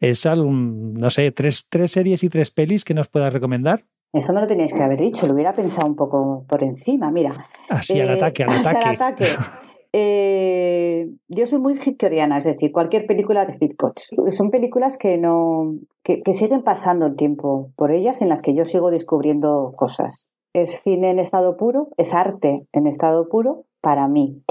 es 0.00 0.24
algún, 0.24 0.94
no 0.94 1.10
sé, 1.10 1.32
tres, 1.32 1.66
tres 1.68 1.92
series 1.92 2.24
y 2.24 2.30
tres 2.30 2.50
pelis 2.50 2.82
que 2.86 2.94
nos 2.94 3.08
puedas 3.08 3.30
recomendar. 3.30 3.84
Eso 4.10 4.32
me 4.32 4.40
lo 4.40 4.46
teníais 4.46 4.72
que 4.72 4.82
haber 4.82 4.98
dicho, 4.98 5.26
lo 5.26 5.34
hubiera 5.34 5.54
pensado 5.54 5.86
un 5.86 5.96
poco 5.96 6.46
por 6.48 6.64
encima, 6.64 7.10
mira. 7.10 7.50
Así, 7.68 8.00
al 8.00 8.08
ataque, 8.08 8.44
al 8.44 8.50
ataque. 8.66 8.88
al 8.88 8.94
ataque. 8.94 9.26
Eh, 9.98 11.08
yo 11.28 11.46
soy 11.46 11.58
muy 11.58 11.72
hitchcockiana, 11.72 12.36
es 12.36 12.44
decir, 12.44 12.70
cualquier 12.70 13.06
película 13.06 13.46
de 13.46 13.56
Hitchcock. 13.58 13.98
Son 14.28 14.50
películas 14.50 14.98
que 14.98 15.16
no 15.16 15.76
que, 16.02 16.20
siguen 16.34 16.62
pasando 16.62 17.06
el 17.06 17.16
tiempo 17.16 17.70
por 17.76 17.92
ellas, 17.92 18.20
en 18.20 18.28
las 18.28 18.42
que 18.42 18.54
yo 18.54 18.66
sigo 18.66 18.90
descubriendo 18.90 19.72
cosas. 19.74 20.28
Es 20.52 20.82
cine 20.82 21.08
en 21.08 21.18
estado 21.18 21.56
puro, 21.56 21.88
es 21.96 22.12
arte 22.12 22.66
en 22.72 22.86
estado 22.86 23.30
puro 23.30 23.64
para 23.80 24.06
mí. 24.06 24.42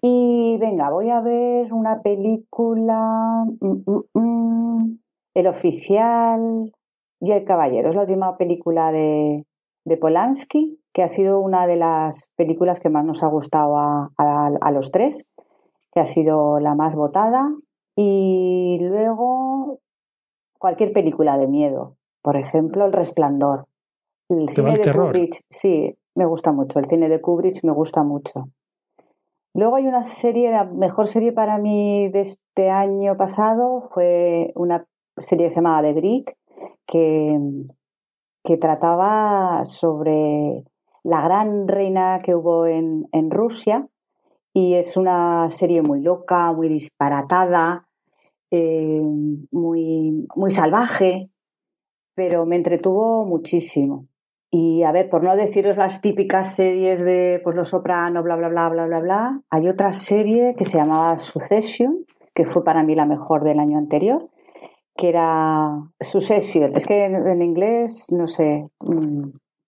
Y 0.00 0.56
venga, 0.58 0.88
voy 0.88 1.10
a 1.10 1.20
ver 1.20 1.74
una 1.74 2.00
película. 2.00 3.44
Mm, 3.60 3.82
mm, 3.84 4.04
mm, 4.14 4.98
el 5.34 5.46
oficial. 5.46 6.72
y 7.20 7.32
El 7.32 7.44
Caballero. 7.44 7.90
Es 7.90 7.94
la 7.94 8.02
última 8.02 8.38
película 8.38 8.92
de, 8.92 9.44
de 9.84 9.96
Polanski, 9.98 10.79
que 10.92 11.02
ha 11.02 11.08
sido 11.08 11.40
una 11.40 11.66
de 11.66 11.76
las 11.76 12.30
películas 12.36 12.80
que 12.80 12.90
más 12.90 13.04
nos 13.04 13.22
ha 13.22 13.28
gustado 13.28 13.76
a, 13.76 14.10
a 14.16 14.70
los 14.72 14.90
tres, 14.90 15.26
que 15.92 16.00
ha 16.00 16.06
sido 16.06 16.60
la 16.60 16.74
más 16.74 16.94
votada. 16.94 17.52
Y 17.96 18.78
luego 18.80 19.80
cualquier 20.58 20.92
película 20.92 21.38
de 21.38 21.48
miedo, 21.48 21.96
por 22.22 22.36
ejemplo, 22.36 22.84
El 22.84 22.92
Resplandor. 22.92 23.66
El 24.28 24.48
cine 24.48 24.78
de 24.78 24.92
Kubrick, 24.92 25.44
sí, 25.50 25.96
me 26.14 26.24
gusta 26.24 26.52
mucho. 26.52 26.78
El 26.78 26.86
cine 26.86 27.08
de 27.08 27.20
Kubrick 27.20 27.64
me 27.64 27.72
gusta 27.72 28.04
mucho. 28.04 28.48
Luego 29.54 29.76
hay 29.76 29.86
una 29.86 30.04
serie, 30.04 30.50
la 30.50 30.64
mejor 30.64 31.08
serie 31.08 31.32
para 31.32 31.58
mí 31.58 32.08
de 32.10 32.20
este 32.20 32.70
año 32.70 33.16
pasado 33.16 33.88
fue 33.92 34.52
una 34.54 34.86
serie 35.16 35.46
que 35.46 35.50
se 35.50 35.56
llamaba 35.56 35.82
The 35.82 35.94
Greek, 35.94 36.36
que, 36.86 37.38
que 38.44 38.56
trataba 38.56 39.64
sobre 39.64 40.64
la 41.02 41.22
gran 41.22 41.68
reina 41.68 42.20
que 42.22 42.34
hubo 42.34 42.66
en, 42.66 43.08
en 43.12 43.30
Rusia 43.30 43.88
y 44.52 44.74
es 44.74 44.96
una 44.96 45.50
serie 45.50 45.82
muy 45.82 46.00
loca, 46.00 46.52
muy 46.52 46.68
disparatada, 46.68 47.86
eh, 48.50 49.00
muy, 49.52 50.26
muy 50.34 50.50
salvaje, 50.50 51.30
pero 52.14 52.46
me 52.46 52.56
entretuvo 52.56 53.24
muchísimo. 53.24 54.06
Y 54.50 54.82
a 54.82 54.90
ver, 54.90 55.08
por 55.08 55.22
no 55.22 55.36
deciros 55.36 55.76
las 55.76 56.00
típicas 56.00 56.56
series 56.56 57.04
de 57.04 57.40
pues 57.44 57.54
Los 57.54 57.68
Soprano, 57.68 58.22
bla, 58.24 58.34
bla, 58.34 58.48
bla, 58.48 58.68
bla, 58.68 58.86
bla, 58.86 58.98
bla, 58.98 59.40
hay 59.48 59.68
otra 59.68 59.92
serie 59.92 60.56
que 60.58 60.64
se 60.64 60.78
llamaba 60.78 61.18
Succession, 61.18 62.04
que 62.34 62.46
fue 62.46 62.64
para 62.64 62.82
mí 62.82 62.96
la 62.96 63.06
mejor 63.06 63.44
del 63.44 63.60
año 63.60 63.78
anterior, 63.78 64.28
que 64.96 65.08
era 65.08 65.70
Succession. 66.00 66.72
Es 66.74 66.84
que 66.84 67.04
en, 67.04 67.42
inglés, 67.42 68.08
no 68.10 68.26
sé, 68.26 68.68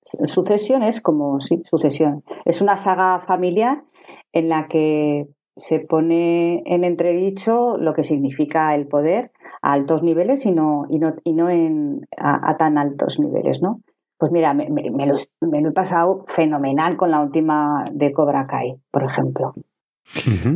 Succession 0.03 0.83
es 0.83 1.01
como, 1.01 1.41
sí, 1.41 1.63
sucesión. 1.65 2.25
Es 2.45 2.61
una 2.61 2.77
saga 2.77 3.21
familiar 3.27 3.85
en 4.33 4.49
la 4.49 4.69
que 4.69 5.29
se 5.57 5.81
pone 5.81 6.63
en 6.67 6.85
entredicho 6.85 7.77
lo 7.79 7.93
que 7.95 8.05
significa 8.05 8.75
el 8.75 8.89
poder 8.89 9.33
a 9.61 9.73
altos 9.73 10.03
niveles 10.03 10.45
y 10.47 10.53
no, 10.53 10.87
y 10.89 10.99
no, 10.99 11.15
y 11.25 11.35
no 11.35 11.51
en, 11.51 12.07
a, 12.19 12.57
tan 12.57 12.79
altos 12.79 13.21
niveles, 13.21 13.63
¿no? 13.63 13.81
Pues 14.19 14.33
mira, 14.33 14.55
me, 14.55 14.67
lo, 15.07 15.17
he 15.17 15.73
pasado 15.73 16.25
fenomenal 16.29 16.97
con 16.97 17.11
la 17.11 17.21
última 17.21 17.85
de 17.93 18.13
Cobra 18.13 18.47
Kai, 18.47 18.77
por 18.91 19.05
ejemplo. 19.05 19.55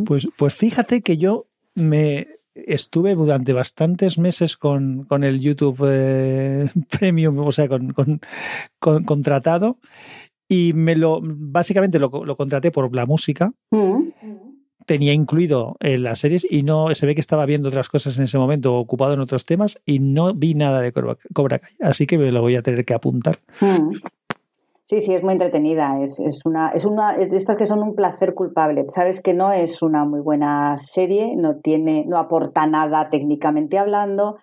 Pues, 0.06 0.28
pues 0.36 0.54
fíjate 0.54 1.02
que 1.02 1.16
yo 1.16 1.46
me 1.74 2.26
estuve 2.66 3.14
durante 3.14 3.52
bastantes 3.52 4.18
meses 4.18 4.56
con, 4.56 5.04
con 5.04 5.24
el 5.24 5.40
YouTube 5.40 5.84
eh, 5.86 6.70
Premium, 6.98 7.38
o 7.38 7.52
sea, 7.52 7.68
con, 7.68 7.92
con, 7.92 8.20
contratado, 9.04 9.78
y 10.48 10.72
me 10.74 10.96
lo 10.96 11.20
básicamente 11.22 11.98
lo, 11.98 12.08
lo 12.24 12.36
contraté 12.36 12.70
por 12.70 12.94
la 12.94 13.06
música. 13.06 13.52
Mm 13.70 14.10
tenía 14.86 15.12
incluido 15.12 15.76
en 15.80 16.04
las 16.04 16.20
series 16.20 16.46
y 16.48 16.62
no 16.62 16.94
se 16.94 17.06
ve 17.06 17.14
que 17.14 17.20
estaba 17.20 17.44
viendo 17.44 17.68
otras 17.68 17.88
cosas 17.88 18.16
en 18.16 18.24
ese 18.24 18.38
momento, 18.38 18.74
ocupado 18.76 19.12
en 19.12 19.20
otros 19.20 19.44
temas 19.44 19.80
y 19.84 19.98
no 19.98 20.32
vi 20.32 20.54
nada 20.54 20.80
de 20.80 20.92
Cobra 20.92 21.58
Kai. 21.58 21.72
Así 21.80 22.06
que 22.06 22.16
me 22.16 22.32
lo 22.32 22.40
voy 22.40 22.56
a 22.56 22.62
tener 22.62 22.84
que 22.84 22.94
apuntar. 22.94 23.40
Hmm. 23.60 23.90
Sí, 24.86 25.00
sí, 25.00 25.14
es 25.14 25.22
muy 25.22 25.32
entretenida. 25.32 26.00
Es, 26.00 26.20
una, 26.44 26.68
es 26.68 26.84
una 26.84 27.12
de 27.12 27.36
estas 27.36 27.56
que 27.56 27.66
son 27.66 27.82
un 27.82 27.96
placer 27.96 28.34
culpable. 28.34 28.84
Sabes 28.88 29.20
que 29.20 29.34
no 29.34 29.50
es 29.50 29.82
una 29.82 30.04
muy 30.04 30.20
buena 30.20 30.78
serie, 30.78 31.34
no 31.36 31.56
tiene, 31.56 32.04
no 32.06 32.18
aporta 32.18 32.66
nada 32.68 33.10
técnicamente 33.10 33.78
hablando, 33.78 34.36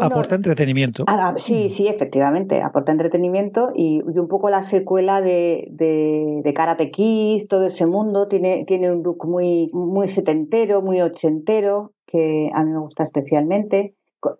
aporta 0.00 0.34
entretenimiento. 0.34 1.04
Ah, 1.06 1.28
ah, 1.28 1.34
sí, 1.36 1.64
mm. 1.64 1.68
sí, 1.68 1.88
efectivamente, 1.88 2.60
aporta 2.62 2.92
entretenimiento 2.92 3.72
y, 3.74 4.02
un 4.02 4.28
poco 4.28 4.50
la 4.50 4.62
secuela 4.62 5.20
de, 5.20 5.68
de, 5.70 6.52
Karate 6.54 6.90
Kid, 6.90 7.46
todo 7.48 7.66
ese 7.66 7.86
mundo, 7.86 8.28
tiene, 8.28 8.64
tiene 8.66 8.90
un 8.90 9.02
look 9.02 9.26
muy, 9.26 9.70
muy 9.72 10.08
setentero, 10.08 10.82
muy 10.82 11.00
ochentero, 11.00 11.92
que 12.06 12.50
a 12.52 12.64
mí 12.64 12.70
me 12.70 12.80
gusta 12.80 13.02
especialmente. 13.02 13.94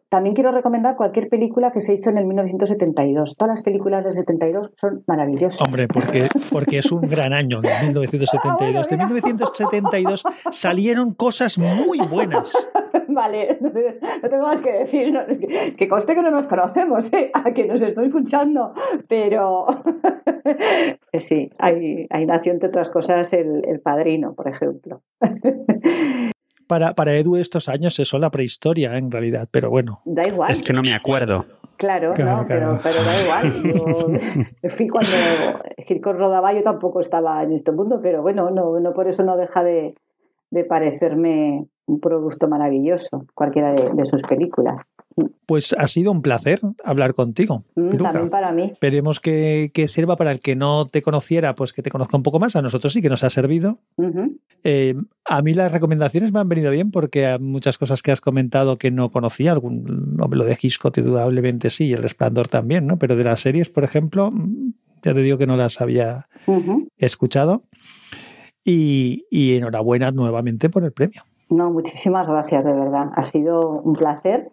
También 0.09 0.35
quiero 0.35 0.53
recomendar 0.53 0.97
cualquier 0.97 1.29
película 1.29 1.73
que 1.73 1.81
se 1.81 1.95
hizo 1.95 2.11
en 2.11 2.19
el 2.19 2.27
1972. 2.27 3.37
Todas 3.37 3.51
las 3.51 3.63
películas 3.63 4.05
del 4.05 4.15
72 4.15 4.71
son 4.77 5.03
maravillosas. 5.07 5.61
Hombre, 5.61 5.89
porque, 5.89 6.29
porque 6.51 6.79
es 6.79 6.93
un 6.93 7.03
gran 7.09 7.33
año, 7.33 7.61
1972. 7.61 8.89
de 8.89 8.97
1972 8.97 10.23
salieron 10.51 11.15
cosas 11.15 11.59
muy 11.59 11.99
buenas. 11.99 12.53
Vale, 13.09 13.59
no 13.61 14.29
tengo 14.31 14.47
más 14.47 14.61
que 14.61 14.73
decir. 14.73 15.13
que 15.77 15.89
conste 15.89 16.15
que 16.15 16.23
no 16.23 16.31
nos 16.31 16.47
conocemos, 16.47 17.13
¿eh? 17.13 17.31
a 17.35 17.53
que 17.53 17.67
nos 17.67 17.83
estoy 17.83 18.07
escuchando, 18.07 18.75
pero 19.09 19.67
sí, 21.19 21.51
ahí, 21.59 22.07
nació 22.27 22.53
entre 22.53 22.69
otras 22.69 22.91
cosas 22.91 23.33
el, 23.33 23.65
el 23.67 23.81
padrino, 23.81 24.35
por 24.35 24.49
ejemplo 24.49 25.03
para, 26.67 26.95
para 26.95 27.15
Edu 27.17 27.37
estos 27.37 27.69
años 27.69 27.99
eso 27.99 28.19
la 28.19 28.31
prehistoria 28.31 28.97
en 28.97 29.11
realidad, 29.11 29.49
pero 29.51 29.71
bueno. 29.71 30.01
Da 30.05 30.23
igual. 30.27 30.51
Es 30.51 30.63
que 30.63 30.73
no 30.73 30.83
me 30.83 30.95
acuerdo. 30.95 31.45
Claro, 31.77 32.11
no, 32.11 32.45
Pero, 32.47 32.79
da 33.03 33.23
igual. 33.23 34.47
en 34.63 34.71
fin, 34.77 34.89
cuando 34.89 35.11
Hitchcock 35.77 36.17
rodaba 36.17 36.53
yo 36.53 36.63
tampoco 36.63 37.01
estaba 37.01 37.43
en 37.43 37.53
este 37.53 37.73
mundo, 37.73 37.99
pero 38.01 38.23
bueno, 38.23 38.51
no, 38.51 38.79
no 38.79 38.93
por 38.93 39.09
eso 39.09 39.25
no 39.25 39.37
deja 39.37 39.65
de, 39.65 39.97
de 40.51 40.65
parecerme 40.65 41.67
un 41.87 42.01
producto 42.01 42.49
maravilloso, 42.49 43.27
cualquiera 43.35 43.73
de, 43.73 44.05
sus 44.05 44.23
películas. 44.23 44.83
Pues 45.47 45.75
ha 45.77 45.89
sido 45.89 46.13
un 46.13 46.23
placer 46.23 46.61
hablar 46.85 47.13
contigo. 47.15 47.65
Mm, 47.75 47.97
también 47.97 48.31
para 48.31 48.53
mí. 48.53 48.71
Esperemos 48.73 49.21
que, 49.21 49.71
sirva 49.89 50.17
para 50.17 50.31
el 50.31 50.41
que 50.41 50.55
no 50.55 50.87
te 50.87 51.03
conociera, 51.03 51.55
pues 51.55 51.73
que 51.73 51.83
te 51.83 51.91
conozca 51.91 52.17
un 52.17 52.23
poco 52.23 52.39
más. 52.39 52.57
A 52.57 52.63
nosotros 52.63 52.93
sí 52.93 53.03
que 53.03 53.09
nos 53.09 53.25
ha 53.25 53.31
servido. 53.31 53.79
Eh, 54.65 54.95
a 55.25 55.43
mí 55.43 55.55
las 55.55 55.73
recomendaciones 55.73 56.33
me 56.33 56.41
han 56.41 56.49
venido 56.49 56.71
bien 56.71 56.91
porque 56.91 57.27
hay 57.27 57.39
muchas 57.41 57.79
cosas 57.79 58.01
que 58.01 58.13
has 58.13 58.21
comentado 58.21 58.79
que 58.79 58.91
no 58.91 59.11
conocía, 59.11 59.53
algún, 59.53 60.17
lo 60.17 60.45
de 60.45 60.59
Hitchcock 60.61 60.97
indudablemente 60.99 61.69
sí, 61.71 61.87
y 61.87 61.93
El 61.95 62.03
Resplandor 62.03 62.49
también, 62.49 62.87
¿no? 62.87 62.99
Pero 62.99 63.17
de 63.17 63.25
las 63.25 63.41
series, 63.41 63.69
por 63.69 63.85
ejemplo, 63.85 64.33
ya 65.03 65.13
te 65.13 65.21
digo 65.21 65.37
que 65.37 65.47
no 65.47 65.57
las 65.57 65.81
había 65.81 66.29
escuchado. 66.97 67.65
Y, 68.65 69.27
y 69.29 69.57
enhorabuena 69.57 70.13
nuevamente 70.13 70.71
por 70.71 70.85
el 70.85 70.93
premio. 70.93 71.25
No, 71.53 71.71
muchísimas 71.71 72.27
gracias, 72.27 72.65
de 72.65 72.73
verdad. 72.73 73.11
Ha 73.15 73.25
sido 73.25 73.69
un 73.69 73.93
placer 73.93 74.51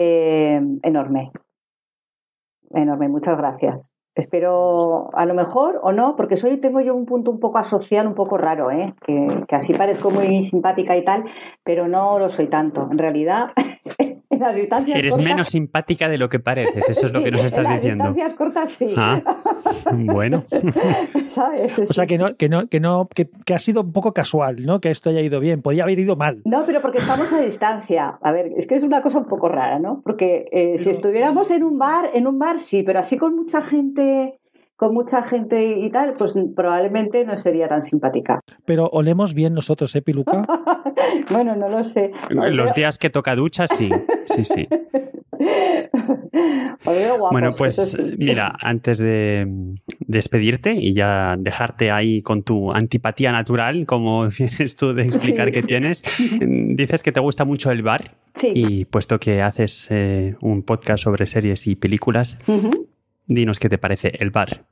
eh, 0.00 0.60
enorme. 0.82 1.30
Enorme, 2.70 3.08
muchas 3.08 3.36
gracias. 3.36 3.88
Espero, 4.12 5.14
a 5.14 5.24
lo 5.24 5.34
mejor 5.34 5.78
o 5.84 5.92
no, 5.92 6.16
porque 6.16 6.36
soy, 6.36 6.56
tengo 6.56 6.80
yo 6.80 6.96
un 6.96 7.06
punto 7.06 7.30
un 7.30 7.38
poco 7.38 7.58
asocial, 7.58 8.08
un 8.08 8.14
poco 8.14 8.38
raro, 8.38 8.72
¿eh? 8.72 8.92
que, 9.06 9.44
que 9.46 9.54
así 9.54 9.72
parezco 9.72 10.10
muy 10.10 10.42
simpática 10.42 10.96
y 10.96 11.04
tal, 11.04 11.26
pero 11.62 11.86
no 11.86 12.18
lo 12.18 12.28
soy 12.28 12.48
tanto. 12.48 12.88
En 12.90 12.98
realidad, 12.98 13.50
Eres 14.94 15.18
menos 15.18 15.48
simpática 15.48 16.08
de 16.08 16.18
lo 16.18 16.28
que 16.28 16.40
pareces, 16.40 16.88
eso 16.88 17.06
es 17.06 17.12
lo 17.12 17.22
que 17.22 17.30
nos 17.30 17.44
estás 17.44 17.68
diciendo. 17.68 18.06
En 18.06 18.14
distancias 18.14 18.34
cortas 18.34 18.70
sí. 18.72 18.92
Ah, 18.96 19.20
bueno. 19.92 20.44
O 21.88 21.92
sea 21.92 22.06
que 22.06 22.18
no, 22.18 22.34
que 22.36 22.48
no, 22.48 22.66
que 22.66 22.80
no, 22.80 23.08
que, 23.08 23.54
ha 23.54 23.58
sido 23.58 23.82
un 23.82 23.92
poco 23.92 24.12
casual, 24.12 24.64
¿no? 24.64 24.80
Que 24.80 24.90
esto 24.90 25.10
haya 25.10 25.20
ido 25.20 25.40
bien, 25.40 25.60
podía 25.60 25.82
haber 25.82 25.98
ido 25.98 26.16
mal. 26.16 26.40
No, 26.44 26.64
pero 26.64 26.80
porque 26.80 26.98
estamos 26.98 27.30
a 27.32 27.40
distancia. 27.40 28.18
A 28.22 28.32
ver, 28.32 28.52
es 28.56 28.66
que 28.66 28.74
es 28.74 28.82
una 28.82 29.02
cosa 29.02 29.18
un 29.18 29.26
poco 29.26 29.48
rara, 29.48 29.78
¿no? 29.78 30.00
Porque 30.02 30.48
eh, 30.52 30.78
si 30.78 30.90
estuviéramos 30.90 31.50
en 31.50 31.62
un 31.62 31.78
bar, 31.78 32.10
en 32.14 32.26
un 32.26 32.38
bar 32.38 32.58
sí, 32.58 32.82
pero 32.82 33.00
así 33.00 33.16
con 33.18 33.36
mucha 33.36 33.60
gente 33.60 34.38
con 34.76 34.94
mucha 34.94 35.22
gente 35.22 35.78
y 35.78 35.90
tal, 35.90 36.14
pues 36.14 36.34
probablemente 36.54 37.24
no 37.24 37.36
sería 37.36 37.68
tan 37.68 37.82
simpática. 37.82 38.40
Pero 38.64 38.88
olemos 38.92 39.34
bien 39.34 39.54
nosotros, 39.54 39.94
¿eh, 39.96 40.02
Piluca? 40.02 40.46
bueno, 41.30 41.56
no 41.56 41.68
lo 41.68 41.82
sé. 41.82 42.12
Los 42.30 42.74
días 42.74 42.98
que 42.98 43.10
toca 43.10 43.34
ducha, 43.34 43.66
sí, 43.66 43.90
sí, 44.24 44.44
sí. 44.44 44.68
bueno, 47.30 47.50
pues 47.56 48.00
mira, 48.18 48.56
antes 48.60 48.98
de 48.98 49.46
despedirte 50.00 50.74
y 50.74 50.94
ya 50.94 51.36
dejarte 51.38 51.90
ahí 51.90 52.22
con 52.22 52.42
tu 52.42 52.72
antipatía 52.72 53.32
natural, 53.32 53.86
como 53.86 54.28
tienes 54.36 54.76
tú 54.76 54.94
de 54.94 55.04
explicar 55.04 55.50
que 55.52 55.62
tienes, 55.62 56.02
dices 56.40 57.02
que 57.02 57.12
te 57.12 57.20
gusta 57.20 57.44
mucho 57.44 57.70
el 57.70 57.82
bar 57.82 58.16
sí. 58.34 58.52
y 58.54 58.84
puesto 58.84 59.18
que 59.18 59.42
haces 59.42 59.88
eh, 59.90 60.36
un 60.40 60.62
podcast 60.62 61.04
sobre 61.04 61.26
series 61.26 61.66
y 61.66 61.76
películas, 61.76 62.38
Dinos 63.26 63.58
qué 63.58 63.68
te 63.68 63.78
parece 63.78 64.12
El 64.18 64.30
Bar. 64.30 64.64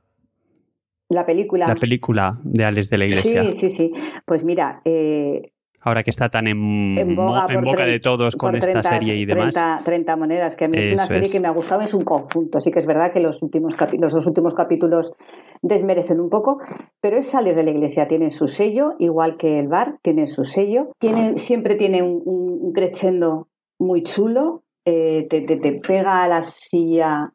La 1.09 1.25
película. 1.25 1.67
La 1.67 1.75
película 1.75 2.31
de 2.43 2.63
Alex 2.63 2.89
de 2.89 2.97
la 2.97 3.05
Iglesia. 3.05 3.43
Sí, 3.43 3.53
sí, 3.53 3.69
sí. 3.69 3.91
Pues 4.25 4.43
mira. 4.43 4.81
Eh, 4.85 5.51
Ahora 5.81 6.01
que 6.01 6.09
está 6.09 6.29
tan 6.29 6.47
en, 6.47 7.15
boca, 7.15 7.85
de 7.85 7.99
todos 7.99 8.35
con 8.35 8.55
esta 8.55 8.81
serie 8.81 9.17
y 9.17 9.25
demás. 9.25 9.55
30, 9.85 10.15
monedas, 10.15 10.55
que 10.55 10.65
a 10.65 10.67
mí 10.67 10.79
es 10.79 10.93
una 10.93 11.05
serie 11.05 11.29
que 11.31 11.39
me 11.39 11.47
ha 11.47 11.51
gustado, 11.51 11.81
es 11.81 11.93
un 11.93 12.03
conjunto. 12.03 12.59
Sí 12.59 12.71
que 12.71 12.79
es 12.79 12.87
verdad 12.87 13.13
que 13.13 13.19
los, 13.19 13.43
últimos 13.43 13.75
los 13.99 14.13
dos 14.13 14.25
últimos 14.25 14.55
capítulos 14.55 15.13
desmerecen 15.61 16.19
un 16.19 16.31
poco, 16.31 16.57
pero 17.01 17.17
es 17.17 17.35
Alex 17.35 17.55
de 17.55 17.63
la 17.65 17.69
Iglesia, 17.69 18.07
tiene 18.07 18.31
su 18.31 18.47
sello, 18.47 18.95
igual 18.97 19.37
que 19.37 19.59
el 19.59 19.67
bar, 19.67 19.99
tiene 20.01 20.25
su 20.25 20.43
sello. 20.43 20.89
Tiene, 20.97 21.37
siempre 21.37 21.75
tiene 21.75 22.01
un, 22.01 22.23
un 22.25 22.73
crescendo 22.73 23.49
muy 23.77 24.01
chulo, 24.01 24.63
eh, 24.85 25.25
te, 25.29 25.41
pega 25.81 26.23
a 26.23 26.27
la 26.27 26.43
silla 26.43 27.33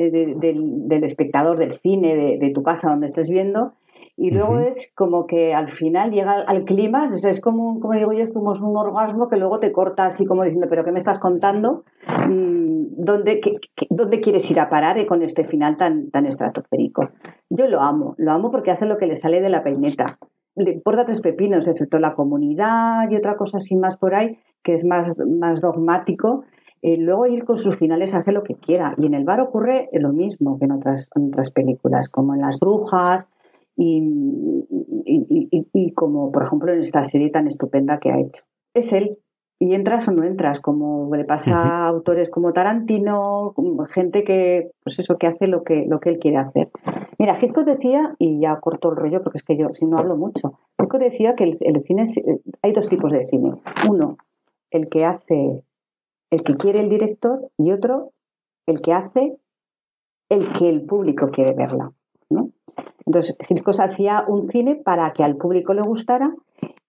eh, 0.00 0.10
del, 0.10 1.04
espectador 1.04 1.58
del 1.58 1.78
cine, 1.80 2.38
de, 2.38 2.50
tu 2.54 2.62
casa 2.62 2.88
donde 2.88 3.08
estés 3.08 3.28
viendo, 3.28 3.74
y 4.16 4.30
luego 4.30 4.58
es 4.60 4.90
como 4.94 5.26
que 5.26 5.52
al 5.52 5.72
final 5.72 6.10
llega 6.10 6.32
al, 6.32 6.64
clima, 6.64 7.04
es 7.04 7.40
como, 7.42 7.80
como 7.80 7.92
digo 7.92 8.14
yo, 8.14 8.24
es 8.24 8.32
como 8.32 8.52
un 8.52 8.76
orgasmo 8.78 9.28
que 9.28 9.36
luego 9.36 9.60
te 9.60 9.72
corta 9.72 10.06
así 10.06 10.24
como 10.24 10.42
diciendo, 10.42 10.68
pero 10.70 10.84
¿qué 10.84 10.92
me 10.92 10.98
estás 10.98 11.18
contando? 11.18 11.84
Mm, 12.28 13.04
¿Dónde, 13.04 13.42
¿dónde 13.90 14.20
quieres 14.20 14.50
ir 14.50 14.58
a 14.58 14.70
parar 14.70 14.96
eh, 14.96 15.06
con 15.06 15.22
este 15.22 15.44
final 15.44 15.76
tan, 15.76 16.10
tan 16.10 16.24
estratosférico? 16.24 17.10
Yo 17.50 17.68
lo 17.68 17.82
amo, 17.82 18.14
lo 18.16 18.32
amo 18.32 18.50
porque 18.50 18.70
hace 18.70 18.86
lo 18.86 18.96
que 18.96 19.06
le 19.06 19.16
sale 19.16 19.42
de 19.42 19.50
la 19.50 19.62
peineta. 19.62 20.18
Le 20.56 20.72
importa 20.72 21.04
tres 21.04 21.20
pepinos, 21.20 21.68
excepto 21.68 21.98
la 21.98 22.14
comunidad 22.14 23.10
y 23.10 23.16
otra 23.16 23.36
cosa 23.36 23.58
así 23.58 23.76
más 23.76 23.98
por 23.98 24.14
ahí, 24.14 24.38
que 24.62 24.72
es 24.72 24.86
más, 24.86 25.14
más 25.26 25.60
dogmático. 25.60 26.44
Eh, 26.82 26.96
luego 26.96 27.26
ir 27.26 27.44
con 27.44 27.58
sus 27.58 27.76
finales 27.76 28.14
hace 28.14 28.32
lo 28.32 28.42
que 28.42 28.54
quiera. 28.54 28.94
Y 28.96 29.06
en 29.06 29.14
el 29.14 29.24
bar 29.24 29.40
ocurre 29.40 29.88
lo 29.92 30.12
mismo 30.12 30.58
que 30.58 30.64
en 30.64 30.72
otras, 30.72 31.08
en 31.14 31.28
otras 31.28 31.50
películas, 31.50 32.08
como 32.08 32.34
en 32.34 32.40
Las 32.40 32.58
Brujas, 32.58 33.26
y, 33.76 34.64
como 35.94 36.32
por 36.32 36.42
ejemplo 36.42 36.72
en 36.72 36.80
esta 36.80 37.04
serie 37.04 37.30
tan 37.30 37.46
estupenda 37.46 37.98
que 37.98 38.10
ha 38.10 38.20
hecho. 38.20 38.44
Es 38.74 38.92
él. 38.92 39.18
Y 39.62 39.74
entras 39.74 40.08
o 40.08 40.12
no 40.12 40.24
entras, 40.24 40.58
como 40.58 41.14
le 41.14 41.26
pasa 41.26 41.54
a 41.54 41.86
autores 41.86 42.30
como 42.30 42.54
Tarantino, 42.54 43.54
gente 43.90 44.24
que, 44.24 44.70
pues 44.82 44.98
eso, 44.98 45.18
que 45.18 45.26
hace 45.26 45.48
lo 45.48 45.64
que, 45.64 45.84
lo 45.86 46.00
que 46.00 46.08
él 46.08 46.18
quiere 46.18 46.38
hacer. 46.38 46.70
Mira, 47.18 47.36
Hitchcock 47.38 47.66
decía, 47.66 48.14
y 48.18 48.40
ya 48.40 48.56
corto 48.56 48.88
el 48.88 48.96
rollo 48.96 49.22
porque 49.22 49.36
es 49.36 49.42
que 49.42 49.58
yo 49.58 49.68
si 49.74 49.84
no 49.84 49.98
hablo 49.98 50.16
mucho, 50.16 50.54
Hitchcock 50.78 51.02
decía 51.02 51.34
que 51.34 51.44
el, 51.44 51.82
cine, 51.82 52.04
hay 52.62 52.72
dos 52.72 52.88
tipos 52.88 53.12
de 53.12 53.26
cine. 53.26 53.52
Uno, 53.86 54.16
el 54.70 54.88
que 54.88 55.04
hace, 55.04 55.62
el 56.30 56.42
que 56.42 56.56
quiere 56.56 56.80
el 56.80 56.88
director, 56.88 57.50
y 57.58 57.72
otro, 57.72 58.12
el 58.66 58.80
que 58.80 58.92
hace 58.92 59.36
el 60.28 60.52
que 60.52 60.68
el 60.68 60.82
público 60.86 61.30
quiere 61.30 61.54
verla. 61.54 61.90
¿no? 62.30 62.50
Entonces, 63.04 63.36
Hitchcock 63.48 63.80
hacía 63.80 64.24
un 64.28 64.48
cine 64.50 64.76
para 64.76 65.12
que 65.12 65.24
al 65.24 65.36
público 65.36 65.74
le 65.74 65.82
gustara 65.82 66.32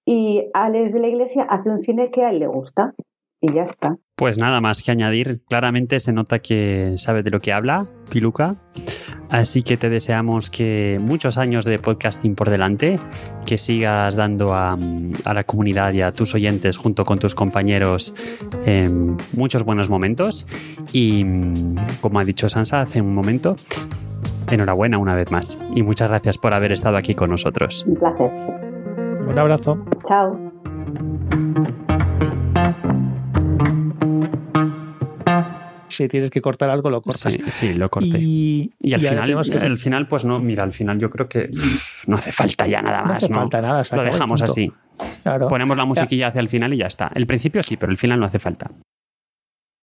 y 0.05 0.43
Alex 0.53 0.93
de 0.93 0.99
la 0.99 1.07
Iglesia 1.07 1.43
hace 1.43 1.69
un 1.69 1.79
cine 1.79 2.11
que 2.11 2.23
a 2.23 2.29
él 2.29 2.39
le 2.39 2.47
gusta 2.47 2.93
y 3.41 3.51
ya 3.53 3.63
está. 3.63 3.97
Pues 4.15 4.37
nada 4.37 4.61
más 4.61 4.83
que 4.83 4.91
añadir. 4.91 5.37
Claramente 5.49 5.99
se 5.99 6.13
nota 6.13 6.39
que 6.39 6.93
sabe 6.97 7.23
de 7.23 7.31
lo 7.31 7.39
que 7.39 7.51
habla, 7.51 7.87
Piluca. 8.11 8.55
Así 9.31 9.61
que 9.63 9.77
te 9.77 9.89
deseamos 9.89 10.51
que 10.51 10.99
muchos 11.01 11.37
años 11.37 11.63
de 11.65 11.79
podcasting 11.79 12.35
por 12.35 12.49
delante, 12.49 12.99
que 13.45 13.57
sigas 13.57 14.15
dando 14.17 14.53
a, 14.53 14.77
la 15.25 15.43
comunidad 15.45 15.93
y 15.93 16.01
a 16.01 16.13
tus 16.13 16.35
oyentes 16.35 16.77
junto 16.77 17.05
con 17.05 17.17
tus 17.17 17.33
compañeros 17.33 18.13
em, 18.65 19.17
muchos 19.33 19.63
buenos 19.63 19.89
momentos. 19.89 20.45
Y 20.91 21.25
como 22.01 22.19
ha 22.19 22.25
dicho 22.25 22.49
Sansa 22.49 22.81
hace 22.81 23.01
un 23.01 23.15
momento, 23.15 23.55
enhorabuena 24.49 24.97
una 24.97 25.15
vez 25.15 25.31
más 25.31 25.57
y 25.75 25.81
muchas 25.81 26.09
gracias 26.09 26.37
por 26.37 26.53
haber 26.53 26.73
estado 26.73 26.97
aquí 26.97 27.15
con 27.15 27.29
nosotros. 27.29 27.85
Un 27.87 27.95
placer. 27.95 28.31
Un 29.27 29.39
abrazo. 29.39 29.85
Chao. 30.05 30.51
Si 35.91 36.07
tienes 36.07 36.29
que 36.29 36.41
cortar 36.41 36.69
algo, 36.69 36.89
lo 36.89 37.01
cortas. 37.01 37.37
Sí, 37.49 37.73
lo 37.73 37.89
corté. 37.89 38.17
Y, 38.19 38.71
al, 38.93 39.01
final, 39.01 39.37
al 39.37 39.77
final, 39.77 40.07
pues 40.07 40.25
no, 40.25 40.39
mira, 40.39 40.63
al 40.63 40.73
final 40.73 40.97
yo 40.97 41.09
creo 41.09 41.27
que 41.27 41.49
no 42.07 42.15
hace 42.15 42.31
falta 42.31 42.65
ya 42.67 42.81
nada 42.81 43.03
más. 43.03 43.07
No 43.07 43.13
hace 43.13 43.33
falta 43.33 43.61
nada. 43.61 43.83
Lo 43.91 44.03
dejamos 44.03 44.41
así. 44.41 44.71
Ponemos 45.49 45.77
la 45.77 45.85
musiquilla 45.85 46.27
hacia 46.27 46.41
el 46.41 46.49
final 46.49 46.73
y 46.73 46.77
ya 46.77 46.87
está. 46.87 47.11
El 47.13 47.27
principio 47.27 47.61
sí, 47.63 47.77
pero 47.77 47.91
el 47.91 47.97
final 47.97 48.19
no 48.19 48.25
hace 48.25 48.39
falta. 48.39 48.71